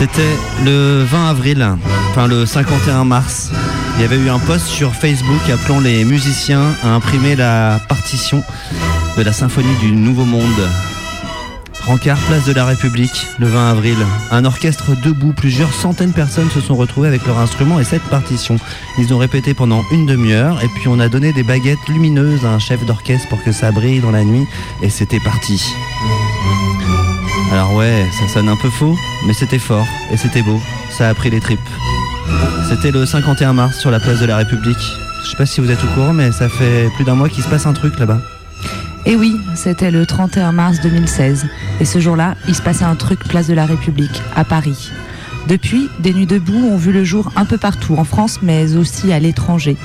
C'était 0.00 0.22
le 0.64 1.04
20 1.04 1.28
avril, 1.28 1.68
enfin 2.08 2.26
le 2.26 2.46
51 2.46 3.04
mars. 3.04 3.50
Il 3.96 4.00
y 4.00 4.04
avait 4.06 4.16
eu 4.16 4.30
un 4.30 4.38
post 4.38 4.64
sur 4.64 4.94
Facebook 4.94 5.42
appelant 5.52 5.78
les 5.78 6.06
musiciens 6.06 6.72
à 6.82 6.94
imprimer 6.94 7.36
la 7.36 7.78
partition 7.86 8.42
de 9.18 9.22
la 9.22 9.34
symphonie 9.34 9.76
du 9.78 9.92
Nouveau 9.92 10.24
Monde. 10.24 10.70
Rancard, 11.82 12.16
place 12.16 12.46
de 12.46 12.54
la 12.54 12.64
République, 12.64 13.26
le 13.38 13.48
20 13.48 13.72
avril. 13.72 13.96
Un 14.30 14.46
orchestre 14.46 14.96
debout, 15.04 15.34
plusieurs 15.34 15.74
centaines 15.74 16.12
de 16.12 16.14
personnes 16.14 16.48
se 16.48 16.62
sont 16.62 16.76
retrouvées 16.76 17.08
avec 17.08 17.26
leurs 17.26 17.38
instruments 17.38 17.78
et 17.78 17.84
cette 17.84 18.04
partition. 18.04 18.56
Ils 18.96 19.12
ont 19.12 19.18
répété 19.18 19.52
pendant 19.52 19.82
une 19.92 20.06
demi-heure 20.06 20.64
et 20.64 20.68
puis 20.68 20.88
on 20.88 20.98
a 20.98 21.10
donné 21.10 21.34
des 21.34 21.42
baguettes 21.42 21.88
lumineuses 21.88 22.46
à 22.46 22.48
un 22.48 22.58
chef 22.58 22.86
d'orchestre 22.86 23.28
pour 23.28 23.44
que 23.44 23.52
ça 23.52 23.70
brille 23.70 24.00
dans 24.00 24.12
la 24.12 24.24
nuit 24.24 24.46
et 24.80 24.88
c'était 24.88 25.20
parti. 25.20 25.62
Alors 27.52 27.74
ouais, 27.74 28.06
ça 28.18 28.28
sonne 28.28 28.48
un 28.48 28.56
peu 28.56 28.70
faux, 28.70 28.96
mais 29.26 29.32
c'était 29.32 29.58
fort 29.58 29.86
et 30.12 30.16
c'était 30.16 30.42
beau. 30.42 30.60
Ça 30.90 31.08
a 31.08 31.14
pris 31.14 31.30
les 31.30 31.40
tripes. 31.40 31.60
C'était 32.68 32.90
le 32.90 33.06
51 33.06 33.52
mars 33.52 33.78
sur 33.78 33.90
la 33.90 33.98
place 33.98 34.20
de 34.20 34.26
la 34.26 34.36
République. 34.36 34.78
Je 35.24 35.30
sais 35.30 35.36
pas 35.36 35.46
si 35.46 35.60
vous 35.60 35.70
êtes 35.70 35.82
au 35.82 35.86
courant, 35.88 36.12
mais 36.12 36.32
ça 36.32 36.48
fait 36.48 36.88
plus 36.94 37.04
d'un 37.04 37.14
mois 37.14 37.28
qu'il 37.28 37.42
se 37.42 37.48
passe 37.48 37.66
un 37.66 37.72
truc 37.72 37.98
là-bas. 37.98 38.20
Et 39.06 39.16
oui, 39.16 39.36
c'était 39.54 39.90
le 39.90 40.06
31 40.06 40.52
mars 40.52 40.80
2016. 40.80 41.46
Et 41.80 41.84
ce 41.84 41.98
jour-là, 41.98 42.36
il 42.48 42.54
se 42.54 42.62
passait 42.62 42.84
un 42.84 42.94
truc 42.94 43.20
place 43.20 43.48
de 43.48 43.54
la 43.54 43.66
République, 43.66 44.22
à 44.36 44.44
Paris. 44.44 44.90
Depuis, 45.48 45.88
des 45.98 46.12
nuits 46.12 46.26
debout 46.26 46.68
ont 46.70 46.76
vu 46.76 46.92
le 46.92 47.02
jour 47.02 47.32
un 47.34 47.44
peu 47.44 47.56
partout, 47.56 47.96
en 47.96 48.04
France, 48.04 48.40
mais 48.42 48.76
aussi 48.76 49.12
à 49.12 49.18
l'étranger. 49.18 49.76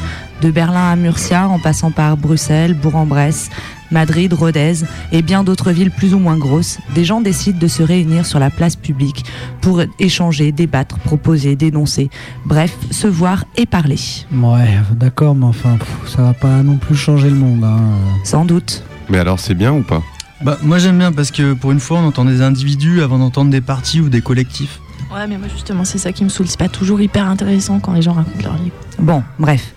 De 0.41 0.51
Berlin 0.51 0.91
à 0.91 0.95
Murcia, 0.95 1.47
en 1.47 1.59
passant 1.59 1.91
par 1.91 2.17
Bruxelles, 2.17 2.73
Bourg-en-Bresse, 2.73 3.49
Madrid, 3.91 4.33
Rodez 4.33 4.83
et 5.11 5.21
bien 5.21 5.43
d'autres 5.43 5.71
villes 5.71 5.91
plus 5.91 6.13
ou 6.13 6.19
moins 6.19 6.37
grosses, 6.37 6.79
des 6.93 7.05
gens 7.05 7.21
décident 7.21 7.59
de 7.59 7.67
se 7.67 7.83
réunir 7.83 8.25
sur 8.25 8.39
la 8.39 8.49
place 8.49 8.75
publique 8.75 9.25
pour 9.61 9.81
échanger, 9.99 10.51
débattre, 10.51 10.97
proposer, 10.99 11.55
dénoncer. 11.55 12.09
Bref, 12.45 12.75
se 12.91 13.07
voir 13.07 13.45
et 13.57 13.65
parler. 13.65 13.99
Ouais, 14.33 14.79
d'accord, 14.91 15.35
mais 15.35 15.45
enfin, 15.45 15.77
pff, 15.77 16.15
ça 16.15 16.21
va 16.23 16.33
pas 16.33 16.63
non 16.63 16.77
plus 16.77 16.95
changer 16.95 17.29
le 17.29 17.35
monde. 17.35 17.63
hein. 17.63 17.79
Sans 18.23 18.45
doute. 18.45 18.83
Mais 19.09 19.19
alors 19.19 19.39
c'est 19.39 19.53
bien 19.55 19.71
ou 19.73 19.81
pas? 19.83 20.01
Bah, 20.41 20.57
moi 20.63 20.79
j'aime 20.79 20.97
bien 20.97 21.11
parce 21.11 21.31
que 21.31 21.53
pour 21.53 21.71
une 21.71 21.79
fois 21.79 21.99
on 21.99 22.07
entend 22.07 22.25
des 22.25 22.41
individus 22.41 23.01
avant 23.01 23.17
d'entendre 23.19 23.51
des 23.51 23.61
partis 23.61 24.01
ou 24.01 24.09
des 24.09 24.21
collectifs. 24.21 24.79
Ouais, 25.13 25.27
mais 25.27 25.37
moi 25.37 25.47
justement, 25.47 25.85
c'est 25.85 25.99
ça 25.99 26.11
qui 26.11 26.23
me 26.23 26.29
saoule. 26.29 26.47
C'est 26.47 26.59
pas 26.59 26.67
toujours 26.67 26.99
hyper 26.99 27.27
intéressant 27.27 27.79
quand 27.79 27.93
les 27.93 28.01
gens 28.01 28.13
racontent 28.13 28.43
leur 28.43 28.55
vie. 28.57 28.71
Bon, 28.99 29.23
bref. 29.39 29.73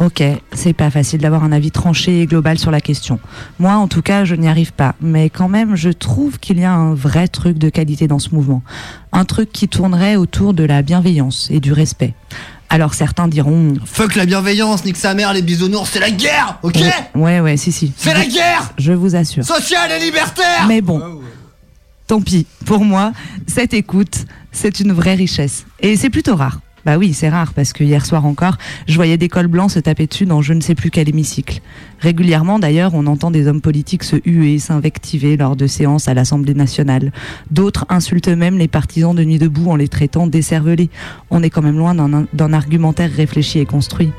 Ok, 0.00 0.24
c'est 0.52 0.72
pas 0.72 0.90
facile 0.90 1.20
d'avoir 1.20 1.44
un 1.44 1.52
avis 1.52 1.70
tranché 1.70 2.22
et 2.22 2.26
global 2.26 2.58
sur 2.58 2.72
la 2.72 2.80
question. 2.80 3.20
Moi, 3.60 3.74
en 3.74 3.86
tout 3.86 4.02
cas, 4.02 4.24
je 4.24 4.34
n'y 4.34 4.48
arrive 4.48 4.72
pas. 4.72 4.96
Mais 5.00 5.30
quand 5.30 5.48
même, 5.48 5.76
je 5.76 5.90
trouve 5.90 6.40
qu'il 6.40 6.58
y 6.58 6.64
a 6.64 6.72
un 6.72 6.94
vrai 6.94 7.28
truc 7.28 7.58
de 7.58 7.68
qualité 7.68 8.08
dans 8.08 8.18
ce 8.18 8.34
mouvement. 8.34 8.62
Un 9.12 9.24
truc 9.24 9.52
qui 9.52 9.68
tournerait 9.68 10.16
autour 10.16 10.52
de 10.52 10.64
la 10.64 10.82
bienveillance 10.82 11.48
et 11.50 11.60
du 11.60 11.72
respect. 11.72 12.14
Alors 12.70 12.94
certains 12.94 13.28
diront... 13.28 13.74
Fuck 13.84 14.16
la 14.16 14.26
bienveillance, 14.26 14.84
nique 14.84 14.96
sa 14.96 15.14
mère, 15.14 15.32
les 15.32 15.42
bisounours, 15.42 15.88
c'est 15.92 16.00
la 16.00 16.10
guerre, 16.10 16.58
ok 16.64 16.74
Ouais, 16.74 16.90
ouais, 17.14 17.40
ouais, 17.40 17.56
si, 17.56 17.70
si. 17.70 17.92
C'est 17.96 18.14
la 18.14 18.26
guerre 18.26 18.72
Je 18.78 18.92
vous 18.92 19.14
assure. 19.14 19.44
Sociale 19.44 19.92
et 19.92 20.00
libertaire 20.00 20.66
Mais 20.66 20.80
bon, 20.80 21.20
tant 22.08 22.20
pis. 22.20 22.46
Pour 22.64 22.84
moi, 22.84 23.12
cette 23.46 23.74
écoute, 23.74 24.24
c'est 24.50 24.80
une 24.80 24.92
vraie 24.92 25.14
richesse. 25.14 25.66
Et 25.78 25.96
c'est 25.96 26.10
plutôt 26.10 26.34
rare. 26.34 26.58
Bah 26.84 26.98
oui, 26.98 27.14
c'est 27.14 27.30
rare 27.30 27.54
parce 27.54 27.72
que 27.72 27.82
hier 27.82 28.04
soir 28.04 28.26
encore, 28.26 28.58
je 28.86 28.94
voyais 28.96 29.16
des 29.16 29.28
cols 29.28 29.46
blancs 29.46 29.70
se 29.70 29.78
taper 29.78 30.06
dessus 30.06 30.26
dans 30.26 30.42
je 30.42 30.52
ne 30.52 30.60
sais 30.60 30.74
plus 30.74 30.90
quel 30.90 31.08
hémicycle. 31.08 31.60
Régulièrement 32.00 32.58
d'ailleurs, 32.58 32.92
on 32.94 33.06
entend 33.06 33.30
des 33.30 33.46
hommes 33.46 33.62
politiques 33.62 34.04
se 34.04 34.16
huer, 34.26 34.58
s'invectiver 34.58 35.38
lors 35.38 35.56
de 35.56 35.66
séances 35.66 36.08
à 36.08 36.14
l'Assemblée 36.14 36.52
nationale. 36.52 37.10
D'autres 37.50 37.86
insultent 37.88 38.28
même 38.28 38.58
les 38.58 38.68
partisans 38.68 39.14
de 39.14 39.24
Nuit 39.24 39.38
debout 39.38 39.70
en 39.70 39.76
les 39.76 39.88
traitant 39.88 40.26
d'écervelés. 40.26 40.90
On 41.30 41.42
est 41.42 41.48
quand 41.48 41.62
même 41.62 41.78
loin 41.78 41.94
d'un 41.94 42.52
argumentaire 42.52 43.10
réfléchi 43.10 43.60
et 43.60 43.66
construit. 43.66 44.12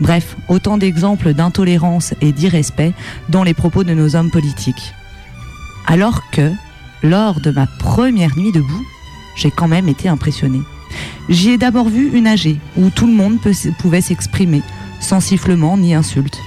Bref, 0.00 0.36
autant 0.48 0.76
d'exemples 0.76 1.32
d'intolérance 1.32 2.12
et 2.20 2.32
d'irrespect 2.32 2.92
dans 3.30 3.44
les 3.44 3.54
propos 3.54 3.84
de 3.84 3.94
nos 3.94 4.16
hommes 4.16 4.30
politiques. 4.30 4.92
Alors 5.86 6.30
que, 6.30 6.52
lors 7.02 7.40
de 7.40 7.50
ma 7.50 7.66
première 7.66 8.36
nuit 8.36 8.52
debout, 8.52 8.86
j'ai 9.36 9.50
quand 9.50 9.68
même 9.68 9.88
été 9.88 10.08
impressionné. 10.08 10.60
J'y 11.28 11.50
ai 11.50 11.58
d'abord 11.58 11.88
vu 11.88 12.10
une 12.12 12.26
AG 12.26 12.56
où 12.76 12.90
tout 12.90 13.06
le 13.06 13.12
monde 13.12 13.38
pouvait 13.78 14.00
s'exprimer, 14.00 14.62
sans 15.00 15.20
sifflement 15.20 15.76
ni 15.76 15.94
insulte. 15.94 16.38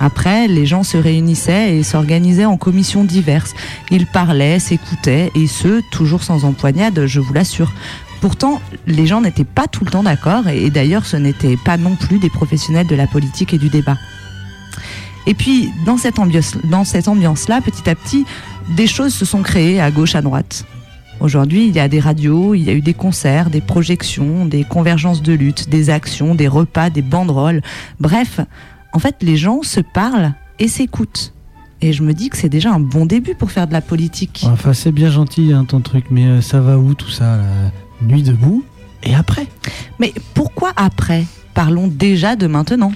Après, 0.00 0.48
les 0.48 0.64
gens 0.64 0.82
se 0.82 0.96
réunissaient 0.96 1.76
et 1.76 1.82
s'organisaient 1.82 2.46
en 2.46 2.56
commissions 2.56 3.04
diverses. 3.04 3.54
Ils 3.90 4.06
parlaient, 4.06 4.58
s'écoutaient, 4.58 5.30
et 5.34 5.46
ce, 5.46 5.82
toujours 5.90 6.22
sans 6.22 6.46
empoignade, 6.46 7.04
je 7.04 7.20
vous 7.20 7.34
l'assure. 7.34 7.70
Pourtant, 8.22 8.62
les 8.86 9.06
gens 9.06 9.20
n'étaient 9.20 9.44
pas 9.44 9.66
tout 9.66 9.84
le 9.84 9.90
temps 9.90 10.02
d'accord, 10.02 10.48
et 10.48 10.70
d'ailleurs, 10.70 11.04
ce 11.04 11.18
n'étaient 11.18 11.58
pas 11.58 11.76
non 11.76 11.96
plus 11.96 12.18
des 12.18 12.30
professionnels 12.30 12.86
de 12.86 12.94
la 12.94 13.06
politique 13.06 13.52
et 13.52 13.58
du 13.58 13.68
débat. 13.68 13.98
Et 15.26 15.34
puis, 15.34 15.70
dans 15.84 15.98
cette 15.98 16.18
ambiance-là, 16.18 17.60
petit 17.60 17.88
à 17.88 17.94
petit, 17.94 18.24
des 18.70 18.86
choses 18.86 19.12
se 19.12 19.26
sont 19.26 19.42
créées 19.42 19.80
à 19.80 19.90
gauche, 19.90 20.14
à 20.14 20.22
droite. 20.22 20.64
Aujourd'hui, 21.20 21.68
il 21.68 21.74
y 21.74 21.80
a 21.80 21.88
des 21.88 22.00
radios, 22.00 22.54
il 22.54 22.62
y 22.62 22.70
a 22.70 22.72
eu 22.72 22.80
des 22.80 22.94
concerts, 22.94 23.50
des 23.50 23.60
projections, 23.60 24.46
des 24.46 24.64
convergences 24.64 25.22
de 25.22 25.34
lutte, 25.34 25.68
des 25.68 25.90
actions, 25.90 26.34
des 26.34 26.48
repas, 26.48 26.88
des 26.88 27.02
banderoles. 27.02 27.60
Bref, 28.00 28.40
en 28.92 28.98
fait, 28.98 29.16
les 29.20 29.36
gens 29.36 29.62
se 29.62 29.80
parlent 29.80 30.32
et 30.58 30.66
s'écoutent. 30.66 31.34
Et 31.82 31.92
je 31.92 32.02
me 32.02 32.14
dis 32.14 32.30
que 32.30 32.36
c'est 32.36 32.48
déjà 32.48 32.72
un 32.72 32.80
bon 32.80 33.06
début 33.06 33.34
pour 33.34 33.50
faire 33.50 33.66
de 33.66 33.72
la 33.72 33.82
politique. 33.82 34.44
Enfin, 34.46 34.72
c'est 34.72 34.92
bien 34.92 35.10
gentil 35.10 35.52
hein, 35.52 35.64
ton 35.66 35.80
truc, 35.80 36.06
mais 36.10 36.24
euh, 36.24 36.40
ça 36.40 36.60
va 36.60 36.78
où 36.78 36.94
tout 36.94 37.10
ça 37.10 37.38
Nuit 38.02 38.22
debout 38.22 38.64
et 39.02 39.14
après 39.14 39.46
Mais 39.98 40.12
pourquoi 40.34 40.72
après? 40.76 41.24
Parlons 41.52 41.88
déjà 41.88 42.36
de 42.36 42.46
maintenant. 42.46 42.92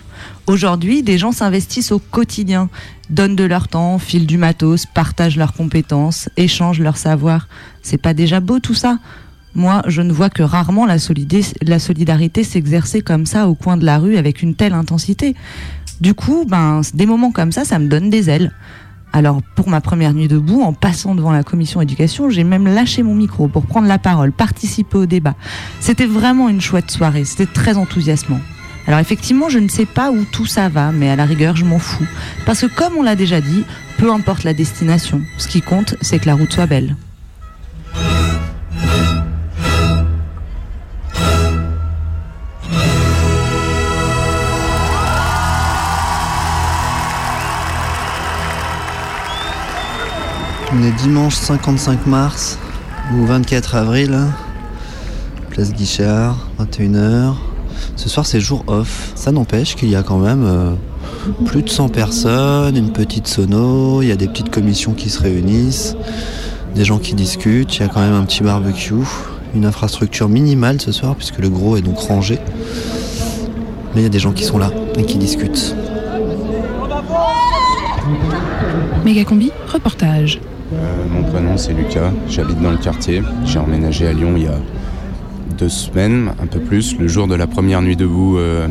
Aujourd'hui, 0.46 1.02
des 1.02 1.18
gens 1.18 1.32
s'investissent 1.32 1.92
au 1.92 1.98
quotidien, 1.98 2.68
donnent 3.10 3.36
de 3.36 3.44
leur 3.44 3.68
temps, 3.68 3.98
filent 3.98 4.26
du 4.26 4.38
matos, 4.38 4.86
partagent 4.86 5.36
leurs 5.36 5.52
compétences, 5.52 6.28
échangent 6.36 6.80
leur 6.80 6.96
savoir. 6.96 7.48
C'est 7.84 7.98
pas 7.98 8.14
déjà 8.14 8.40
beau 8.40 8.58
tout 8.58 8.74
ça? 8.74 8.98
Moi, 9.54 9.82
je 9.86 10.02
ne 10.02 10.12
vois 10.12 10.30
que 10.30 10.42
rarement 10.42 10.84
la, 10.84 10.98
solidarité 10.98 12.42
s'exercer 12.42 13.02
comme 13.02 13.24
ça 13.24 13.46
au 13.46 13.54
coin 13.54 13.76
de 13.76 13.84
la 13.84 13.98
rue 13.98 14.16
avec 14.16 14.42
une 14.42 14.56
telle 14.56 14.72
intensité. 14.72 15.36
Du 16.00 16.14
coup, 16.14 16.44
ben, 16.44 16.80
des 16.92 17.06
moments 17.06 17.30
comme 17.30 17.52
ça, 17.52 17.64
ça 17.64 17.78
me 17.78 17.86
donne 17.86 18.10
des 18.10 18.30
ailes. 18.30 18.52
Alors, 19.12 19.42
pour 19.54 19.68
ma 19.68 19.80
première 19.80 20.12
nuit 20.12 20.26
debout, 20.26 20.62
en 20.62 20.72
passant 20.72 21.14
devant 21.14 21.30
la 21.30 21.44
commission 21.44 21.80
éducation, 21.80 22.30
j'ai 22.30 22.42
même 22.42 22.66
lâché 22.66 23.04
mon 23.04 23.14
micro 23.14 23.46
pour 23.46 23.64
prendre 23.64 23.86
la 23.86 23.98
parole, 23.98 24.32
participer 24.32 24.98
au 24.98 25.06
débat. 25.06 25.36
C'était 25.78 26.06
vraiment 26.06 26.48
une 26.48 26.60
chouette 26.60 26.90
soirée, 26.90 27.24
c'était 27.24 27.46
très 27.46 27.76
enthousiasmant. 27.76 28.40
Alors 28.88 28.98
effectivement, 28.98 29.48
je 29.48 29.60
ne 29.60 29.68
sais 29.68 29.86
pas 29.86 30.10
où 30.10 30.24
tout 30.24 30.46
ça 30.46 30.68
va, 30.68 30.90
mais 30.90 31.10
à 31.10 31.16
la 31.16 31.26
rigueur, 31.26 31.54
je 31.54 31.64
m'en 31.64 31.78
fous. 31.78 32.06
Parce 32.44 32.62
que 32.62 32.66
comme 32.66 32.96
on 32.98 33.02
l'a 33.02 33.14
déjà 33.14 33.40
dit, 33.40 33.64
peu 33.98 34.10
importe 34.10 34.42
la 34.42 34.52
destination, 34.52 35.22
ce 35.38 35.46
qui 35.46 35.62
compte, 35.62 35.94
c'est 36.00 36.18
que 36.18 36.26
la 36.26 36.34
route 36.34 36.52
soit 36.52 36.66
belle. 36.66 36.96
On 50.76 50.82
est 50.82 50.90
dimanche 50.92 51.36
55 51.36 52.06
mars 52.06 52.58
ou 53.12 53.24
24 53.26 53.76
avril, 53.76 54.18
place 55.50 55.72
Guichard, 55.72 56.48
21h. 56.58 57.34
Ce 57.94 58.08
soir 58.08 58.26
c'est 58.26 58.40
jour 58.40 58.64
off. 58.66 59.12
Ça 59.14 59.30
n'empêche 59.30 59.76
qu'il 59.76 59.88
y 59.88 59.94
a 59.94 60.02
quand 60.02 60.18
même 60.18 60.44
euh, 60.44 60.72
plus 61.46 61.62
de 61.62 61.68
100 61.68 61.90
personnes, 61.90 62.76
une 62.76 62.92
petite 62.92 63.28
sono, 63.28 64.02
il 64.02 64.08
y 64.08 64.12
a 64.12 64.16
des 64.16 64.26
petites 64.26 64.50
commissions 64.50 64.94
qui 64.94 65.10
se 65.10 65.20
réunissent, 65.20 65.96
des 66.74 66.84
gens 66.84 66.98
qui 66.98 67.14
discutent, 67.14 67.76
il 67.76 67.82
y 67.82 67.84
a 67.84 67.88
quand 67.88 68.00
même 68.00 68.14
un 68.14 68.24
petit 68.24 68.42
barbecue, 68.42 68.94
une 69.54 69.64
infrastructure 69.64 70.28
minimale 70.28 70.80
ce 70.80 70.90
soir 70.90 71.14
puisque 71.14 71.38
le 71.38 71.48
gros 71.48 71.76
est 71.76 71.82
donc 71.82 71.98
rangé. 71.98 72.38
Mais 73.94 74.00
il 74.00 74.02
y 74.02 74.06
a 74.06 74.10
des 74.10 74.18
gens 74.18 74.32
qui 74.32 74.42
sont 74.42 74.58
là 74.58 74.70
et 74.98 75.04
qui 75.04 75.18
discutent. 75.18 75.76
Mégacombi, 79.04 79.52
reportage. 79.72 80.40
Euh, 80.72 81.04
mon 81.08 81.22
prénom 81.22 81.56
c'est 81.56 81.72
Lucas, 81.72 82.10
j'habite 82.28 82.60
dans 82.60 82.72
le 82.72 82.78
quartier. 82.78 83.22
J'ai 83.44 83.58
emménagé 83.60 84.08
à 84.08 84.12
Lyon 84.12 84.32
il 84.36 84.44
y 84.44 84.48
a 84.48 84.58
deux 85.56 85.68
semaines, 85.68 86.32
un 86.42 86.46
peu 86.46 86.58
plus, 86.58 86.98
le 86.98 87.06
jour 87.06 87.28
de 87.28 87.36
la 87.36 87.46
première 87.46 87.82
nuit 87.82 87.96
debout 87.96 88.38
euh, 88.38 88.66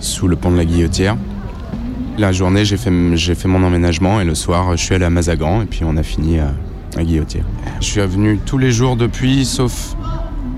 sous 0.00 0.26
le 0.26 0.36
pont 0.36 0.50
de 0.50 0.56
la 0.56 0.64
Guillotière. 0.64 1.16
La 2.16 2.32
journée 2.32 2.64
j'ai 2.64 2.78
fait, 2.78 2.90
j'ai 3.14 3.34
fait 3.34 3.48
mon 3.48 3.62
emménagement 3.62 4.20
et 4.22 4.24
le 4.24 4.34
soir 4.34 4.74
je 4.74 4.82
suis 4.82 4.94
allé 4.94 5.04
à 5.04 5.10
Mazagran 5.10 5.62
et 5.62 5.66
puis 5.66 5.82
on 5.84 5.96
a 5.96 6.02
fini 6.02 6.38
à, 6.38 6.52
à 6.96 7.02
Guillotière. 7.04 7.44
Je 7.80 7.86
suis 7.86 8.00
venu 8.00 8.38
tous 8.44 8.58
les 8.58 8.72
jours 8.72 8.96
depuis 8.96 9.44
sauf 9.44 9.94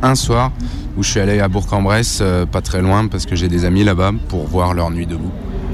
un 0.03 0.15
soir 0.15 0.51
où 0.97 1.03
je 1.03 1.11
suis 1.11 1.21
allé 1.21 1.41
à 1.41 1.49
Bourg-en-Bresse, 1.49 2.19
euh, 2.23 2.47
pas 2.47 2.61
très 2.61 2.81
loin 2.83 3.07
parce 3.09 3.27
que 3.27 3.35
j'ai 3.37 3.49
des 3.49 3.65
amis 3.65 3.85
là-bas 3.85 4.13
pour 4.29 4.47
voir 4.47 4.75
leur 4.75 4.91
nuit 4.91 5.07
debout. 5.07 5.31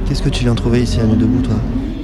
Qu'est-ce 0.08 0.22
que 0.22 0.28
tu 0.28 0.44
viens 0.44 0.54
trouver 0.54 0.82
ici 0.82 0.98
à 1.00 1.04
Nuit 1.04 1.16
debout 1.16 1.42
toi? 1.42 1.54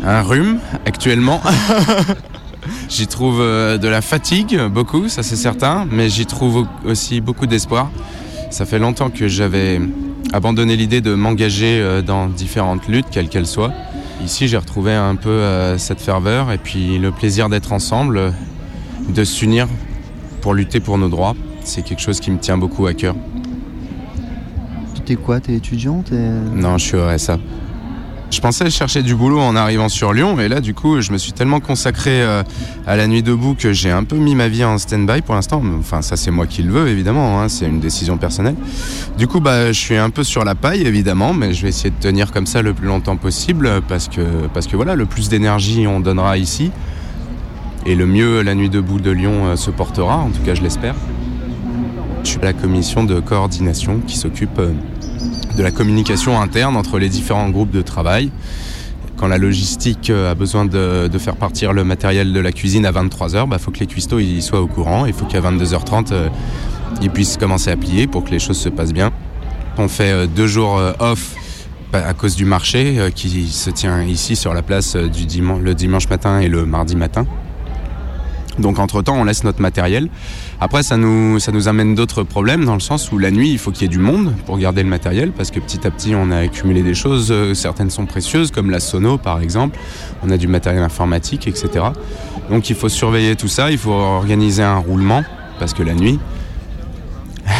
Un 0.04 0.22
rhume 0.22 0.58
actuellement. 0.84 1.40
j'y 2.88 3.06
trouve 3.06 3.40
euh, 3.40 3.78
de 3.78 3.88
la 3.88 4.02
fatigue, 4.02 4.60
beaucoup, 4.72 5.08
ça 5.08 5.22
c'est 5.22 5.36
certain, 5.36 5.86
mais 5.90 6.08
j'y 6.08 6.26
trouve 6.26 6.56
au- 6.56 6.88
aussi 6.90 7.20
beaucoup 7.20 7.46
d'espoir. 7.46 7.90
Ça 8.50 8.64
fait 8.66 8.78
longtemps 8.78 9.10
que 9.10 9.28
j'avais 9.28 9.80
abandonné 10.32 10.76
l'idée 10.76 11.00
de 11.00 11.14
m'engager 11.14 11.80
euh, 11.80 12.02
dans 12.02 12.26
différentes 12.26 12.86
luttes, 12.88 13.06
quelles 13.10 13.28
qu'elles 13.28 13.46
soient. 13.46 13.72
Ici, 14.24 14.48
j'ai 14.48 14.56
retrouvé 14.56 14.94
un 14.94 15.14
peu 15.14 15.28
euh, 15.28 15.78
cette 15.78 16.00
ferveur 16.00 16.50
et 16.50 16.58
puis 16.58 16.98
le 16.98 17.12
plaisir 17.12 17.48
d'être 17.48 17.72
ensemble, 17.72 18.18
euh, 18.18 18.30
de 19.08 19.24
s'unir 19.24 19.68
pour 20.40 20.54
lutter 20.54 20.80
pour 20.80 20.98
nos 20.98 21.08
droits. 21.08 21.34
C'est 21.62 21.82
quelque 21.82 22.00
chose 22.00 22.20
qui 22.20 22.30
me 22.30 22.38
tient 22.38 22.58
beaucoup 22.58 22.86
à 22.86 22.94
cœur. 22.94 23.14
T'es 25.04 25.14
quoi 25.14 25.38
T'es 25.38 25.54
étudiant 25.54 26.02
Non, 26.52 26.78
je 26.78 26.84
suis 26.84 26.96
au 26.96 27.06
RSA. 27.06 27.38
Je 28.28 28.40
pensais 28.40 28.68
chercher 28.70 29.02
du 29.02 29.14
boulot 29.14 29.40
en 29.40 29.56
arrivant 29.56 29.88
sur 29.88 30.12
Lyon, 30.12 30.38
et 30.40 30.48
là, 30.48 30.60
du 30.60 30.74
coup, 30.74 31.00
je 31.00 31.12
me 31.12 31.16
suis 31.16 31.32
tellement 31.32 31.60
consacré 31.60 32.22
euh, 32.22 32.42
à 32.86 32.96
la 32.96 33.06
nuit 33.06 33.22
debout 33.22 33.54
que 33.54 33.72
j'ai 33.72 33.90
un 33.90 34.04
peu 34.04 34.16
mis 34.16 34.34
ma 34.34 34.48
vie 34.48 34.64
en 34.64 34.78
stand-by 34.78 35.22
pour 35.22 35.34
l'instant. 35.36 35.62
Enfin, 35.78 36.02
ça, 36.02 36.16
c'est 36.16 36.32
moi 36.32 36.46
qui 36.46 36.62
le 36.62 36.72
veux, 36.72 36.88
évidemment. 36.88 37.40
hein, 37.40 37.48
c'est 37.48 37.66
une 37.66 37.80
décision 37.80 38.18
personnelle. 38.18 38.56
Du 39.16 39.26
coup, 39.26 39.40
bah, 39.40 39.68
je 39.68 39.78
suis 39.78 39.96
un 39.96 40.10
peu 40.10 40.24
sur 40.24 40.44
la 40.44 40.54
paille, 40.54 40.82
évidemment, 40.82 41.32
mais 41.32 41.54
je 41.54 41.62
vais 41.62 41.68
essayer 41.68 41.90
de 41.90 42.00
tenir 42.00 42.32
comme 42.32 42.46
ça 42.46 42.62
le 42.62 42.74
plus 42.74 42.88
longtemps 42.88 43.16
possible 43.16 43.80
parce 43.88 44.08
que, 44.08 44.20
parce 44.52 44.66
que 44.66 44.76
voilà, 44.76 44.96
le 44.96 45.06
plus 45.06 45.28
d'énergie 45.28 45.86
on 45.86 46.00
donnera 46.00 46.36
ici, 46.36 46.72
et 47.86 47.94
le 47.94 48.06
mieux 48.06 48.42
la 48.42 48.54
nuit 48.54 48.68
debout 48.68 49.00
de 49.00 49.12
Lyon 49.12 49.46
euh, 49.46 49.56
se 49.56 49.70
portera. 49.70 50.16
En 50.18 50.30
tout 50.30 50.42
cas, 50.44 50.54
je 50.54 50.62
l'espère. 50.62 50.96
Je 52.24 52.30
suis 52.30 52.40
à 52.40 52.46
la 52.46 52.52
commission 52.52 53.04
de 53.04 53.20
coordination 53.20 54.00
qui 54.04 54.18
s'occupe. 54.18 54.60
De 55.56 55.62
la 55.62 55.70
communication 55.70 56.40
interne 56.40 56.76
entre 56.76 56.98
les 56.98 57.08
différents 57.08 57.48
groupes 57.48 57.70
de 57.70 57.82
travail. 57.82 58.30
Quand 59.16 59.26
la 59.26 59.38
logistique 59.38 60.10
euh, 60.10 60.30
a 60.30 60.34
besoin 60.34 60.66
de, 60.66 61.08
faire 61.18 61.36
partir 61.36 61.72
le 61.72 61.84
matériel 61.84 62.34
de 62.34 62.40
la 62.40 62.52
cuisine 62.52 62.84
à 62.84 62.92
23h, 62.92 63.48
il 63.50 63.58
faut 63.58 63.70
que 63.70 63.80
les 63.80 63.86
cuistots 63.86 64.20
soient 64.40 64.60
au 64.60 64.66
courant. 64.66 65.06
Il 65.06 65.14
faut 65.14 65.24
qu'à 65.24 65.40
22h30, 65.40 66.12
euh, 66.12 66.28
ils 67.00 67.10
puissent 67.10 67.38
commencer 67.38 67.70
à 67.70 67.76
plier 67.76 68.06
pour 68.06 68.24
que 68.24 68.30
les 68.30 68.38
choses 68.38 68.58
se 68.58 68.68
passent 68.68 68.92
bien. 68.92 69.12
On 69.78 69.88
fait 69.88 70.12
euh, 70.12 70.26
deux 70.26 70.46
jours 70.46 70.78
off 70.98 71.34
bah, 71.92 72.02
à 72.06 72.12
cause 72.12 72.36
du 72.36 72.44
marché 72.44 73.10
qui 73.14 73.48
se 73.48 73.70
tient 73.70 74.02
ici 74.02 74.36
sur 74.36 74.52
la 74.52 74.62
place 74.62 74.96
du 74.96 75.24
le 75.24 75.74
dimanche 75.74 76.08
matin 76.10 76.40
et 76.40 76.48
le 76.48 76.66
mardi 76.66 76.96
matin. 76.96 77.26
Donc 78.58 78.78
entre-temps, 78.78 79.16
on 79.16 79.24
laisse 79.24 79.44
notre 79.44 79.60
matériel. 79.60 80.08
Après, 80.60 80.82
ça 80.82 80.96
nous, 80.96 81.38
amène 81.68 81.94
d'autres 81.94 82.22
problèmes 82.22 82.64
dans 82.64 82.74
le 82.74 82.80
sens 82.80 83.12
où 83.12 83.18
la 83.18 83.30
nuit, 83.30 83.50
il 83.50 83.58
faut 83.58 83.70
qu'il 83.70 83.82
y 83.82 83.84
ait 83.86 83.88
du 83.88 83.98
monde 83.98 84.34
pour 84.46 84.58
garder 84.58 84.82
le 84.82 84.88
matériel 84.88 85.32
parce 85.32 85.50
que 85.50 85.60
petit 85.60 85.86
à 85.86 85.90
petit, 85.90 86.14
on 86.14 86.30
a 86.30 86.38
accumulé 86.38 86.82
des 86.82 86.94
choses. 86.94 87.28
euh, 87.30 87.54
Certaines 87.54 87.90
sont 87.90 88.06
précieuses, 88.06 88.50
comme 88.50 88.70
la 88.70 88.80
sono 88.80 89.18
par 89.18 89.40
exemple. 89.40 89.78
On 90.22 90.30
a 90.30 90.36
du 90.36 90.48
matériel 90.48 90.82
informatique, 90.82 91.46
etc. 91.46 91.86
Donc 92.50 92.70
il 92.70 92.76
faut 92.76 92.88
surveiller 92.88 93.36
tout 93.36 93.48
ça. 93.48 93.70
Il 93.70 93.78
faut 93.78 93.92
organiser 93.92 94.62
un 94.62 94.78
roulement 94.78 95.24
parce 95.58 95.74
que 95.74 95.82
la 95.82 95.94
nuit, 95.94 96.18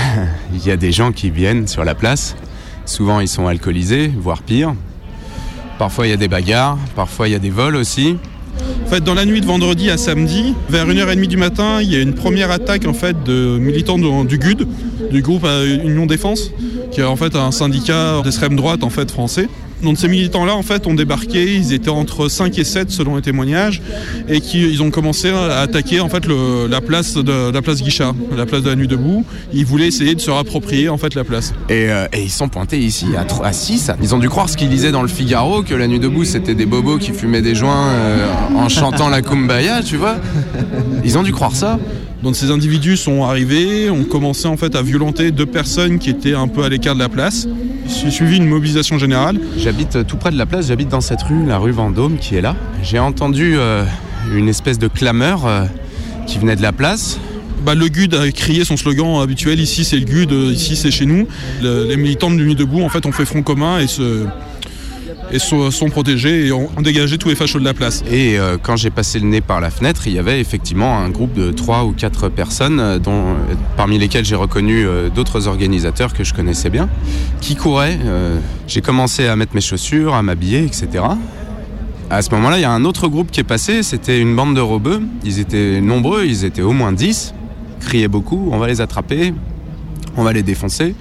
il 0.53 0.67
y 0.67 0.71
a 0.71 0.77
des 0.77 0.93
gens 0.93 1.13
qui 1.13 1.31
viennent 1.31 1.67
sur 1.67 1.85
la 1.85 1.95
place. 1.95 2.37
Souvent, 2.85 3.21
ils 3.21 3.29
sont 3.29 3.47
alcoolisés, 3.49 4.09
voire 4.17 4.43
pire. 4.43 4.75
Parfois, 5.79 6.07
il 6.07 6.11
y 6.11 6.13
a 6.13 6.17
des 6.17 6.29
bagarres. 6.29 6.79
Parfois, 6.95 7.29
il 7.29 7.33
y 7.33 7.35
a 7.35 7.39
des 7.41 7.51
vols 7.51 7.77
aussi. 7.77 8.17
En 8.93 9.01
dans 9.01 9.15
la 9.15 9.25
nuit 9.25 9.41
de 9.41 9.47
vendredi 9.47 9.91
à 9.91 9.99
samedi, 9.99 10.55
vers 10.69 10.87
1h30 10.87 11.27
du 11.27 11.37
matin, 11.37 11.79
il 11.83 11.93
y 11.93 11.97
a 11.97 12.01
une 12.01 12.15
première 12.15 12.51
attaque 12.51 12.87
en 12.87 12.95
fait 12.95 13.17
de 13.25 13.59
militants 13.59 13.99
du 13.99 14.39
GUD, 14.39 14.67
du 15.11 15.23
groupe 15.23 15.45
euh, 15.45 15.83
Union 15.85 16.07
Défense, 16.07 16.51
qui 16.93 17.01
est 17.01 17.05
en 17.05 17.17
fait 17.17 17.35
un 17.35 17.51
syndicat 17.51 18.23
d'extrême 18.23 18.57
droite 18.57 18.85
en 18.85 18.91
fait 18.91 19.11
français. 19.11 19.49
Donc 19.83 19.99
ces 19.99 20.09
militants-là, 20.09 20.55
en 20.55 20.63
fait, 20.63 20.87
ont 20.87 20.95
débarqué, 20.95 21.55
ils 21.55 21.73
étaient 21.73 21.91
entre 21.91 22.29
5 22.29 22.59
et 22.59 22.65
7 22.65 22.91
selon 22.91 23.17
les 23.17 23.23
témoignages, 23.23 23.83
et 24.29 24.41
qui, 24.41 24.63
ils 24.63 24.83
ont 24.83 24.91
commencé 24.91 25.31
à 25.31 25.61
attaquer 25.61 26.01
en 26.01 26.09
fait 26.09 26.27
la 26.27 26.81
place 26.81 27.15
de 27.15 27.51
la 27.51 27.63
place 27.63 27.83
Guichard, 27.83 28.15
la 28.37 28.47
place 28.47 28.63
de 28.63 28.71
la 28.71 28.77
nuit 28.77 28.89
debout. 28.89 29.25
Ils 29.53 29.67
voulaient 29.67 29.87
essayer 29.87 30.15
de 30.15 30.21
se 30.21 30.31
rapproprier 30.31 30.89
en 30.89 30.97
fait 30.97 31.15
la 31.15 31.25
place. 31.25 31.53
Et, 31.69 31.91
euh, 31.91 32.07
ils 32.17 32.31
sont 32.31 32.49
pointés 32.49 32.79
ici 32.79 33.07
à, 33.43 33.53
6. 33.53 33.93
Ils 34.03 34.15
ont 34.15 34.19
dû 34.19 34.29
croire 34.29 34.49
ce 34.49 34.57
qu'ils 34.57 34.71
lisaient 34.71 34.93
dans 34.93 35.03
le 35.03 35.09
Figaro, 35.09 35.63
que 35.63 35.75
la 35.75 35.87
nuit 35.87 36.01
debout 36.01 36.25
c'était 36.25 36.55
des 36.55 36.67
bobos 36.67 36.99
qui 36.99 37.13
fumaient 37.13 37.43
des 37.43 37.55
joints 37.55 37.89
euh, 37.89 38.27
en 38.57 38.69
chantant 38.69 39.09
la 39.09 39.23
kumbaya, 39.23 39.83
tu 39.83 39.97
vois. 39.97 40.17
Ils 41.05 41.19
ont 41.19 41.23
dû 41.23 41.33
croire 41.33 41.55
ça. 41.55 41.79
Donc 42.27 42.35
ces 42.35 42.51
individus 42.51 42.97
sont 42.97 43.23
arrivés, 43.23 43.89
ont 43.89 44.03
commencé 44.03 44.49
en 44.49 44.57
fait 44.57 44.75
à 44.75 44.83
violenter 44.83 45.31
deux 45.31 45.47
personnes 45.47 46.01
qui 46.01 46.11
étaient 46.11 46.35
un 46.35 46.49
peu 46.49 46.65
à 46.65 46.69
l'écart 46.69 46.97
de 46.97 46.99
la 46.99 47.09
place. 47.09 47.47
J'ai 48.03 48.11
suivi 48.11 48.39
une 48.39 48.49
mobilisation 48.49 48.99
générale. 48.99 49.39
J'habite 49.57 49.95
euh, 49.95 50.03
tout 50.03 50.17
près 50.17 50.33
de 50.33 50.37
la 50.37 50.45
place, 50.45 50.67
j'habite 50.67 50.89
dans 50.89 51.01
cette 51.01 51.23
rue, 51.23 51.47
la 51.47 51.59
rue 51.59 51.71
Vendôme 51.71 52.19
qui 52.19 52.35
est 52.35 52.41
là. 52.41 52.57
J'ai 52.83 52.99
entendu 52.99 53.55
euh, 53.57 53.85
une 54.35 54.49
espèce 54.49 54.81
de 54.81 54.89
clameur 54.89 55.47
euh, 55.47 55.67
qui 56.27 56.39
venait 56.39 56.57
de 56.57 56.63
la 56.63 56.73
place. 56.73 57.21
Bah, 57.65 57.77
le 57.77 57.87
GUD 57.87 58.13
a 58.15 58.29
crié 58.33 58.65
son 58.65 58.77
slogan 58.77 59.21
habituel 59.23 59.61
ici 59.61 59.85
c'est 59.85 59.97
le 60.01 60.05
GUD, 60.05 60.33
ici 60.53 60.75
c'est 60.75 60.91
chez 60.91 61.07
nous. 61.07 61.29
Le- 61.63 61.85
les 61.87 61.97
militants 61.97 62.31
de 62.33 62.35
Nuit 62.35 62.57
debout 62.57 62.83
en 62.83 62.89
fait 62.89 63.07
ont 63.07 63.13
fait 63.13 63.25
front 63.25 63.43
commun 63.43 63.79
et 63.79 63.87
se 63.87 64.25
et 65.33 65.39
sont, 65.39 65.71
sont 65.71 65.89
protégés 65.89 66.47
et 66.47 66.53
ont, 66.53 66.69
dégagé 66.81 67.19
tous 67.19 67.29
les 67.29 67.35
fachos 67.35 67.59
de 67.59 67.65
la 67.65 67.75
place. 67.75 68.03
Et 68.11 68.39
euh, 68.39 68.57
quand 68.63 68.77
j'ai 68.77 68.91
passé 68.91 69.19
le 69.19 69.27
nez 69.27 69.41
par 69.41 69.61
la 69.61 69.71
fenêtre, 69.71 70.07
il 70.07 70.13
y 70.13 70.19
avait 70.19 70.41
effectivement 70.41 70.99
un 70.99 71.09
groupe 71.09 71.35
de 71.35 71.53
trois 71.53 71.85
ou 71.85 71.93
quatre 71.93 72.29
personnes, 72.29 72.81
euh, 72.81 72.99
dont, 72.99 73.31
euh, 73.31 73.55
parmi 73.77 73.99
lesquelles 73.99 74.25
j'ai 74.25 74.37
reconnu 74.37 74.87
d'autres 75.15 75.49
organisateurs 75.49 76.13
que 76.13 76.25
je 76.25 76.35
connaissais 76.35 76.71
bien, 76.71 76.89
qui 77.41 77.57
couraient. 77.57 77.99
J'ai 78.67 78.81
commencé 78.81 79.27
à 79.27 79.37
mettre 79.37 79.55
mes 79.55 79.61
chaussures, 79.61 80.15
à 80.15 80.23
m'habiller, 80.23 80.65
etc. 80.65 81.05
À 82.11 82.23
ce 82.23 82.31
moment-là, 82.31 82.59
il 82.59 82.63
y 82.63 82.65
a 82.65 82.71
un 82.71 82.85
autre 82.85 83.09
groupe 83.09 83.31
qui 83.31 83.41
est 83.41 83.45
passé, 83.45 83.83
c'était 83.83 84.21
une 84.21 84.35
bande 84.37 84.55
de 84.55 84.61
robeux. 84.61 85.01
Ils 85.25 85.41
étaient 85.41 85.81
nombreux, 85.81 86.25
ils 86.25 86.45
étaient 86.45 86.63
au 86.63 86.73
moins 86.73 86.93
10, 86.93 87.35
criaient 87.81 88.09
beaucoup, 88.09 88.49
on 88.53 88.59
va 88.59 88.69
les 88.69 88.81
attraper, 88.81 89.35
on 90.17 90.23
va 90.23 90.33
les 90.33 90.43
défoncer. 90.43 90.95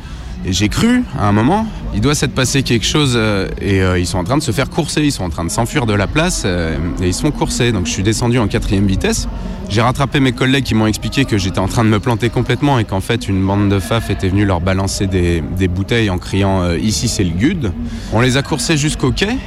Et 0.45 0.53
j'ai 0.53 0.69
cru, 0.69 1.03
à 1.17 1.27
un 1.27 1.31
moment, 1.31 1.67
il 1.95 2.01
doit 2.01 2.13
s'être 2.13 2.33
passé 2.33 2.61
quelque 2.61 2.85
chose 2.85 3.13
euh, 3.15 3.47
et 3.61 3.81
euh, 3.81 3.97
ils 3.97 4.05
sont 4.05 4.17
en 4.17 4.25
train 4.25 4.37
de 4.37 4.43
se 4.43 4.51
faire 4.51 4.69
courser, 4.69 5.01
ils 5.01 5.13
sont 5.13 5.23
en 5.23 5.29
train 5.29 5.45
de 5.45 5.49
s'enfuir 5.49 5.85
de 5.85 5.93
la 5.93 6.07
place 6.07 6.43
euh, 6.45 6.75
et 7.01 7.07
ils 7.07 7.13
se 7.13 7.21
font 7.21 7.31
courser. 7.31 7.71
Donc 7.71 7.85
je 7.85 7.91
suis 7.91 8.03
descendu 8.03 8.37
en 8.37 8.49
quatrième 8.49 8.85
vitesse. 8.85 9.29
J'ai 9.69 9.81
rattrapé 9.81 10.19
mes 10.19 10.33
collègues 10.33 10.65
qui 10.65 10.75
m'ont 10.75 10.87
expliqué 10.87 11.23
que 11.23 11.37
j'étais 11.37 11.59
en 11.59 11.69
train 11.69 11.85
de 11.85 11.89
me 11.89 12.01
planter 12.01 12.29
complètement 12.29 12.79
et 12.79 12.83
qu'en 12.83 12.99
fait 12.99 13.29
une 13.29 13.43
bande 13.43 13.69
de 13.69 13.79
faf 13.79 14.09
était 14.09 14.27
venue 14.27 14.45
leur 14.45 14.59
balancer 14.59 15.07
des, 15.07 15.41
bouteilles 15.69 16.09
en 16.09 16.17
criant 16.17 16.73
ici 16.73 17.07
c'est 17.07 17.23
le 17.23 17.31
GUD. 17.31 17.71
On 18.11 18.19
les 18.19 18.35
a 18.35 18.43
coursés 18.43 18.75
jusqu'au 18.75 19.11
quai, 19.11 19.37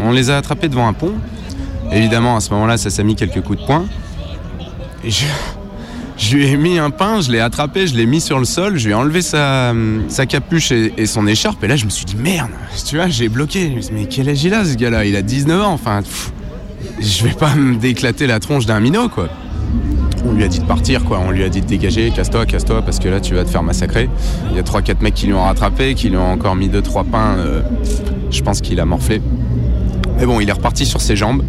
on 0.00 0.12
les 0.12 0.30
a 0.30 0.36
attrapés 0.38 0.68
devant 0.68 0.86
un 0.86 0.92
pont. 0.92 1.12
Évidemment 1.92 2.36
à 2.36 2.40
ce 2.40 2.50
moment-là 2.50 2.76
ça 2.76 2.88
s'est 2.88 3.04
mis 3.04 3.16
quelques 3.16 3.42
coups 3.42 3.60
de 3.60 3.66
poing. 3.66 3.84
Et 5.04 5.10
je... 5.10 5.26
Je 6.16 6.36
lui 6.36 6.46
ai 6.46 6.56
mis 6.56 6.78
un 6.78 6.90
pain, 6.90 7.20
je 7.20 7.30
l'ai 7.32 7.40
attrapé, 7.40 7.86
je 7.86 7.94
l'ai 7.96 8.06
mis 8.06 8.20
sur 8.20 8.38
le 8.38 8.44
sol, 8.44 8.78
je 8.78 8.84
lui 8.86 8.92
ai 8.92 8.94
enlevé 8.94 9.20
sa, 9.20 9.74
capuche 10.28 10.72
et, 10.72 11.06
son 11.06 11.26
écharpe. 11.26 11.62
Et 11.64 11.68
là, 11.68 11.76
je 11.76 11.84
me 11.84 11.90
suis 11.90 12.04
dit, 12.04 12.16
merde, 12.16 12.50
tu 12.86 12.96
vois, 12.96 13.08
j'ai 13.08 13.28
bloqué. 13.28 13.76
Mais 13.92 14.06
quel 14.06 14.28
âge 14.28 14.44
il 14.44 14.54
a, 14.54 14.64
ce 14.64 14.74
gars-là? 14.74 15.04
Il 15.04 15.16
a 15.16 15.22
19 15.22 15.62
ans, 15.62 15.72
enfin, 15.72 16.00
je 17.00 17.24
vais 17.24 17.34
pas 17.34 17.54
me 17.54 17.76
déclater 17.76 18.26
la 18.26 18.38
tronche 18.38 18.66
d'un 18.66 18.80
minot, 18.80 19.08
quoi. 19.08 19.28
On 20.26 20.32
lui 20.32 20.44
a 20.44 20.48
dit 20.48 20.60
de 20.60 20.64
partir, 20.64 21.04
quoi. 21.04 21.20
On 21.20 21.30
lui 21.30 21.42
a 21.42 21.48
dit 21.48 21.60
de 21.60 21.66
dégager, 21.66 22.10
casse-toi, 22.10 22.46
casse-toi, 22.46 22.82
parce 22.82 22.98
que 22.98 23.08
là, 23.08 23.20
tu 23.20 23.34
vas 23.34 23.44
te 23.44 23.50
faire 23.50 23.62
massacrer. 23.62 24.08
Il 24.50 24.56
y 24.56 24.60
a 24.60 24.62
3-4 24.62 25.02
mecs 25.02 25.14
qui 25.14 25.26
lui 25.26 25.34
ont 25.34 25.42
rattrapé, 25.44 25.94
qui 25.94 26.08
lui 26.08 26.16
ont 26.16 26.32
encore 26.32 26.54
mis 26.54 26.68
2-3 26.68 27.04
pains. 27.04 27.36
euh, 27.38 27.62
je 28.30 28.42
pense 28.42 28.60
qu'il 28.60 28.80
a 28.80 28.84
morflé. 28.84 29.20
Mais 30.18 30.26
bon, 30.26 30.40
il 30.40 30.48
est 30.48 30.52
reparti 30.52 30.86
sur 30.86 31.00
ses 31.00 31.16
jambes. 31.16 31.42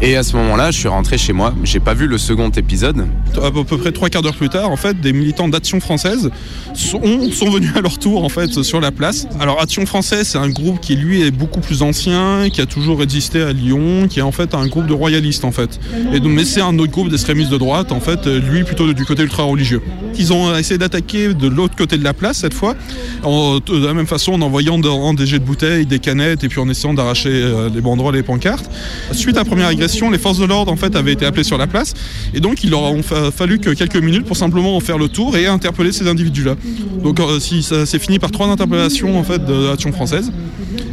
Et 0.00 0.16
à 0.16 0.22
ce 0.22 0.36
moment-là, 0.36 0.70
je 0.70 0.78
suis 0.78 0.88
rentré 0.88 1.18
chez 1.18 1.32
moi. 1.32 1.52
J'ai 1.64 1.80
pas 1.80 1.92
vu 1.92 2.06
le 2.06 2.18
second 2.18 2.50
épisode. 2.50 3.04
À 3.42 3.50
peu 3.50 3.64
près 3.64 3.90
trois 3.90 4.08
quarts 4.08 4.22
d'heure 4.22 4.36
plus 4.36 4.48
tard, 4.48 4.70
en 4.70 4.76
fait, 4.76 5.00
des 5.00 5.12
militants 5.12 5.48
d'Action 5.48 5.80
Française 5.80 6.30
sont, 6.72 7.30
sont 7.32 7.50
venus 7.50 7.72
à 7.74 7.80
leur 7.80 7.98
tour 7.98 8.24
en 8.24 8.28
fait 8.28 8.62
sur 8.62 8.80
la 8.80 8.92
place. 8.92 9.26
Alors 9.40 9.60
Action 9.60 9.84
Française, 9.86 10.28
c'est 10.28 10.38
un 10.38 10.50
groupe 10.50 10.80
qui 10.80 10.94
lui 10.94 11.22
est 11.22 11.32
beaucoup 11.32 11.60
plus 11.60 11.82
ancien, 11.82 12.48
qui 12.52 12.60
a 12.60 12.66
toujours 12.66 13.02
existé 13.02 13.42
à 13.42 13.52
Lyon, 13.52 14.06
qui 14.08 14.20
est 14.20 14.22
en 14.22 14.30
fait 14.30 14.54
un 14.54 14.68
groupe 14.68 14.86
de 14.86 14.92
royalistes 14.92 15.44
en 15.44 15.50
fait. 15.50 15.80
Et 16.12 16.20
donc, 16.20 16.32
mais 16.32 16.44
c'est 16.44 16.60
un 16.60 16.78
autre 16.78 16.92
groupe 16.92 17.08
d'extrémistes 17.08 17.50
de 17.50 17.58
droite, 17.58 17.90
en 17.90 18.00
fait, 18.00 18.26
lui 18.26 18.62
plutôt 18.62 18.92
du 18.92 19.04
côté 19.04 19.24
ultra 19.24 19.42
religieux. 19.42 19.82
Ils 20.16 20.32
ont 20.32 20.56
essayé 20.56 20.78
d'attaquer 20.78 21.34
de 21.34 21.48
l'autre 21.48 21.74
côté 21.76 21.98
de 21.98 22.04
la 22.04 22.14
place 22.14 22.38
cette 22.38 22.54
fois, 22.54 22.76
de 23.24 23.86
la 23.86 23.94
même 23.94 24.06
façon 24.06 24.32
en 24.32 24.42
envoyant 24.42 24.78
des 24.78 25.26
jets 25.26 25.40
de 25.40 25.44
bouteilles, 25.44 25.86
des 25.86 25.98
canettes 25.98 26.44
et 26.44 26.48
puis 26.48 26.60
en 26.60 26.68
essayant 26.68 26.94
d'arracher 26.94 27.30
euh, 27.30 27.68
les 27.74 27.80
banderoles 27.80 28.14
et 28.14 28.18
les 28.18 28.24
pancartes. 28.24 28.70
Suite 29.12 29.36
à 29.36 29.44
première 29.44 29.68
agression, 29.68 29.87
les 30.10 30.18
forces 30.18 30.38
de 30.38 30.44
l'ordre 30.44 30.70
en 30.72 30.76
fait 30.76 30.94
avaient 30.96 31.12
été 31.12 31.24
appelées 31.26 31.44
sur 31.44 31.58
la 31.58 31.66
place 31.66 31.94
et 32.34 32.40
donc 32.40 32.62
il 32.64 32.70
leur 32.70 32.84
a 32.84 33.02
fa- 33.02 33.30
fallu 33.30 33.58
que 33.58 33.70
quelques 33.70 33.96
minutes 33.96 34.24
pour 34.26 34.36
simplement 34.36 34.76
en 34.76 34.80
faire 34.80 34.98
le 34.98 35.08
tour 35.08 35.36
et 35.36 35.46
interpeller 35.46 35.92
ces 35.92 36.06
individus-là. 36.06 36.54
Donc 37.02 37.18
euh, 37.20 37.40
ça 37.62 37.86
s'est 37.86 37.98
fini 37.98 38.18
par 38.18 38.30
trois 38.30 38.46
interpellations 38.48 39.18
en 39.18 39.24
fait 39.24 39.44
de 39.44 39.68
l'Action 39.68 39.92
française 39.92 40.30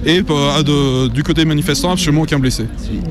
et 0.06 0.22
euh, 0.30 1.08
du 1.10 1.24
côté 1.24 1.46
manifestant 1.46 1.91
absolument 1.91 2.22
aucun 2.24 2.39
blessé. 2.39 2.66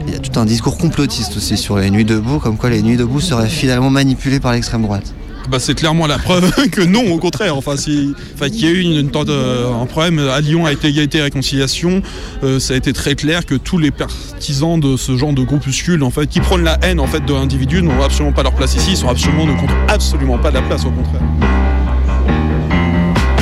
Il 0.06 0.12
y 0.12 0.16
a 0.16 0.18
tout 0.18 0.38
un 0.38 0.44
discours 0.44 0.76
complotiste 0.78 1.36
aussi 1.36 1.56
sur 1.56 1.78
les 1.78 1.90
nuits 1.90 2.04
debout, 2.04 2.38
comme 2.38 2.56
quoi 2.56 2.70
les 2.70 2.82
nuits 2.82 2.96
debout 2.96 3.20
seraient 3.20 3.48
finalement 3.48 3.90
manipulées 3.90 4.40
par 4.40 4.52
l'extrême 4.52 4.82
droite. 4.82 5.12
Bah, 5.48 5.58
c'est 5.58 5.74
clairement 5.74 6.06
la 6.06 6.18
preuve 6.18 6.50
que 6.70 6.80
non, 6.80 7.12
au 7.12 7.18
contraire. 7.18 7.56
Enfin, 7.56 7.76
si, 7.76 8.14
y 8.40 8.66
a 8.66 8.70
eu 8.70 8.80
une, 8.80 9.10
euh, 9.14 9.82
un 9.82 9.86
problème 9.86 10.18
à 10.18 10.40
Lyon 10.40 10.66
avec 10.66 10.82
l'égalité 10.82 11.18
et 11.18 11.22
réconciliation, 11.22 12.02
euh, 12.42 12.58
ça 12.58 12.74
a 12.74 12.76
été 12.76 12.92
très 12.92 13.14
clair 13.14 13.44
que 13.44 13.54
tous 13.54 13.78
les 13.78 13.90
partisans 13.90 14.80
de 14.80 14.96
ce 14.96 15.16
genre 15.16 15.32
de 15.32 15.42
groupuscule, 15.42 16.02
en 16.02 16.10
fait, 16.10 16.26
qui 16.26 16.40
prônent 16.40 16.64
la 16.64 16.78
haine 16.82 17.00
en 17.00 17.06
fait 17.06 17.24
de 17.24 17.32
l'individu, 17.32 17.82
n'ont 17.82 18.02
absolument 18.02 18.32
pas 18.32 18.42
leur 18.42 18.54
place 18.54 18.74
ici. 18.74 18.92
Ils 18.92 18.96
sont 18.96 19.08
absolument 19.08 19.46
ne 19.46 19.52
comptent 19.52 19.70
absolument 19.88 20.38
pas 20.38 20.50
de 20.50 20.54
la 20.54 20.62
place, 20.62 20.84
au 20.86 20.90
contraire. 20.90 21.22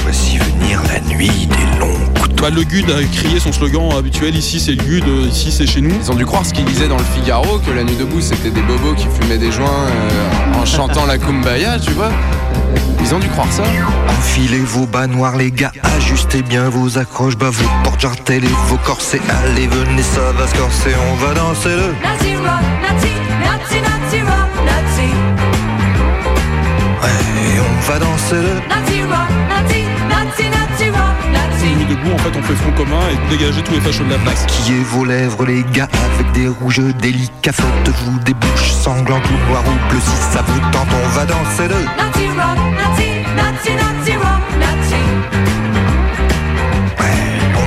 Voici 0.02 0.38
venir 0.38 0.82
la 0.82 1.00
nuit 1.14 1.28
des 1.28 1.78
longs 1.78 2.01
Bah, 2.42 2.50
le 2.50 2.64
GUD 2.64 2.90
a 2.90 3.04
crié 3.04 3.38
son 3.38 3.52
slogan 3.52 3.92
habituel 3.96 4.34
ici 4.34 4.58
c'est 4.58 4.72
le 4.72 4.82
GUD, 4.82 5.04
euh, 5.06 5.28
ici 5.28 5.52
c'est 5.52 5.64
chez 5.64 5.80
nous. 5.80 5.94
Ils 5.94 6.10
ont 6.10 6.16
dû 6.16 6.26
croire 6.26 6.44
ce 6.44 6.52
qu'ils 6.52 6.64
disaient 6.64 6.88
dans 6.88 6.96
le 6.96 7.04
Figaro, 7.04 7.60
que 7.60 7.70
la 7.70 7.84
nuit 7.84 7.94
debout 7.94 8.20
c'était 8.20 8.50
des 8.50 8.62
bobos 8.62 8.94
qui 8.96 9.06
fumaient 9.06 9.38
des 9.38 9.52
joints 9.52 9.68
euh, 9.68 10.60
en 10.60 10.66
chantant 10.66 11.06
la 11.06 11.18
kumbaya, 11.18 11.78
tu 11.78 11.92
vois. 11.92 12.10
Ils 13.00 13.14
ont 13.14 13.20
dû 13.20 13.28
croire 13.28 13.46
ça. 13.52 13.62
Enfilez 14.08 14.58
vos 14.58 14.86
bas 14.86 15.06
noirs 15.06 15.36
les 15.36 15.52
gars, 15.52 15.70
ajustez 15.96 16.42
bien 16.42 16.68
vos 16.68 16.98
accroches, 16.98 17.36
bah 17.36 17.50
vos 17.50 17.68
portes 17.84 18.00
jartelles 18.00 18.44
et 18.44 18.54
vos 18.66 18.78
corsets. 18.78 19.20
Allez 19.44 19.68
venez 19.68 20.02
ça 20.02 20.32
va 20.36 20.48
se 20.48 20.54
corser, 20.56 20.90
on 21.12 21.24
va 21.24 21.34
danser 21.34 21.68
le 21.68 21.94
Nazi 22.02 22.34
rock, 22.34 22.64
Nazi, 22.82 23.12
Nazi, 23.44 23.76
Nazi 23.86 24.20
rock, 24.22 24.50
Nazi. 24.66 25.08
Ouais, 27.02 27.54
et 27.54 27.60
on 27.60 27.92
va 27.92 27.98
danser 28.00 28.34
le 28.34 28.54
Nazi 28.68 29.02
rock, 29.02 29.30
Nazi, 29.48 29.84
En 32.10 32.18
fait, 32.18 32.36
on 32.36 32.42
fait 32.42 32.54
front 32.54 32.72
commun 32.72 33.00
et 33.10 33.30
dégager 33.30 33.62
tous 33.62 33.72
les 33.72 33.80
fachos 33.80 34.04
de 34.04 34.10
la 34.10 34.18
place. 34.18 34.42
Maquillez 34.42 34.82
vos 34.82 35.04
lèvres 35.04 35.44
les 35.46 35.62
gars 35.72 35.88
avec 36.14 36.32
des 36.32 36.48
rouges 36.48 36.80
délicats 37.00 37.52
Faites-vous 37.52 38.18
des 38.20 38.34
bouches 38.34 38.72
sanglantes 38.72 39.24
ou 39.30 39.50
noires 39.50 39.64
ou 39.66 39.90
bleues 39.90 40.00
Si 40.00 40.32
ça 40.32 40.42
vous 40.46 40.60
tente 40.72 40.88
on 40.92 41.08
va 41.10 41.24
danser 41.24 41.68
le 41.68 41.74
Nazi 41.96 42.26
rock, 42.28 42.58
Nazi, 42.76 43.08
Nazi, 43.36 43.72
Nazi 43.76 44.12
rock, 44.16 44.42
Nazi. 44.58 45.02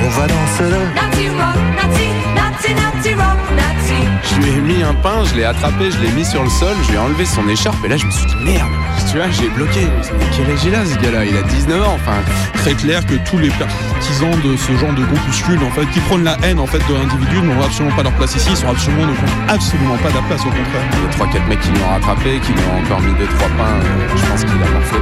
On 0.05 0.09
va 0.09 0.27
danser 0.27 0.69
le 0.69 0.81
Nazi 0.93 1.29
rock, 1.29 1.59
Nazi, 1.77 2.07
Nazi, 2.36 2.73
Nazi 2.73 3.13
rock, 3.13 3.39
Nazi. 3.55 4.01
Je 4.23 4.41
lui 4.41 4.49
ai 4.49 4.61
mis 4.61 4.83
un 4.83 4.93
pain, 4.95 5.23
je 5.23 5.36
l'ai 5.36 5.45
attrapé, 5.45 5.91
je 5.91 5.99
l'ai 5.99 6.11
mis 6.11 6.25
sur 6.25 6.43
le 6.43 6.49
sol, 6.49 6.75
je 6.83 6.89
lui 6.89 6.95
ai 6.95 6.99
enlevé 6.99 7.25
son 7.25 7.47
écharpe 7.47 7.83
et 7.86 7.88
là 7.88 7.97
je 7.97 8.05
me 8.05 8.11
suis 8.11 8.25
dit 8.25 8.36
merde, 8.43 8.69
tu 9.09 9.17
vois, 9.17 9.29
j'ai 9.29 9.49
bloqué. 9.49 9.87
Mais 10.19 10.25
quel 10.35 10.49
âge 10.51 10.59
il 10.65 10.75
a 10.75 10.85
ce 10.85 10.95
gars-là? 10.99 11.25
Il 11.25 11.37
a 11.37 11.41
19 11.43 11.81
ans, 11.81 11.95
enfin. 11.95 12.17
Très 12.53 12.73
clair 12.73 13.05
que 13.05 13.15
tous 13.29 13.37
les 13.37 13.49
partisans 13.49 14.35
de 14.43 14.57
ce 14.57 14.71
genre 14.77 14.93
de 14.93 15.03
groupuscule, 15.05 15.59
en 15.63 15.71
fait, 15.71 15.85
qui 15.91 15.99
prônent 16.01 16.23
la 16.23 16.37
haine 16.43 16.59
en 16.59 16.65
fait 16.65 16.79
de 16.79 16.93
l'individu, 16.93 17.41
n'ont 17.41 17.61
absolument 17.61 17.95
pas 17.95 18.03
leur 18.03 18.13
place 18.13 18.35
ici. 18.35 18.49
Ils 18.51 18.57
sont 18.57 18.69
absolument 18.69 19.05
ne 19.05 19.13
comptent 19.13 19.49
absolument 19.49 19.97
pas 19.97 20.09
de 20.09 20.15
la 20.15 20.21
place, 20.23 20.41
au 20.41 20.49
contraire. 20.49 20.85
Il 20.93 21.03
y 21.03 21.23
a 21.23 21.39
3-4 21.39 21.47
mecs 21.47 21.59
qui 21.59 21.69
l'ont 21.71 21.89
rattrapé, 21.89 22.39
qui 22.39 22.51
lui 22.53 22.61
ont 22.71 22.83
encore 22.83 23.01
mis 23.01 23.13
2-3 23.13 23.17
pains, 23.57 23.63
euh, 23.63 24.07
je 24.15 24.25
pense 24.25 24.41
qu'il 24.41 24.63
a 24.63 24.71
morflé. 24.71 24.99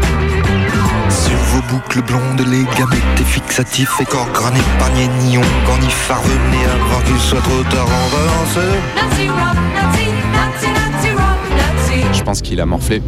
Sur 1.10 1.38
vos 1.38 1.62
boucles 1.70 2.02
blondes 2.02 2.44
les 2.50 2.64
gars 2.64 2.88
mettez 2.90 3.24
fixatifs 3.24 4.02
et 4.02 4.06
corps 4.06 4.30
gras 4.34 4.50
n'épargnez 4.52 5.08
ni 5.22 5.38
onguent 5.38 5.82
ni 5.82 5.90
phare 5.90 6.22
Venez 6.22 6.66
avant 6.66 7.02
qu'il 7.06 7.20
soit 7.20 7.40
trop 7.42 7.64
tard 7.64 7.86
on 7.86 8.16
va 8.16 8.24
danser 8.26 8.68
le 8.68 9.02
Nazi 9.02 9.30
rock, 9.30 9.58
Nazi, 9.76 10.06
Nazi, 10.34 10.68
Nazi 10.68 11.12
rock, 11.12 11.40
Nazi. 11.52 12.18
Je 12.18 12.24
pense 12.24 12.42
qu'il 12.42 12.60
a 12.62 12.66
morflé. 12.66 13.02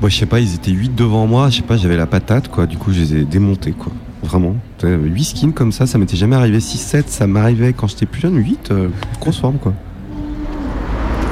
Bon, 0.00 0.08
je 0.08 0.16
sais 0.16 0.26
pas, 0.26 0.38
ils 0.38 0.54
étaient 0.54 0.70
8 0.70 0.94
devant 0.94 1.26
moi, 1.26 1.50
je 1.50 1.56
sais 1.56 1.62
pas, 1.62 1.76
j'avais 1.76 1.96
la 1.96 2.06
patate, 2.06 2.46
quoi. 2.46 2.66
Du 2.66 2.78
coup, 2.78 2.92
je 2.92 3.00
les 3.00 3.16
ai 3.16 3.24
démontés, 3.24 3.72
quoi. 3.72 3.92
Vraiment. 4.22 4.54
8 4.84 5.24
skins 5.24 5.52
comme 5.52 5.72
ça, 5.72 5.88
ça 5.88 5.98
m'était 5.98 6.16
jamais 6.16 6.36
arrivé. 6.36 6.60
6-7, 6.60 7.04
ça 7.08 7.26
m'arrivait 7.26 7.72
quand 7.72 7.88
j'étais 7.88 8.06
plus 8.06 8.20
jeune. 8.20 8.36
8, 8.36 8.70
euh, 8.70 8.88
grosse 9.20 9.40
forme, 9.40 9.58
quoi. 9.58 9.72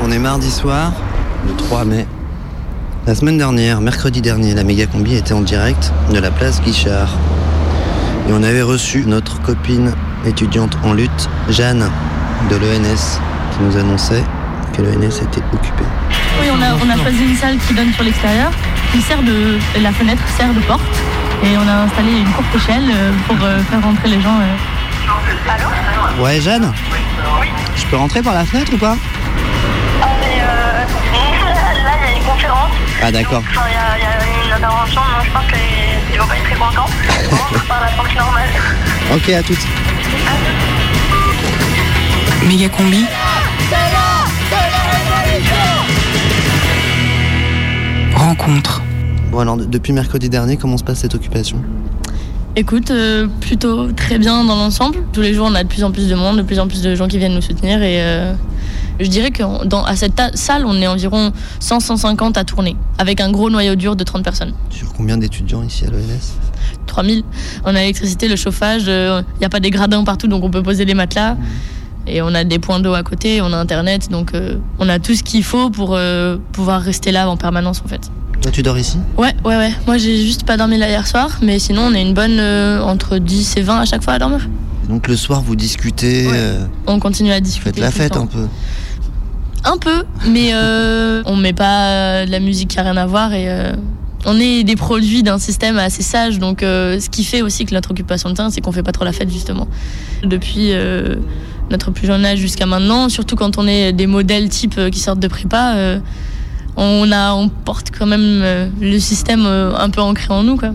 On 0.03 0.11
est 0.11 0.19
mardi 0.19 0.51
soir, 0.51 0.93
le 1.47 1.55
3 1.55 1.85
mai. 1.85 2.07
La 3.07 3.15
semaine 3.15 3.39
dernière, 3.39 3.81
mercredi 3.81 4.21
dernier, 4.21 4.53
la 4.53 4.65
méga 4.65 4.87
combi 4.87 5.15
était 5.15 5.33
en 5.33 5.43
direct 5.43 5.93
de 6.13 6.19
la 6.19 6.33
place 6.33 6.61
Guichard. 6.61 7.17
Et 8.29 8.33
on 8.33 8.43
avait 8.43 8.63
reçu 8.63 9.05
notre 9.07 9.41
copine 9.43 9.93
étudiante 10.27 10.77
en 10.83 10.93
lutte, 10.93 11.31
Jeanne, 11.51 11.89
de 12.51 12.57
l'ENS, 12.57 13.21
qui 13.53 13.63
nous 13.63 13.77
annonçait 13.77 14.25
que 14.73 14.83
l'ENS 14.83 15.23
était 15.23 15.45
occupé. 15.53 15.85
Oui, 16.57 16.63
on 16.63 16.63
a, 16.63 16.75
on 16.87 16.91
a 16.91 17.03
choisi 17.03 17.25
une 17.25 17.37
salle 17.37 17.59
qui 17.59 17.75
donne 17.75 17.93
sur 17.93 18.03
l'extérieur, 18.05 18.51
qui 18.93 19.01
sert 19.03 19.23
de. 19.23 19.59
La 19.81 19.93
fenêtre 19.93 20.23
sert 20.37 20.53
de 20.55 20.61
porte. 20.61 20.83
Et 21.45 21.57
on 21.59 21.69
a 21.69 21.83
installé 21.85 22.13
une 22.21 22.31
courte 22.33 22.55
échelle 22.55 22.85
euh, 22.91 23.13
pour 23.27 23.37
euh, 23.43 23.59
faire 23.71 23.83
rentrer 23.83 24.09
les 24.09 24.21
gens. 24.21 24.39
euh. 24.41 26.23
Ouais, 26.23 26.41
Jeanne 26.41 26.73
Je 27.77 27.85
peux 27.87 27.97
rentrer 27.97 28.23
par 28.23 28.35
la 28.35 28.45
fenêtre 28.45 28.73
ou 28.75 28.79
pas 28.79 28.97
Là, 30.01 30.09
il 30.25 32.11
y 32.11 32.15
a 32.15 32.17
une 32.17 32.25
conférence. 32.25 32.71
Ah, 33.03 33.13
d'accord. 33.13 33.43
Enfin, 33.51 33.61
il 33.69 33.73
y, 33.73 34.03
y 34.03 34.07
a 34.07 34.47
une 34.47 34.53
intervention, 34.53 35.01
donc 35.03 35.25
je 35.27 35.31
pense 35.31 35.45
qu'ils 35.47 36.19
vont 36.19 36.27
pas 36.27 36.37
être 36.37 36.45
très 36.45 36.55
contents. 36.57 36.87
On 37.33 37.37
rentre 37.37 37.67
par 37.67 37.81
la 37.83 37.89
porte 37.89 38.15
normale. 38.17 38.49
Ok, 39.15 39.29
à 39.29 39.43
toutes. 39.43 39.67
Méga 42.47 42.69
combi. 42.69 43.05
Rencontre. 48.39 48.83
Bon 49.31 49.39
alors, 49.41 49.57
de- 49.57 49.65
depuis 49.65 49.93
mercredi 49.93 50.29
dernier, 50.29 50.57
comment 50.57 50.77
se 50.77 50.85
passe 50.85 50.99
cette 51.01 51.15
occupation? 51.15 51.59
Écoute, 52.55 52.91
euh, 52.91 53.27
plutôt 53.41 53.93
très 53.93 54.19
bien 54.19 54.45
dans 54.45 54.57
l'ensemble. 54.57 54.99
Tous 55.13 55.21
les 55.21 55.35
jours, 55.35 55.47
on 55.51 55.55
a 55.55 55.63
de 55.63 55.69
plus 55.69 55.85
en 55.85 55.91
plus 55.91 56.09
de 56.09 56.15
monde, 56.15 56.39
de 56.39 56.43
plus 56.43 56.59
en 56.59 56.69
plus 56.69 56.81
de 56.83 56.95
gens 56.95 57.07
qui 57.07 57.19
viennent 57.19 57.35
nous 57.35 57.43
soutenir. 57.43 57.83
Et 57.83 58.01
euh, 58.01 58.33
je 59.01 59.07
dirais 59.09 59.31
qu'à 59.31 59.47
cette 59.95 60.15
ta- 60.15 60.31
salle, 60.35 60.65
on 60.67 60.75
est 60.81 60.87
environ 60.87 61.33
100-150 61.61 62.39
à 62.39 62.45
tourner, 62.45 62.77
avec 62.99 63.21
un 63.21 63.31
gros 63.31 63.51
noyau 63.51 63.75
dur 63.75 63.95
de 63.97 64.05
30 64.05 64.23
personnes. 64.25 64.53
Sur 64.71 64.93
combien 64.95 65.19
d'étudiants 65.19 65.63
ici 65.63 65.85
à 65.85 65.91
l'ENS 65.91 66.35
3000. 66.87 67.25
On 67.65 67.69
a 67.69 67.73
l'électricité, 67.75 68.27
le 68.29 68.37
chauffage, 68.37 68.85
il 68.87 69.25
n'y 69.41 69.45
a 69.47 69.51
pas 69.51 69.61
des 69.61 69.71
gradins 69.71 70.03
partout, 70.05 70.29
donc 70.29 70.43
on 70.45 70.51
peut 70.51 70.63
poser 70.63 70.85
des 70.87 70.95
matelas. 70.95 71.37
Et 72.07 72.23
on 72.23 72.35
a 72.35 72.45
des 72.45 72.59
points 72.59 72.81
d'eau 72.81 72.95
à 72.95 73.03
côté, 73.03 73.41
on 73.43 73.53
a 73.53 73.57
internet, 73.57 74.11
donc 74.11 74.35
euh, 74.35 74.57
on 74.79 74.89
a 74.89 74.99
tout 74.99 75.15
ce 75.15 75.23
qu'il 75.23 75.43
faut 75.43 75.71
pour 75.71 75.95
euh, 75.95 76.37
pouvoir 76.53 76.81
rester 76.81 77.11
là 77.13 77.29
en 77.29 77.37
permanence 77.37 77.83
en 77.85 77.89
fait. 77.89 78.11
Toi, 78.43 78.53
tu 78.53 78.63
dors 78.63 78.79
ici? 78.79 78.99
Ouais, 79.19 79.35
ouais, 79.45 79.57
ouais. 79.57 79.73
Moi 79.87 79.99
j'ai 79.99 80.17
juste 80.25 80.45
pas 80.45 80.57
dormi 80.57 80.79
là 80.79 80.89
hier 80.89 81.07
soir, 81.07 81.39
mais 81.43 81.59
sinon 81.59 81.83
on 81.91 81.95
est 81.95 82.03
une 82.03 82.15
bonne 82.15 82.39
euh, 82.39 82.81
entre 82.83 83.19
10 83.19 83.57
et 83.57 83.63
20 83.63 83.81
à 83.81 83.85
chaque 83.85 84.05
fois 84.05 84.15
à 84.15 84.19
dormir. 84.19 84.49
Et 84.85 84.89
Donc 84.89 85.09
le 85.09 85.17
soir, 85.17 85.43
vous 85.43 85.57
discutez, 85.57 86.29
On 86.87 87.01
continue 87.01 87.33
à 87.33 87.37
vous 87.37 87.41
discuter. 87.41 87.71
faites 87.73 87.81
la 87.81 87.91
fête 87.91 88.13
temps. 88.13 88.23
un 88.23 88.27
peu. 88.27 88.47
Un 89.65 89.79
peu, 89.79 90.05
mais 90.29 90.53
on 91.27 91.35
met 91.35 91.53
pas 91.53 92.25
de 92.25 92.31
la 92.31 92.39
musique 92.39 92.69
qui 92.69 92.79
a 92.79 92.83
rien 92.83 92.97
à 92.97 93.07
voir 93.07 93.33
et 93.33 93.49
on 94.27 94.39
est 94.41 94.65
des 94.65 94.77
produits 94.77 95.23
d'un 95.23 95.39
système 95.39 95.79
assez 95.79 96.03
sage. 96.03 96.39
Donc, 96.39 96.63
euh, 96.63 96.99
ce 97.01 97.09
qui 97.09 97.25
fait 97.25 97.43
aussi 97.43 97.65
que 97.65 97.73
notre 97.75 97.93
occupation 97.93 98.29
de 98.29 98.35
terrain, 98.35 98.51
c'est 98.51 98.61
qu'on 98.61 98.73
fait 98.73 98.83
pas 98.83 98.93
trop 98.93 99.05
la 99.05 99.13
fête 99.13 99.31
justement. 99.31 99.69
Depuis 100.25 100.73
euh, 100.73 101.15
notre 101.71 101.91
plus 101.91 102.07
jeune 102.07 102.25
âge 102.25 102.39
jusqu'à 102.39 102.67
maintenant, 102.67 103.09
surtout 103.09 103.37
quand 103.37 103.59
on 103.59 103.67
est 103.67 103.93
des 103.93 104.07
modèles 104.07 104.49
type 104.49 104.75
euh, 104.79 104.91
qui 104.91 105.01
sortent 105.01 105.21
de 105.21 105.29
prépa, 105.29 105.75
euh, 105.77 105.99
on 106.77 107.11
a, 107.11 107.33
on 107.35 107.49
porte 107.49 107.91
quand 107.97 108.07
même 108.07 108.41
euh, 108.43 108.69
le 108.81 108.99
système 108.99 109.47
un 109.47 109.91
peu 109.91 110.01
ancré 110.01 110.33
en 110.33 110.43
nous, 110.43 110.57
quoi. 110.57 110.73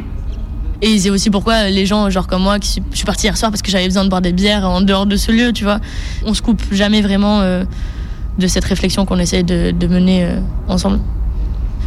Et 0.83 0.97
c'est 0.97 1.11
aussi 1.11 1.29
pourquoi 1.29 1.69
les 1.69 1.85
gens, 1.85 2.09
genre 2.09 2.25
comme 2.25 2.41
moi, 2.41 2.57
qui 2.57 2.81
je 2.91 2.97
suis 2.97 3.05
partie 3.05 3.27
hier 3.27 3.37
soir 3.37 3.51
parce 3.51 3.61
que 3.61 3.69
j'avais 3.69 3.85
besoin 3.85 4.03
de 4.03 4.09
boire 4.09 4.21
des 4.21 4.33
bières 4.33 4.67
en 4.67 4.81
dehors 4.81 5.05
de 5.05 5.15
ce 5.15 5.31
lieu, 5.31 5.53
tu 5.53 5.63
vois. 5.63 5.79
On 6.25 6.33
se 6.33 6.41
coupe 6.41 6.61
jamais 6.71 7.03
vraiment 7.03 7.43
de 7.43 8.47
cette 8.47 8.65
réflexion 8.65 9.05
qu'on 9.05 9.19
essaie 9.19 9.43
de, 9.43 9.85
mener 9.85 10.27
ensemble. 10.67 10.99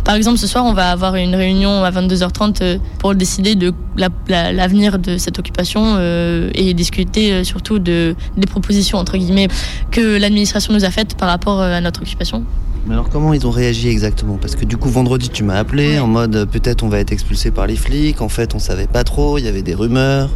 Par 0.05 0.14
exemple, 0.16 0.36
ce 0.38 0.46
soir, 0.46 0.64
on 0.66 0.74
va 0.74 0.90
avoir 0.90 1.14
une 1.16 1.34
réunion 1.34 1.82
à 1.82 1.90
22h30 1.90 2.59
euh, 2.62 2.78
pour 2.98 3.14
décider 3.14 3.55
de 3.55 3.72
la- 3.96 4.11
la- 4.28 4.52
l'avenir 4.52 4.98
de 4.98 5.16
cette 5.16 5.38
occupation 5.38 5.94
euh, 5.96 6.50
et 6.55 6.74
discuter 6.74 7.32
euh, 7.32 7.44
surtout 7.44 7.78
de, 7.78 8.14
des 8.36 8.46
propositions, 8.46 8.98
entre 8.98 9.16
guillemets, 9.16 9.48
que 9.90 10.18
l'administration 10.18 10.74
nous 10.74 10.84
a 10.84 10.90
faites 10.90 11.16
par 11.16 11.28
rapport 11.30 11.61
à 11.62 11.80
notre 11.80 12.02
occupation. 12.02 12.44
Mais 12.86 12.92
alors 12.92 13.09
comment 13.09 13.32
ils 13.32 13.46
ont 13.46 13.50
réagi 13.50 13.88
exactement? 13.88 14.36
Parce 14.38 14.57
que 14.57 14.66
du 14.66 14.76
coup 14.76 14.90
vendredi 14.90 15.30
tu 15.30 15.42
m'as 15.42 15.57
appelé 15.57 15.98
en 15.98 16.07
mode 16.07 16.46
peut-être 16.52 16.82
on 16.82 16.90
va 16.90 16.98
être 16.98 17.12
expulsé 17.12 17.50
par 17.50 17.66
les 17.66 17.76
flics, 17.76 18.20
en 18.20 18.28
fait 18.28 18.55
on 18.55 18.59
savait 18.59 18.86
pas 18.86 19.05
trop, 19.05 19.38
il 19.38 19.44
y 19.46 19.48
avait 19.48 19.62
des 19.62 19.74
rumeurs. 19.74 20.28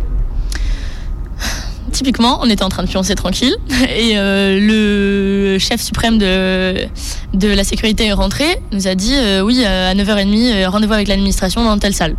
Typiquement, 1.98 2.38
on 2.40 2.48
était 2.48 2.62
en 2.62 2.68
train 2.68 2.84
de 2.84 2.88
pioncer 2.88 3.16
tranquille 3.16 3.56
et 3.92 4.16
euh, 4.16 4.60
le 4.60 5.58
chef 5.58 5.80
suprême 5.80 6.16
de, 6.16 6.86
de 7.34 7.48
la 7.48 7.64
sécurité 7.64 8.06
est 8.06 8.12
rentré, 8.12 8.44
nous 8.70 8.86
a 8.86 8.94
dit 8.94 9.14
euh, 9.16 9.40
oui, 9.40 9.64
euh, 9.66 9.90
à 9.90 9.94
9h30, 9.96 10.52
euh, 10.52 10.68
rendez-vous 10.68 10.92
avec 10.92 11.08
l'administration 11.08 11.64
dans 11.64 11.76
telle 11.76 11.94
salle. 11.94 12.14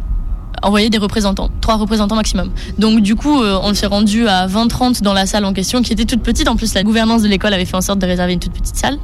Envoyer 0.62 0.90
des 0.90 0.98
représentants, 0.98 1.50
trois 1.62 1.78
représentants 1.78 2.18
maximum. 2.18 2.52
Donc 2.78 3.00
du 3.00 3.16
coup, 3.16 3.42
on 3.42 3.74
s'est 3.74 3.86
rendu 3.86 4.28
à 4.28 4.48
20-30 4.48 5.02
dans 5.02 5.14
la 5.14 5.26
salle 5.26 5.46
en 5.46 5.54
question, 5.54 5.82
qui 5.82 5.94
était 5.94 6.04
toute 6.04 6.24
petite. 6.24 6.50
En 6.50 6.58
plus, 6.58 6.74
la 6.74 6.84
gouvernance 6.84 7.22
de 7.22 7.30
l'école 7.30 7.54
avait 7.54 7.64
fait 7.64 7.78
en 7.78 7.82
sorte 7.82 8.00
de 8.00 8.06
réserver 8.06 8.34
une 8.34 8.42
toute 8.42 8.52
petite 8.52 8.76
salle. 8.76 8.98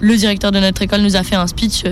Le 0.00 0.16
directeur 0.16 0.50
de 0.50 0.58
notre 0.58 0.82
école 0.82 1.02
nous 1.02 1.14
a 1.14 1.22
fait 1.22 1.36
un 1.36 1.46
speech 1.46 1.84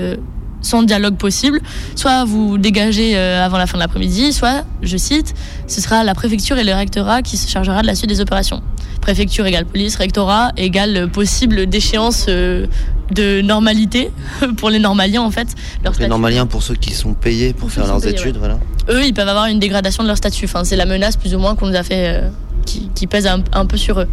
sans 0.65 0.83
dialogue 0.83 1.17
possible. 1.17 1.61
Soit 1.95 2.25
vous 2.25 2.59
dégagez 2.59 3.17
euh, 3.17 3.45
avant 3.45 3.59
la 3.59 3.67
fin 3.67 3.79
de 3.79 3.83
l'après-midi, 3.83 4.33
soit, 4.33 4.65
je 4.83 4.97
cite, 4.97 5.35
ce 5.69 5.81
sera 5.81 6.03
la 6.03 6.15
préfecture 6.15 6.59
et 6.59 6.65
le 6.65 6.73
rectorat 6.75 7.23
qui 7.23 7.37
se 7.37 7.49
chargera 7.49 7.83
de 7.83 7.87
la 7.87 7.95
suite 7.95 8.09
des 8.09 8.21
opérations. 8.21 8.63
Préfecture 9.01 9.47
égale 9.47 9.67
police, 9.67 9.97
rectorat 9.97 10.51
égale 10.57 11.09
possible 11.11 11.67
déchéance 11.67 12.27
euh, 12.29 12.67
de 13.13 13.43
normalité 13.43 14.11
pour 14.57 14.71
les 14.71 14.79
normaliens 14.79 15.23
en 15.23 15.31
fait. 15.31 15.49
Leur 15.83 15.93
Les 15.93 15.97
statut. 15.97 16.11
normaliens 16.11 16.47
pour 16.47 16.63
ceux 16.63 16.75
qui 16.75 16.95
sont 16.95 17.13
payés 17.15 17.53
pour 17.53 17.71
faire 17.71 17.87
leurs 17.87 18.01
payés, 18.01 18.15
études, 18.15 18.37
ouais. 18.37 18.39
voilà. 18.39 18.59
Eux, 18.91 19.05
ils 19.05 19.13
peuvent 19.15 19.29
avoir 19.29 19.47
une 19.47 19.59
dégradation 19.59 20.03
de 20.03 20.09
leur 20.09 20.17
statut. 20.17 20.47
Enfin, 20.47 20.65
c'est 20.65 20.77
la 20.77 20.87
menace 20.87 21.17
plus 21.17 21.35
ou 21.35 21.39
moins 21.39 21.55
qu'on 21.55 21.69
nous 21.69 21.77
a 21.77 21.83
fait, 21.83 22.09
euh, 22.23 22.29
qui, 22.65 22.89
qui 22.95 23.07
pèse 23.07 23.27
un, 23.27 23.43
un 23.53 23.67
peu 23.67 23.77
sur 23.77 24.01
eux. 24.01 24.09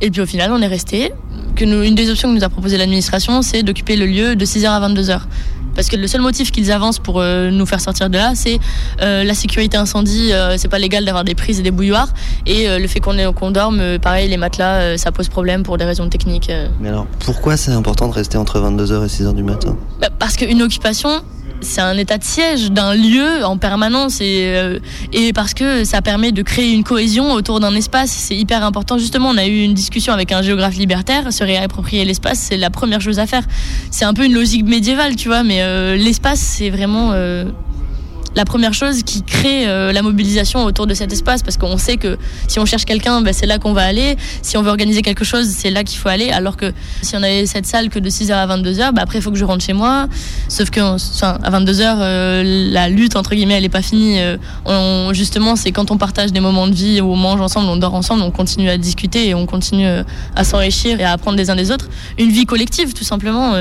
Et 0.00 0.10
puis 0.10 0.20
au 0.20 0.26
final, 0.26 0.50
on 0.52 0.60
est 0.60 0.66
resté. 0.66 1.12
Que 1.54 1.64
nous, 1.64 1.82
une 1.82 1.94
des 1.94 2.10
options 2.10 2.28
que 2.28 2.34
nous 2.38 2.44
a 2.44 2.50
proposé 2.50 2.76
l'administration, 2.76 3.40
c'est 3.40 3.62
d'occuper 3.62 3.96
le 3.96 4.04
lieu 4.06 4.36
de 4.36 4.44
6h 4.44 4.66
à 4.66 4.88
22h. 4.88 5.20
Parce 5.76 5.88
que 5.88 5.96
le 5.96 6.06
seul 6.08 6.22
motif 6.22 6.50
qu'ils 6.50 6.72
avancent 6.72 6.98
pour 6.98 7.20
euh, 7.20 7.50
nous 7.50 7.66
faire 7.66 7.80
sortir 7.80 8.10
de 8.10 8.16
là, 8.16 8.32
c'est 8.34 8.58
euh, 9.02 9.22
la 9.22 9.34
sécurité 9.34 9.76
incendie, 9.76 10.32
euh, 10.32 10.56
c'est 10.58 10.68
pas 10.68 10.78
légal 10.78 11.04
d'avoir 11.04 11.22
des 11.22 11.34
prises 11.36 11.60
et 11.60 11.62
des 11.62 11.70
bouilloires. 11.70 12.08
Et 12.46 12.66
le 12.78 12.88
fait 12.88 13.00
qu'on 13.00 13.16
est- 13.18 13.32
qu'on 13.34 13.50
dorme, 13.50 13.98
pareil, 14.00 14.28
les 14.28 14.36
matelas, 14.38 14.96
ça 14.98 15.12
pose 15.12 15.28
problème 15.28 15.62
pour 15.62 15.76
des 15.78 15.84
raisons 15.84 16.08
techniques. 16.08 16.50
Mais 16.80 16.88
alors 16.88 17.06
pourquoi 17.20 17.56
c'est 17.56 17.72
important 17.72 18.08
de 18.08 18.12
rester 18.14 18.38
entre 18.38 18.58
22h 18.60 19.04
et 19.04 19.08
6h 19.08 19.34
du 19.34 19.42
matin? 19.42 19.76
Bah, 20.00 20.08
Parce 20.18 20.36
qu'une 20.36 20.62
occupation, 20.62 21.10
c'est 21.60 21.80
un 21.80 21.96
état 21.96 22.18
de 22.18 22.24
siège 22.24 22.70
d'un 22.70 22.94
lieu 22.94 23.44
en 23.44 23.58
permanence 23.58 24.20
et, 24.20 24.52
euh, 24.54 24.78
et 25.12 25.32
parce 25.32 25.54
que 25.54 25.84
ça 25.84 26.02
permet 26.02 26.32
de 26.32 26.42
créer 26.42 26.72
une 26.72 26.84
cohésion 26.84 27.32
autour 27.32 27.60
d'un 27.60 27.74
espace. 27.74 28.10
C'est 28.10 28.36
hyper 28.36 28.64
important. 28.64 28.98
Justement, 28.98 29.30
on 29.30 29.38
a 29.38 29.46
eu 29.46 29.62
une 29.62 29.74
discussion 29.74 30.12
avec 30.12 30.32
un 30.32 30.42
géographe 30.42 30.76
libertaire. 30.76 31.32
Se 31.32 31.44
réapproprier 31.44 32.04
l'espace, 32.04 32.38
c'est 32.38 32.56
la 32.56 32.70
première 32.70 33.00
chose 33.00 33.18
à 33.18 33.26
faire. 33.26 33.42
C'est 33.90 34.04
un 34.04 34.14
peu 34.14 34.24
une 34.24 34.34
logique 34.34 34.64
médiévale, 34.64 35.16
tu 35.16 35.28
vois, 35.28 35.42
mais 35.42 35.62
euh, 35.62 35.96
l'espace, 35.96 36.40
c'est 36.40 36.70
vraiment. 36.70 37.12
La 38.36 38.44
première 38.44 38.74
chose 38.74 39.02
qui 39.02 39.22
crée 39.22 39.66
euh, 39.66 39.92
la 39.92 40.02
mobilisation 40.02 40.64
autour 40.64 40.86
de 40.86 40.94
cet 40.94 41.12
espace 41.12 41.42
parce 41.42 41.56
qu'on 41.56 41.78
sait 41.78 41.96
que 41.96 42.16
si 42.46 42.60
on 42.60 42.66
cherche 42.66 42.84
quelqu'un, 42.84 43.22
ben, 43.22 43.32
c'est 43.32 43.46
là 43.46 43.58
qu'on 43.58 43.72
va 43.72 43.82
aller. 43.82 44.16
Si 44.42 44.56
on 44.56 44.62
veut 44.62 44.68
organiser 44.70 45.02
quelque 45.02 45.24
chose, 45.24 45.48
c'est 45.48 45.70
là 45.70 45.82
qu'il 45.82 45.98
faut 45.98 46.08
aller. 46.10 46.30
Alors 46.30 46.56
que 46.56 46.72
si 47.02 47.16
on 47.16 47.22
avait 47.22 47.46
cette 47.46 47.66
salle 47.66 47.88
que 47.88 47.98
de 47.98 48.10
6h 48.10 48.32
à 48.32 48.46
22h, 48.46 48.92
ben, 48.92 49.02
après 49.02 49.18
il 49.18 49.22
faut 49.22 49.30
que 49.32 49.38
je 49.38 49.44
rentre 49.44 49.64
chez 49.64 49.72
moi. 49.72 50.06
Sauf 50.48 50.70
que 50.70 50.80
enfin, 50.80 51.38
à 51.42 51.50
22h, 51.50 51.96
euh, 51.98 52.42
la 52.72 52.88
lutte 52.88 53.16
entre 53.16 53.34
guillemets, 53.34 53.54
elle 53.54 53.64
est 53.64 53.68
pas 53.70 53.82
finie. 53.82 54.20
Euh, 54.20 54.36
on- 54.66 55.12
justement, 55.14 55.56
c'est 55.56 55.72
quand 55.72 55.90
on 55.90 55.96
partage 55.96 56.30
des 56.32 56.40
moments 56.40 56.66
de 56.68 56.74
vie 56.74 57.00
où 57.00 57.10
on 57.12 57.16
mange 57.16 57.40
ensemble, 57.40 57.68
on 57.70 57.76
dort 57.76 57.94
ensemble, 57.94 58.22
on 58.22 58.30
continue 58.30 58.68
à 58.68 58.76
discuter 58.76 59.28
et 59.28 59.34
on 59.34 59.46
continue 59.46 59.86
à 60.36 60.44
s'enrichir 60.44 61.00
et 61.00 61.04
à 61.04 61.12
apprendre 61.12 61.36
des 61.38 61.48
uns 61.48 61.56
des 61.56 61.70
autres. 61.70 61.88
Une 62.18 62.30
vie 62.30 62.44
collective, 62.44 62.92
tout 62.92 63.04
simplement. 63.04 63.54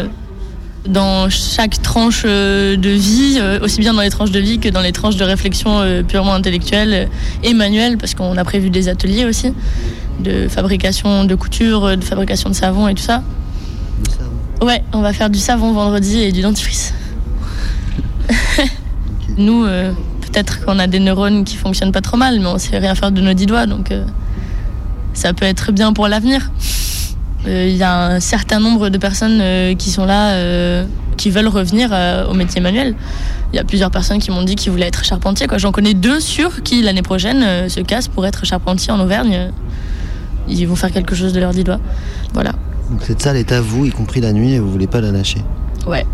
Dans 0.88 1.30
chaque 1.30 1.82
tranche 1.82 2.24
euh, 2.26 2.78
de 2.78 2.90
vie, 2.90 3.38
euh, 3.40 3.60
aussi 3.62 3.80
bien 3.80 3.94
dans 3.94 4.02
les 4.02 4.10
tranches 4.10 4.32
de 4.32 4.40
vie 4.40 4.60
que 4.60 4.70
dans 4.70 4.82
les 4.82 4.92
tranches 4.92 5.16
de 5.16 5.24
réflexion 5.24 5.80
euh, 5.80 6.04
purement 6.04 6.34
intellectuelle 6.34 7.10
et 7.44 7.54
manuelle, 7.54 7.98
parce 7.98 8.14
qu'on 8.14 8.38
a 8.38 8.44
prévu 8.44 8.70
des 8.70 8.88
ateliers 8.88 9.26
aussi 9.26 9.54
de 10.20 10.48
fabrication 10.48 11.26
de 11.26 11.36
couture, 11.36 11.98
de 11.98 12.04
fabrication 12.04 12.50
de 12.50 12.56
savon 12.56 12.88
et 12.88 12.96
tout 12.96 13.04
ça. 13.04 13.24
Ouais, 14.62 14.84
on 14.94 15.02
va 15.02 15.12
faire 15.14 15.30
du 15.30 15.40
savon 15.40 15.74
vendredi 15.74 16.20
et 16.22 16.32
du 16.32 16.42
dentifrice. 16.42 16.94
Nous, 19.38 19.66
euh, 19.66 19.92
peut-être 20.22 20.64
qu'on 20.64 20.80
a 20.80 20.88
des 20.88 21.00
neurones 21.00 21.44
qui 21.44 21.58
fonctionnent 21.58 21.92
pas 21.92 22.02
trop 22.02 22.18
mal, 22.18 22.40
mais 22.40 22.48
on 22.48 22.58
sait 22.58 22.78
rien 22.78 22.96
faire 22.96 23.12
de 23.12 23.22
nos 23.22 23.34
dix 23.34 23.46
doigts, 23.46 23.66
donc 23.66 23.92
euh, 23.92 24.06
ça 25.14 25.34
peut 25.34 25.46
être 25.46 25.72
bien 25.72 25.94
pour 25.94 26.08
l'avenir. 26.08 26.52
Euh, 27.48 27.68
Il 27.70 27.76
y 27.76 27.84
a 27.84 28.08
un 28.08 28.20
certain 28.20 28.60
nombre 28.60 28.90
de 28.90 28.98
personnes 28.98 29.40
euh, 29.42 29.76
qui 29.76 29.90
sont 29.90 30.06
là, 30.06 30.32
euh, 30.34 30.86
qui 31.18 31.30
veulent 31.30 31.48
revenir 31.48 31.92
au 32.30 32.34
métier 32.34 32.62
manuel. 32.62 32.96
Il 33.54 33.56
y 33.56 33.60
a 33.60 33.64
plusieurs 33.64 33.92
personnes 33.92 34.20
qui 34.20 34.32
m'ont 34.32 34.44
dit 34.44 34.56
qu'ils 34.56 34.72
voulaient 34.72 34.88
être 34.88 35.06
charpentiers. 35.06 35.48
quoi. 35.48 35.58
J'en 35.58 35.72
connais 35.72 35.94
deux 35.94 36.20
sûrs 36.20 36.62
qui, 36.64 36.82
l'année 36.82 37.02
prochaine, 37.02 37.70
se 37.70 37.80
cassent 37.80 38.10
pour 38.10 38.26
être 38.26 38.46
charpentiers 38.46 38.92
en 38.92 39.00
Auvergne. 39.00 39.52
Ils 40.48 40.68
vont 40.68 40.76
faire 40.76 40.92
quelque 40.92 41.16
chose 41.16 41.32
de 41.32 41.40
leurs 41.40 41.52
dix 41.52 41.64
doigts. 41.64 41.80
Voilà. 42.34 42.52
Donc 42.92 43.02
cette 43.04 43.22
salle 43.22 43.38
est 43.38 43.52
à 43.52 43.62
vous, 43.62 43.86
y 43.86 43.92
compris 43.92 44.20
la 44.22 44.34
nuit, 44.34 44.54
et 44.54 44.60
vous 44.60 44.70
voulez 44.70 44.88
pas 44.88 45.00
la 45.00 45.12
lâcher. 45.12 45.42
Ouais. 45.88 46.06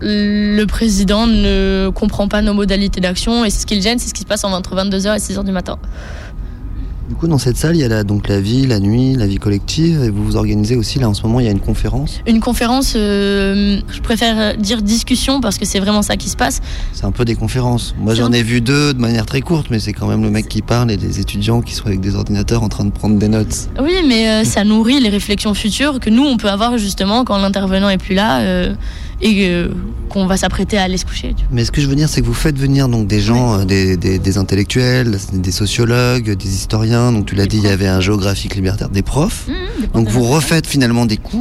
Le 0.00 0.64
président 0.66 1.26
ne 1.26 1.90
comprend 1.94 2.28
pas 2.28 2.42
nos 2.42 2.52
modalités 2.52 3.00
d'action 3.00 3.46
et 3.46 3.50
c'est 3.50 3.60
ce 3.60 3.66
qui 3.66 3.76
le 3.76 3.80
gêne, 3.80 3.98
c'est 3.98 4.08
ce 4.08 4.14
qui 4.14 4.20
se 4.20 4.26
passe 4.26 4.44
entre 4.44 4.76
22h 4.76 5.16
et 5.16 5.18
6h 5.18 5.42
du 5.42 5.52
matin. 5.52 5.78
Du 7.08 7.14
coup, 7.14 7.28
dans 7.28 7.38
cette 7.38 7.56
salle, 7.56 7.76
il 7.76 7.80
y 7.80 7.84
a 7.84 7.88
la, 7.88 8.02
donc 8.02 8.28
la 8.28 8.40
vie, 8.40 8.66
la 8.66 8.80
nuit, 8.80 9.14
la 9.14 9.28
vie 9.28 9.36
collective, 9.36 10.02
et 10.02 10.10
vous 10.10 10.24
vous 10.24 10.36
organisez 10.36 10.74
aussi, 10.74 10.98
là 10.98 11.08
en 11.08 11.14
ce 11.14 11.22
moment, 11.22 11.38
il 11.38 11.46
y 11.46 11.48
a 11.48 11.52
une 11.52 11.60
conférence. 11.60 12.20
Une 12.26 12.40
conférence, 12.40 12.94
euh, 12.96 13.80
je 13.88 14.00
préfère 14.00 14.56
dire 14.56 14.82
discussion 14.82 15.40
parce 15.40 15.56
que 15.56 15.64
c'est 15.64 15.78
vraiment 15.78 16.02
ça 16.02 16.16
qui 16.16 16.28
se 16.28 16.36
passe. 16.36 16.60
C'est 16.92 17.04
un 17.04 17.12
peu 17.12 17.24
des 17.24 17.36
conférences. 17.36 17.94
Moi, 17.96 18.14
j'en 18.14 18.32
ai 18.32 18.42
vu 18.42 18.60
deux 18.60 18.92
de 18.92 19.00
manière 19.00 19.24
très 19.24 19.40
courte, 19.40 19.68
mais 19.70 19.78
c'est 19.78 19.92
quand 19.92 20.08
même 20.08 20.22
le 20.22 20.30
mec 20.30 20.48
qui 20.48 20.62
parle 20.62 20.90
et 20.90 20.96
des 20.96 21.20
étudiants 21.20 21.60
qui 21.60 21.74
sont 21.74 21.86
avec 21.86 22.00
des 22.00 22.16
ordinateurs 22.16 22.64
en 22.64 22.68
train 22.68 22.84
de 22.84 22.90
prendre 22.90 23.16
des 23.18 23.28
notes. 23.28 23.68
Oui, 23.80 23.94
mais 24.08 24.28
euh, 24.28 24.44
ça 24.44 24.64
nourrit 24.64 24.98
les 24.98 25.08
réflexions 25.08 25.54
futures 25.54 26.00
que 26.00 26.10
nous, 26.10 26.24
on 26.24 26.36
peut 26.36 26.50
avoir 26.50 26.76
justement 26.76 27.24
quand 27.24 27.38
l'intervenant 27.38 27.88
est 27.88 27.98
plus 27.98 28.16
là 28.16 28.40
euh, 28.40 28.74
et 29.22 29.48
euh, 29.48 29.68
qu'on 30.10 30.26
va 30.26 30.36
s'apprêter 30.36 30.76
à 30.78 30.82
aller 30.84 30.98
se 30.98 31.04
coucher. 31.06 31.28
tu 31.36 31.42
vois. 31.44 31.48
Mais 31.52 31.64
ce 31.64 31.70
que 31.72 31.80
je 31.80 31.86
veux 31.86 31.94
dire, 31.94 32.08
c'est 32.08 32.20
que 32.20 32.26
vous 32.26 32.34
faites 32.34 32.58
venir 32.58 32.88
donc 32.88 33.06
des 33.06 33.20
gens, 33.20 33.60
euh, 33.60 33.64
des, 33.64 33.96
des- 33.96 34.18
des 34.18 34.38
intellectuels, 34.38 35.18
des 35.32 35.50
sociologues, 35.50 36.36
des 36.36 36.54
historiens. 36.54 37.12
Donc 37.12 37.26
tu 37.26 37.34
l'as 37.34 37.46
dit, 37.46 37.56
il 37.58 37.64
y 37.64 37.68
avait 37.68 37.86
un 37.88 38.00
géographique 38.00 38.54
libertaire, 38.54 38.88
des 38.90 39.02
profs. 39.02 39.46
donc 39.94 40.08
vous 40.08 40.22
refaites 40.24 40.66
finalement 40.66 41.06
des 41.06 41.16
cours. 41.16 41.40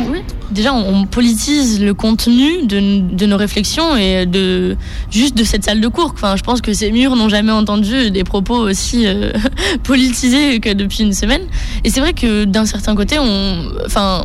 Déjà, 0.52 0.74
on, 0.74 1.02
on 1.02 1.06
politise 1.06 1.82
le 1.82 1.94
contenu 1.94 2.66
de, 2.66 3.02
de 3.02 3.26
nos 3.26 3.38
réflexions 3.38 3.96
et 3.98 4.26
de 4.26 4.78
juste 5.12 5.36
de 5.36 5.44
cette 5.44 5.64
salle 5.66 5.82
de 5.82 5.88
cours. 5.88 6.12
Enfin, 6.14 6.36
je 6.38 6.44
pense 6.44 6.62
que 6.62 6.72
ces 6.74 6.92
murs 6.92 7.16
n'ont 7.16 7.30
jamais 7.30 7.52
entendu 7.52 8.12
des 8.12 8.24
propos 8.24 8.56
aussi 8.58 9.06
euh, 9.06 9.32
politisés 9.84 10.60
que 10.60 10.74
depuis 10.74 11.04
une 11.04 11.14
semaine. 11.14 11.42
Et 11.84 11.90
c'est 11.90 12.00
vrai 12.00 12.14
que 12.14 12.46
d'un 12.46 12.66
certain 12.66 12.96
côté, 12.96 13.18
on, 13.20 13.66
enfin, 13.86 14.24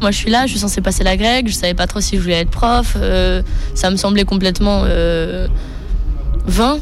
moi 0.00 0.10
je 0.10 0.16
suis 0.16 0.30
là, 0.30 0.46
je 0.46 0.52
suis 0.52 0.60
censée 0.60 0.80
passer 0.80 1.04
la 1.04 1.16
grecque, 1.16 1.48
je 1.48 1.54
savais 1.54 1.74
pas 1.74 1.86
trop 1.86 2.00
si 2.00 2.16
je 2.16 2.22
voulais 2.22 2.40
être 2.40 2.50
prof. 2.50 2.96
euh, 2.96 3.42
ça 3.74 3.90
me 3.90 3.96
semblait 3.96 4.24
complètement 4.24 4.82
euh, 4.84 5.46
vain. 6.46 6.78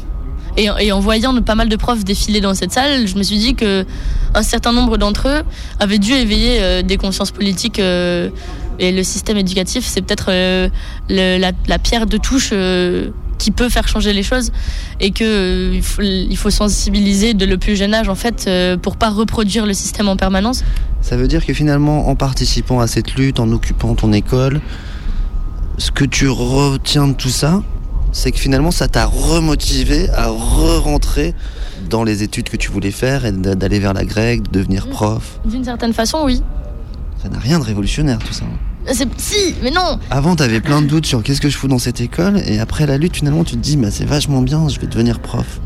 Et, 0.59 0.91
en 0.91 0.99
voyant 0.99 1.39
pas 1.43 1.53
mal 1.53 1.69
de 1.69 1.75
profs 1.75 2.03
défiler 2.03 2.41
dans 2.41 2.55
cette 2.55 2.71
salle, 2.71 3.07
je 3.07 3.15
me 3.15 3.21
suis 3.21 3.37
dit 3.37 3.53
que 3.53 3.85
un 4.33 4.41
certain 4.41 4.71
nombre 4.71 4.97
d'entre 4.97 5.27
eux 5.27 5.43
avaient 5.79 5.99
dû 5.99 6.13
éveiller 6.13 6.57
euh, 6.61 6.81
des 6.81 6.97
consciences 6.97 7.29
politiques. 7.29 7.77
et 7.77 8.31
le 8.91 9.03
système 9.03 9.37
éducatif, 9.37 9.85
c'est 9.85 10.01
peut-être 10.01 10.31
la, 11.09 11.79
pierre 11.79 12.07
de 12.07 12.17
touche 12.17 12.53
qui 13.37 13.51
peut 13.51 13.69
faire 13.69 13.87
changer 13.87 14.13
les 14.13 14.23
choses. 14.23 14.51
Et 14.99 15.11
que 15.11 15.23
euh, 15.23 15.71
il 15.75 15.81
faut, 15.83 16.01
il 16.01 16.35
faut 16.37 16.49
sensibiliser 16.49 17.33
de 17.33 17.45
le 17.45 17.57
plus 17.57 17.75
jeune 17.75 17.93
âge, 17.93 18.09
en 18.09 18.15
fait, 18.15 18.45
euh, 18.47 18.77
pour 18.77 18.97
pas 18.97 19.09
reproduire 19.09 19.65
le 19.65 19.73
système 19.73 20.07
en 20.07 20.15
permanence. 20.17 20.63
Ça 21.01 21.15
veut 21.17 21.27
dire 21.27 21.45
que 21.45 21.53
finalement, 21.53 22.09
en 22.09 22.15
participant 22.15 22.79
à 22.79 22.87
cette 22.87 23.15
lutte, 23.15 23.39
en 23.39 23.51
occupant 23.51 23.93
ton 23.95 24.11
école, 24.13 24.61
ce 25.77 25.91
que 25.91 26.05
tu 26.05 26.27
retiens 26.27 27.07
de 27.07 27.13
tout 27.13 27.29
ça, 27.29 27.61
c'est 28.11 28.31
que 28.31 28.39
finalement, 28.39 28.71
ça 28.71 28.87
t'a 28.87 29.05
remotivé 29.05 30.09
à 30.09 30.27
re-rentrer 30.29 31.35
dans 31.89 32.03
les 32.03 32.23
études 32.23 32.49
que 32.49 32.57
tu 32.57 32.71
voulais 32.71 32.91
faire 32.91 33.25
et 33.25 33.31
d'a- 33.31 33.53
d'aller 33.55 33.79
vers 33.79 33.93
la 33.93 34.03
grecque, 34.05 34.43
de 34.43 34.59
devenir 34.59 34.87
prof. 34.89 35.39
D'une 35.45 35.63
certaine 35.63 35.93
façon, 35.93 36.19
oui. 36.25 36.41
Ça 37.21 37.29
n'a 37.29 37.37
rien 37.39 37.59
de 37.59 37.63
révolutionnaire 37.63 38.17
tout 38.19 38.33
ça. 38.33 38.45
C'est- 38.91 39.07
Si, 39.17 39.55
mais 39.63 39.71
non 39.71 39.99
Avant, 40.09 40.35
t'avais 40.35 40.61
plein 40.61 40.81
de 40.81 40.87
doutes 40.87 41.05
sur 41.05 41.21
qu'est-ce 41.23 41.41
que 41.41 41.49
je 41.49 41.57
fous 41.57 41.67
dans 41.67 41.79
cette 41.79 41.99
école, 42.01 42.39
et 42.45 42.59
après 42.59 42.85
la 42.85 42.97
lutte, 42.97 43.15
finalement, 43.17 43.43
tu 43.43 43.53
te 43.55 43.59
dis, 43.61 43.75
bah, 43.77 43.89
c'est 43.91 44.05
vachement 44.05 44.41
bien, 44.41 44.67
je 44.69 44.79
vais 44.79 44.87
devenir 44.87 45.19
prof. 45.19 45.59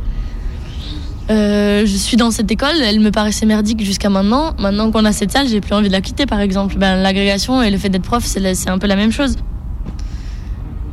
Euh, 1.29 1.85
je 1.85 1.95
suis 1.95 2.17
dans 2.17 2.31
cette 2.31 2.51
école, 2.51 2.75
elle 2.83 2.99
me 2.99 3.11
paraissait 3.11 3.45
merdique 3.45 3.83
jusqu'à 3.85 4.09
maintenant. 4.09 4.53
Maintenant 4.59 4.91
qu'on 4.91 5.05
a 5.05 5.13
cette 5.13 5.31
salle, 5.31 5.47
j'ai 5.47 5.61
plus 5.61 5.73
envie 5.73 5.87
de 5.87 5.93
la 5.93 6.01
quitter, 6.01 6.25
par 6.25 6.39
exemple. 6.41 6.75
Ben, 6.77 6.95
L'agrégation 7.01 7.61
et 7.61 7.69
le 7.71 7.77
fait 7.77 7.89
d'être 7.89 8.03
prof, 8.03 8.23
c'est 8.25 8.69
un 8.69 8.77
peu 8.79 8.87
la 8.87 8.95
même 8.97 9.11
chose. 9.11 9.35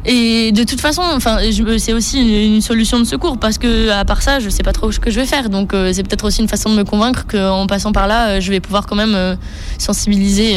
Et 0.04 0.52
de 0.52 0.62
toute 0.64 0.80
façon, 0.80 1.02
enfin, 1.16 1.38
c'est 1.78 1.92
aussi 1.92 2.20
une, 2.20 2.54
une 2.54 2.60
solution 2.62 2.98
de 3.00 3.04
secours 3.04 3.36
parce 3.38 3.58
que 3.58 3.90
à 3.90 4.04
part 4.04 4.22
ça, 4.22 4.38
je 4.38 4.48
sais 4.48 4.62
pas 4.62 4.72
trop 4.72 4.92
ce 4.92 5.00
que 5.00 5.10
je 5.10 5.18
vais 5.20 5.26
faire. 5.26 5.50
Donc 5.50 5.74
euh, 5.74 5.92
c'est 5.92 6.02
peut-être 6.04 6.24
aussi 6.24 6.40
une 6.40 6.48
façon 6.48 6.70
de 6.70 6.76
me 6.76 6.84
convaincre 6.84 7.26
qu'en 7.26 7.66
passant 7.66 7.90
par 7.92 8.06
là, 8.06 8.28
euh, 8.28 8.40
je 8.40 8.50
vais 8.50 8.60
pouvoir 8.60 8.86
quand 8.86 8.94
même 8.96 9.36
sensibiliser 9.76 10.52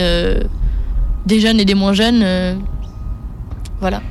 des 1.25 1.39
jeunes 1.39 1.59
et 1.59 1.65
des 1.65 1.75
moins 1.75 1.93
jeunes. 1.93 2.21
euh, 2.23 2.55
voilà. 3.79 4.01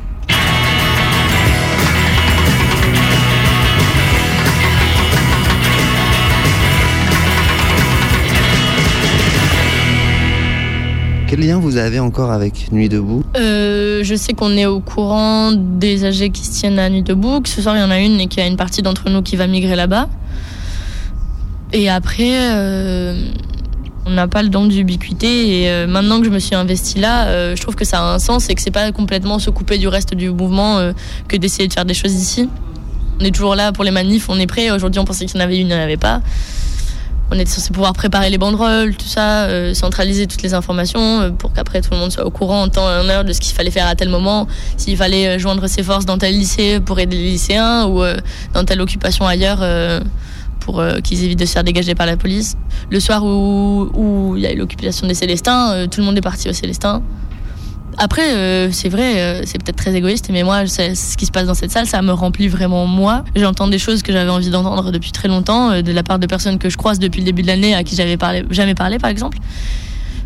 Quel 11.28 11.46
lien 11.46 11.60
vous 11.60 11.76
avez 11.76 12.00
encore 12.00 12.32
avec 12.32 12.72
Nuit 12.72 12.88
debout? 12.88 13.22
Euh, 13.36 14.02
je 14.02 14.14
sais 14.16 14.32
qu'on 14.32 14.56
est 14.56 14.66
au 14.66 14.80
courant 14.80 15.52
des 15.52 16.04
AG 16.04 16.32
qui 16.32 16.44
se 16.44 16.58
tiennent 16.58 16.80
à 16.80 16.90
Nuit 16.90 17.04
debout, 17.04 17.40
que 17.40 17.48
ce 17.48 17.62
soir 17.62 17.76
il 17.76 17.80
y 17.80 17.82
en 17.84 17.90
a 17.92 18.00
une 18.00 18.18
et 18.18 18.26
qu'il 18.26 18.42
y 18.42 18.44
a 18.44 18.48
une 18.48 18.56
partie 18.56 18.82
d'entre 18.82 19.08
nous 19.10 19.22
qui 19.22 19.36
va 19.36 19.46
migrer 19.46 19.76
là-bas. 19.76 20.08
Et 21.72 21.88
après, 21.88 22.32
euh, 22.52 23.14
on 24.10 24.14
n'a 24.14 24.28
pas 24.28 24.42
le 24.42 24.48
don 24.48 24.66
d'ubiquité. 24.66 25.62
Et 25.62 25.70
euh, 25.70 25.86
maintenant 25.86 26.18
que 26.18 26.26
je 26.26 26.30
me 26.30 26.38
suis 26.38 26.54
investie 26.54 26.98
là, 26.98 27.26
euh, 27.26 27.56
je 27.56 27.62
trouve 27.62 27.76
que 27.76 27.84
ça 27.84 28.00
a 28.00 28.14
un 28.14 28.18
sens 28.18 28.50
et 28.50 28.54
que 28.54 28.60
c'est 28.60 28.70
pas 28.70 28.90
complètement 28.92 29.38
se 29.38 29.50
couper 29.50 29.78
du 29.78 29.88
reste 29.88 30.14
du 30.14 30.30
mouvement 30.30 30.78
euh, 30.78 30.92
que 31.28 31.36
d'essayer 31.36 31.68
de 31.68 31.72
faire 31.72 31.84
des 31.84 31.94
choses 31.94 32.14
ici. 32.14 32.48
On 33.20 33.24
est 33.24 33.30
toujours 33.30 33.54
là 33.54 33.72
pour 33.72 33.84
les 33.84 33.90
manifs, 33.90 34.28
on 34.28 34.38
est 34.38 34.46
prêt. 34.46 34.70
Aujourd'hui, 34.70 34.98
on 34.98 35.04
pensait 35.04 35.26
qu'il 35.26 35.38
y 35.38 35.42
en 35.42 35.44
avait 35.44 35.58
une, 35.58 35.68
il 35.68 35.74
n'y 35.74 35.80
en 35.80 35.82
avait 35.82 35.96
pas. 35.96 36.20
On 37.32 37.38
était 37.38 37.50
censé 37.50 37.70
pouvoir 37.70 37.92
préparer 37.92 38.28
les 38.28 38.38
banderoles, 38.38 38.96
tout 38.96 39.06
ça, 39.06 39.46
centraliser 39.72 40.26
toutes 40.26 40.42
les 40.42 40.52
informations 40.52 41.32
pour 41.38 41.52
qu'après 41.52 41.80
tout 41.80 41.90
le 41.92 41.98
monde 41.98 42.10
soit 42.10 42.26
au 42.26 42.30
courant 42.30 42.62
en 42.62 42.68
temps 42.68 42.90
et 42.90 42.98
en 42.98 43.08
heure 43.08 43.22
de 43.22 43.32
ce 43.32 43.38
qu'il 43.40 43.54
fallait 43.54 43.70
faire 43.70 43.86
à 43.86 43.94
tel 43.94 44.08
moment, 44.08 44.48
s'il 44.76 44.96
fallait 44.96 45.38
joindre 45.38 45.68
ses 45.68 45.84
forces 45.84 46.06
dans 46.06 46.18
tel 46.18 46.34
lycée 46.34 46.80
pour 46.80 46.98
aider 46.98 47.16
les 47.16 47.30
lycéens 47.30 47.86
ou 47.86 48.02
dans 48.52 48.64
telle 48.64 48.80
occupation 48.80 49.28
ailleurs 49.28 49.60
pour 50.60 50.80
euh, 50.80 51.00
qu'ils 51.00 51.24
évitent 51.24 51.38
de 51.40 51.44
se 51.44 51.52
faire 51.52 51.64
dégager 51.64 51.94
par 51.94 52.06
la 52.06 52.16
police. 52.16 52.56
Le 52.90 53.00
soir 53.00 53.24
où 53.24 54.34
il 54.36 54.42
y 54.42 54.46
a 54.46 54.52
eu 54.52 54.56
l'occupation 54.56 55.06
des 55.06 55.14
Célestins, 55.14 55.72
euh, 55.72 55.86
tout 55.86 56.00
le 56.00 56.06
monde 56.06 56.16
est 56.16 56.22
parti 56.22 56.48
au 56.48 56.52
Célestin. 56.52 57.02
Après, 57.98 58.34
euh, 58.34 58.70
c'est 58.70 58.88
vrai, 58.88 59.42
c'est 59.44 59.62
peut-être 59.62 59.76
très 59.76 59.94
égoïste, 59.94 60.30
mais 60.32 60.42
moi, 60.42 60.66
ce 60.66 61.16
qui 61.16 61.26
se 61.26 61.32
passe 61.32 61.46
dans 61.46 61.54
cette 61.54 61.72
salle, 61.72 61.86
ça 61.86 62.00
me 62.00 62.12
remplit 62.12 62.48
vraiment 62.48 62.86
moi. 62.86 63.24
J'entends 63.34 63.66
des 63.66 63.78
choses 63.78 64.02
que 64.02 64.12
j'avais 64.12 64.30
envie 64.30 64.48
d'entendre 64.48 64.92
depuis 64.92 65.10
très 65.10 65.28
longtemps, 65.28 65.82
de 65.82 65.92
la 65.92 66.02
part 66.02 66.18
de 66.18 66.26
personnes 66.26 66.58
que 66.58 66.70
je 66.70 66.76
croise 66.76 66.98
depuis 66.98 67.20
le 67.20 67.26
début 67.26 67.42
de 67.42 67.48
l'année, 67.48 67.74
à 67.74 67.82
qui 67.82 67.96
j'avais 67.96 68.16
parlé, 68.16 68.44
jamais 68.50 68.74
parlé, 68.74 68.98
par 68.98 69.10
exemple. 69.10 69.38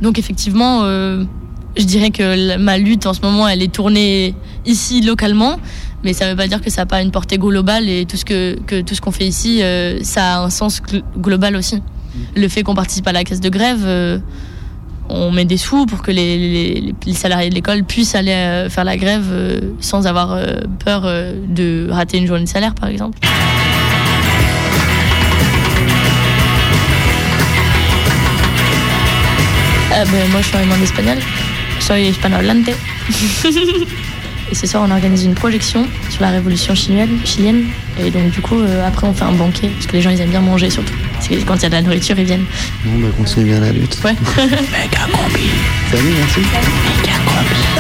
Donc, 0.02 0.18
effectivement, 0.18 0.82
je 0.84 1.84
dirais 1.84 2.10
que 2.10 2.56
ma 2.58 2.78
lutte 2.78 3.06
en 3.06 3.14
ce 3.14 3.22
moment, 3.22 3.48
elle 3.48 3.62
est 3.62 3.72
tournée 3.72 4.34
ici, 4.66 5.00
localement, 5.00 5.56
mais 6.04 6.12
ça 6.12 6.26
ne 6.26 6.30
veut 6.30 6.36
pas 6.36 6.46
dire 6.46 6.60
que 6.60 6.70
ça 6.70 6.82
n'a 6.82 6.86
pas 6.86 7.02
une 7.02 7.10
portée 7.10 7.38
globale 7.38 7.88
et 7.88 8.04
tout 8.06 8.16
ce 8.16 8.24
que, 8.24 8.58
que 8.66 8.80
tout 8.82 8.94
ce 8.94 9.00
qu'on 9.00 9.10
fait 9.12 9.26
ici, 9.26 9.62
euh, 9.62 9.98
ça 10.02 10.36
a 10.36 10.38
un 10.40 10.50
sens 10.50 10.80
gl- 10.82 11.02
global 11.18 11.56
aussi. 11.56 11.82
Le 12.36 12.46
fait 12.48 12.62
qu'on 12.62 12.74
participe 12.74 13.06
à 13.08 13.12
la 13.12 13.24
caisse 13.24 13.40
de 13.40 13.48
grève, 13.48 13.82
euh, 13.84 14.18
on 15.08 15.30
met 15.32 15.44
des 15.44 15.56
sous 15.56 15.84
pour 15.86 16.02
que 16.02 16.10
les, 16.10 16.38
les- 16.38 16.94
les 17.06 17.12
salariés 17.14 17.50
de 17.50 17.54
l'école 17.54 17.84
puissent 17.84 18.14
aller 18.14 18.30
euh, 18.32 18.70
faire 18.70 18.84
la 18.84 18.96
grève 18.96 19.26
euh, 19.30 19.60
sans 19.80 20.06
avoir 20.06 20.32
euh, 20.32 20.54
peur 20.84 21.02
euh, 21.04 21.32
de 21.48 21.88
rater 21.90 22.18
une 22.18 22.26
journée 22.26 22.44
de 22.44 22.48
salaire, 22.48 22.74
par 22.74 22.88
exemple. 22.88 23.18
Euh, 29.92 30.04
ben, 30.10 30.28
moi, 30.30 30.40
je 30.40 30.46
suis 30.48 30.56
en 30.56 30.82
espagnol. 30.82 31.18
Soy 31.80 32.08
hispanohablante. 32.08 32.70
Et 34.54 34.56
ce 34.56 34.68
soir, 34.68 34.84
on 34.86 34.90
organise 34.92 35.24
une 35.24 35.34
projection 35.34 35.84
sur 36.10 36.22
la 36.22 36.30
révolution 36.30 36.76
chilienne. 36.76 37.18
chilienne. 37.24 37.64
Et 37.98 38.08
donc, 38.08 38.30
du 38.30 38.40
coup, 38.40 38.60
euh, 38.60 38.86
après, 38.86 39.04
on 39.04 39.12
fait 39.12 39.24
un 39.24 39.32
banquet. 39.32 39.66
Parce 39.66 39.88
que 39.88 39.94
les 39.94 40.00
gens, 40.00 40.10
ils 40.10 40.20
aiment 40.20 40.30
bien 40.30 40.42
manger 40.42 40.70
surtout. 40.70 40.94
Parce 41.14 41.26
que 41.26 41.34
quand 41.44 41.56
il 41.56 41.62
y 41.62 41.66
a 41.66 41.70
de 41.70 41.74
la 41.74 41.82
nourriture, 41.82 42.16
ils 42.16 42.24
viennent. 42.24 42.44
Bon, 42.84 43.00
bah, 43.00 43.08
continue 43.16 43.46
bien 43.46 43.58
la 43.58 43.72
lutte. 43.72 43.98
Ouais. 44.04 44.14
Salut, 45.90 46.14
merci. 46.16 46.40
Rosa 46.40 47.73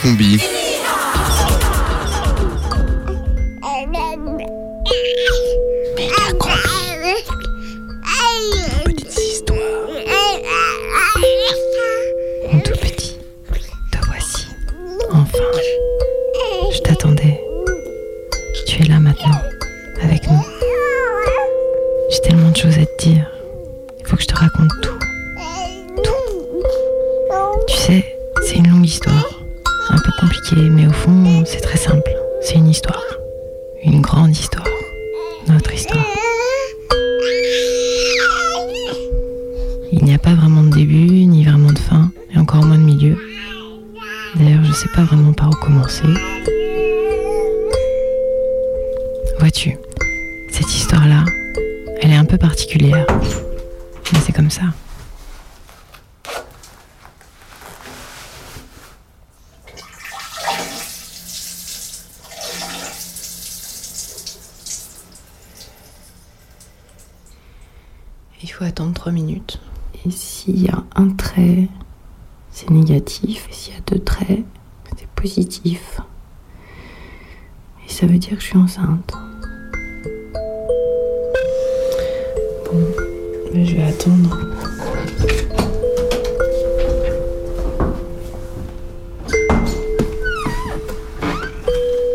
combi. 0.00 0.69
Il 68.42 68.48
faut 68.48 68.64
attendre 68.64 68.94
3 68.94 69.12
minutes. 69.12 69.60
Et 70.06 70.10
s'il 70.10 70.62
y 70.62 70.70
a 70.70 70.82
un 70.96 71.08
trait, 71.10 71.68
c'est 72.50 72.70
négatif. 72.70 73.46
Et 73.50 73.52
s'il 73.52 73.74
y 73.74 73.76
a 73.76 73.80
deux 73.80 73.98
traits, 73.98 74.44
c'est 74.96 75.08
positif. 75.08 76.00
Et 77.86 77.92
ça 77.92 78.06
veut 78.06 78.18
dire 78.18 78.36
que 78.36 78.40
je 78.40 78.46
suis 78.46 78.58
enceinte. 78.58 79.12
Bon, 82.64 82.86
je 83.52 83.74
vais 83.76 83.82
attendre. 83.82 84.38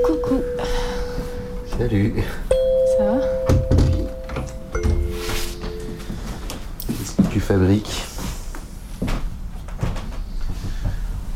Coucou, 0.03 0.41
Salut. 1.77 2.23
Fabriques 7.45 8.03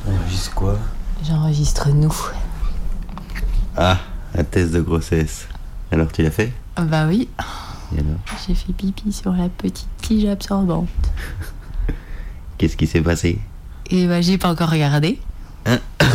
Enregistre 0.07 0.53
quoi? 0.55 0.77
J'enregistre 1.23 1.89
nous. 1.89 2.15
Ah, 3.77 3.97
un 4.35 4.43
test 4.43 4.71
de 4.71 4.81
grossesse. 4.81 5.47
Alors 5.91 6.11
tu 6.11 6.23
l'as 6.23 6.31
fait? 6.31 6.51
Bah 6.77 7.05
oui, 7.07 7.29
Et 7.95 7.99
alors? 7.99 8.17
J'ai 8.47 8.55
fait 8.55 8.73
pipi 8.73 9.11
sur 9.11 9.33
la 9.33 9.49
petite 9.49 9.87
tige 10.01 10.25
absorbante. 10.25 10.87
Qu'est-ce 12.57 12.77
qui 12.77 12.87
s'est 12.87 13.01
passé? 13.01 13.39
Et 13.89 14.07
bah 14.07 14.21
j'ai 14.21 14.37
pas 14.37 14.49
encore 14.49 14.69
regardé. 14.69 15.19
Hein 15.65 15.79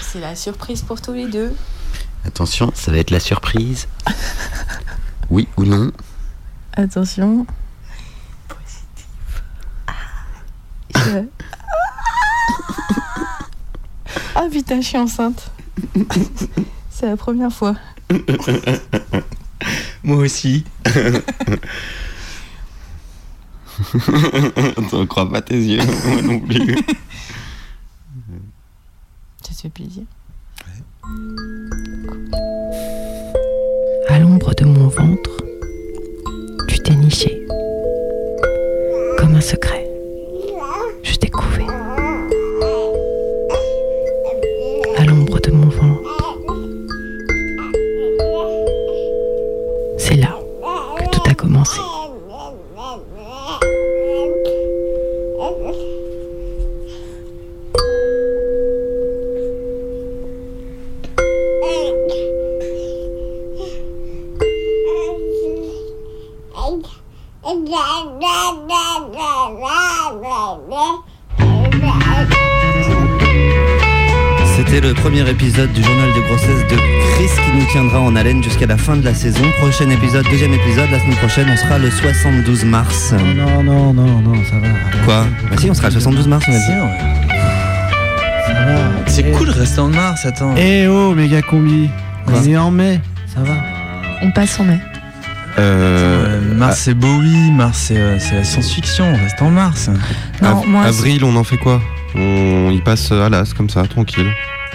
C'est 0.00 0.20
la 0.20 0.34
surprise 0.36 0.82
pour 0.82 1.00
tous 1.02 1.12
les 1.12 1.28
deux. 1.28 1.54
Attention, 2.24 2.72
ça 2.74 2.90
va 2.90 2.98
être 2.98 3.10
la 3.10 3.20
surprise. 3.20 3.86
Oui 5.30 5.48
ou 5.56 5.64
non? 5.64 5.90
Attention. 6.74 7.46
Je- 10.94 11.26
Ah 14.36 14.46
putain, 14.64 14.80
je 14.80 14.86
suis 14.86 14.96
enceinte. 14.96 15.50
C'est 16.90 17.06
la 17.06 17.16
première 17.18 17.52
fois. 17.52 17.76
Moi 20.02 20.16
aussi. 20.18 20.64
T'en 24.90 25.06
crois 25.06 25.30
pas 25.30 25.42
tes 25.42 25.58
yeux, 25.58 25.82
moi 26.06 26.22
non 26.22 26.40
plus. 26.40 26.76
C'était 74.74 74.88
le 74.88 74.94
premier 74.94 75.30
épisode 75.30 75.72
du 75.72 75.84
journal 75.84 76.12
de 76.14 76.20
grossesse 76.22 76.66
de 76.68 76.74
Chris 77.14 77.28
qui 77.28 77.56
nous 77.56 77.64
tiendra 77.70 78.00
en 78.00 78.16
haleine 78.16 78.42
jusqu'à 78.42 78.66
la 78.66 78.76
fin 78.76 78.96
de 78.96 79.04
la 79.04 79.14
saison. 79.14 79.44
Prochain 79.60 79.88
épisode, 79.88 80.26
deuxième 80.28 80.52
épisode, 80.52 80.90
la 80.90 80.98
semaine 80.98 81.14
prochaine, 81.14 81.46
on 81.48 81.56
sera 81.56 81.78
le 81.78 81.88
72 81.92 82.64
mars. 82.64 83.14
Non, 83.36 83.62
non, 83.62 83.94
non, 83.94 84.20
non, 84.20 84.34
ça 84.50 84.58
va. 84.58 84.66
Quoi? 85.04 85.26
Bah 85.48 85.56
si, 85.58 85.70
on 85.70 85.74
sera 85.74 85.90
le 85.90 85.92
72 85.92 86.26
mars, 86.26 86.44
on 86.48 86.52
a 86.52 86.56
dit. 86.56 86.72
C'est 89.06 89.30
cool, 89.30 89.48
rester 89.50 89.78
en 89.78 89.90
mars, 89.90 90.26
attends. 90.26 90.56
Eh 90.56 90.88
oh, 90.88 91.14
méga 91.14 91.40
combi. 91.40 91.88
Quoi? 92.26 92.34
On 92.40 92.44
est 92.44 92.56
en 92.56 92.72
mai, 92.72 93.00
ça 93.32 93.42
va. 93.44 93.54
On 94.22 94.32
passe 94.32 94.58
en 94.58 94.64
mai. 94.64 94.80
Euh, 95.56 96.52
mars 96.56 96.80
c'est 96.80 96.94
Bowie, 96.94 97.52
Mars 97.52 97.78
c'est 97.78 97.96
euh, 97.96 98.18
c'est 98.18 98.34
la 98.34 98.42
science-fiction, 98.42 99.04
on 99.04 99.16
reste 99.16 99.40
en 99.40 99.50
mars. 99.50 99.88
Non, 100.42 100.66
moi, 100.66 100.82
Avril, 100.82 101.22
on 101.22 101.36
en 101.36 101.44
fait 101.44 101.58
quoi? 101.58 101.80
On 102.16 102.72
y 102.72 102.80
passe 102.80 103.12
à 103.12 103.28
l'as 103.28 103.54
comme 103.54 103.70
ça, 103.70 103.84
tranquille. 103.84 104.32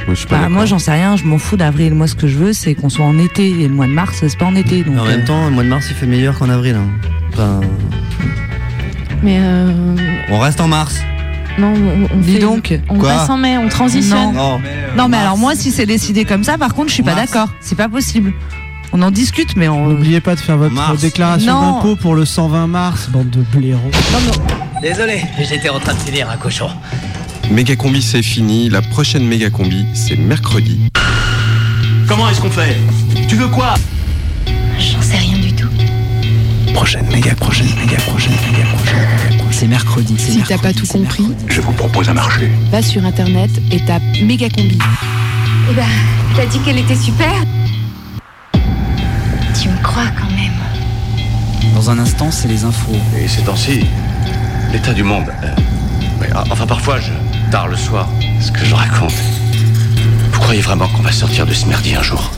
Moi, 0.09 0.15
je 0.15 0.19
suis 0.21 0.27
pas 0.27 0.39
Bah, 0.39 0.49
moi, 0.49 0.65
j'en 0.65 0.79
sais 0.79 0.91
rien, 0.91 1.15
je 1.17 1.23
m'en 1.23 1.37
fous 1.37 1.55
d'avril. 1.55 1.93
Moi, 1.93 2.07
ce 2.07 2.15
que 2.15 2.25
je 2.27 2.35
veux, 2.35 2.51
c'est 2.51 2.73
qu'on 2.73 2.89
soit 2.89 3.05
en 3.05 3.19
été. 3.19 3.47
Et 3.47 3.67
le 3.67 3.73
mois 3.75 3.85
de 3.85 3.91
mars, 3.91 4.17
c'est 4.19 4.35
pas 4.35 4.45
en 4.45 4.55
été. 4.55 4.83
Donc, 4.83 4.97
En 4.97 5.05
même 5.05 5.19
euh, 5.21 5.25
temps, 5.25 5.45
le 5.45 5.51
mois 5.51 5.63
de 5.63 5.69
mars, 5.69 5.85
il 5.91 5.95
fait 5.95 6.07
meilleur 6.07 6.39
qu'en 6.39 6.49
avril. 6.49 6.75
hein. 6.75 6.87
Enfin, 7.31 7.59
Mais 9.21 9.37
euh, 9.39 9.95
on 10.31 10.39
reste 10.39 10.61
en 10.61 10.67
mars. 10.67 10.99
non, 11.59 11.73
on, 11.75 12.15
on 12.15 12.19
Dis 12.21 12.33
fait- 12.33 12.39
donc. 12.39 12.79
On 12.89 12.97
Quoi 12.97 13.09
passe 13.09 13.29
en 13.29 13.37
mai, 13.37 13.55
on 13.59 13.67
transitionne. 13.69 14.33
Non. 14.33 14.59
non, 14.97 15.07
mais 15.09 15.17
alors 15.17 15.37
moi, 15.37 15.53
si 15.55 15.69
c'est 15.69 15.85
décidé 15.85 16.25
comme 16.25 16.43
ça, 16.43 16.57
par 16.57 16.73
contre, 16.73 16.87
je 16.89 16.95
suis 16.95 17.03
pas 17.03 17.13
d'accord. 17.13 17.49
C'est 17.59 17.77
pas 17.77 17.87
possible. 17.87 18.33
On 18.91 19.03
en 19.03 19.11
discute, 19.11 19.55
mais 19.55 19.67
on. 19.67 19.89
N'oubliez 19.89 20.21
pas 20.21 20.33
de 20.33 20.39
faire 20.39 20.57
votre 20.57 20.73
Mars. 20.73 20.99
déclaration 21.01 21.53
Non. 21.53 21.73
d'impôt 21.75 21.95
pour 21.95 22.15
le 22.15 22.25
120 22.25 22.65
mars, 22.65 23.09
bande 23.11 23.29
de 23.29 23.41
blaireaux. 23.55 23.91
Désolé, 24.81 25.21
j'étais 25.37 25.69
en 25.69 25.79
train 25.79 25.93
de 25.93 25.99
finir 25.99 26.27
un 26.31 26.37
cochon. 26.37 26.69
Méga 27.49 27.75
combi, 27.75 28.01
c'est 28.01 28.21
fini. 28.21 28.69
La 28.69 28.81
prochaine 28.81 29.25
méga 29.25 29.49
combi, 29.49 29.85
c'est 29.93 30.15
mercredi. 30.15 30.79
Comment 32.07 32.29
est-ce 32.29 32.41
qu'on 32.41 32.49
fait? 32.51 32.77
Tu 33.27 33.35
veux 33.35 33.47
quoi? 33.47 33.73
J'en 34.77 35.01
sais 35.01 35.17
rien 35.17 35.37
du 35.37 35.53
tout. 35.53 35.67
Prochaine, 36.73 37.05
méga 37.11 37.33
prochaine, 37.35 37.67
méga 37.79 37.97
prochaine, 37.97 38.33
méga 38.51 38.65
prochaine. 38.65 39.07
C'est 39.51 39.67
mercredi. 39.67 40.15
c'est 40.17 40.31
Si 40.31 40.41
t'as 40.43 40.57
pas 40.57 40.71
tout 40.73 40.85
compris, 40.87 41.25
Je 41.47 41.59
vous 41.61 41.73
propose 41.73 42.07
un 42.09 42.13
marché. 42.13 42.49
va 42.71 42.81
sur 42.81 43.03
internet 43.03 43.49
et 43.71 43.79
tape 43.81 44.01
méga 44.23 44.49
combi. 44.49 44.77
Eh 45.69 45.73
ben, 45.73 45.85
t'as 46.35 46.45
dit 46.45 46.59
qu'elle 46.59 46.77
était 46.77 46.95
super 46.95 47.33
Tu 49.61 49.67
me 49.69 49.81
crois 49.83 50.05
quand 50.17 50.29
même. 50.35 51.73
Dans 51.75 51.89
un 51.89 51.99
instant, 51.99 52.31
c'est 52.31 52.47
les 52.47 52.63
infos. 52.63 52.95
Et 53.21 53.27
ces 53.27 53.41
temps-ci, 53.41 53.81
l'état 54.71 54.93
du 54.93 55.03
monde. 55.03 55.25
euh, 55.43 56.27
ah, 56.33 56.43
enfin, 56.51 56.65
parfois, 56.65 56.99
je 56.99 57.11
tard 57.49 57.67
le 57.67 57.77
soir, 57.77 58.07
ce 58.39 58.51
que 58.51 58.63
je 58.63 58.75
raconte. 58.75 59.13
Vous 60.31 60.39
croyez 60.39 60.61
vraiment 60.61 60.87
qu'on 60.87 61.01
va 61.01 61.11
sortir 61.11 61.45
de 61.45 61.53
ce 61.53 61.65
merdier 61.65 61.95
un 61.95 62.03
jour? 62.03 62.31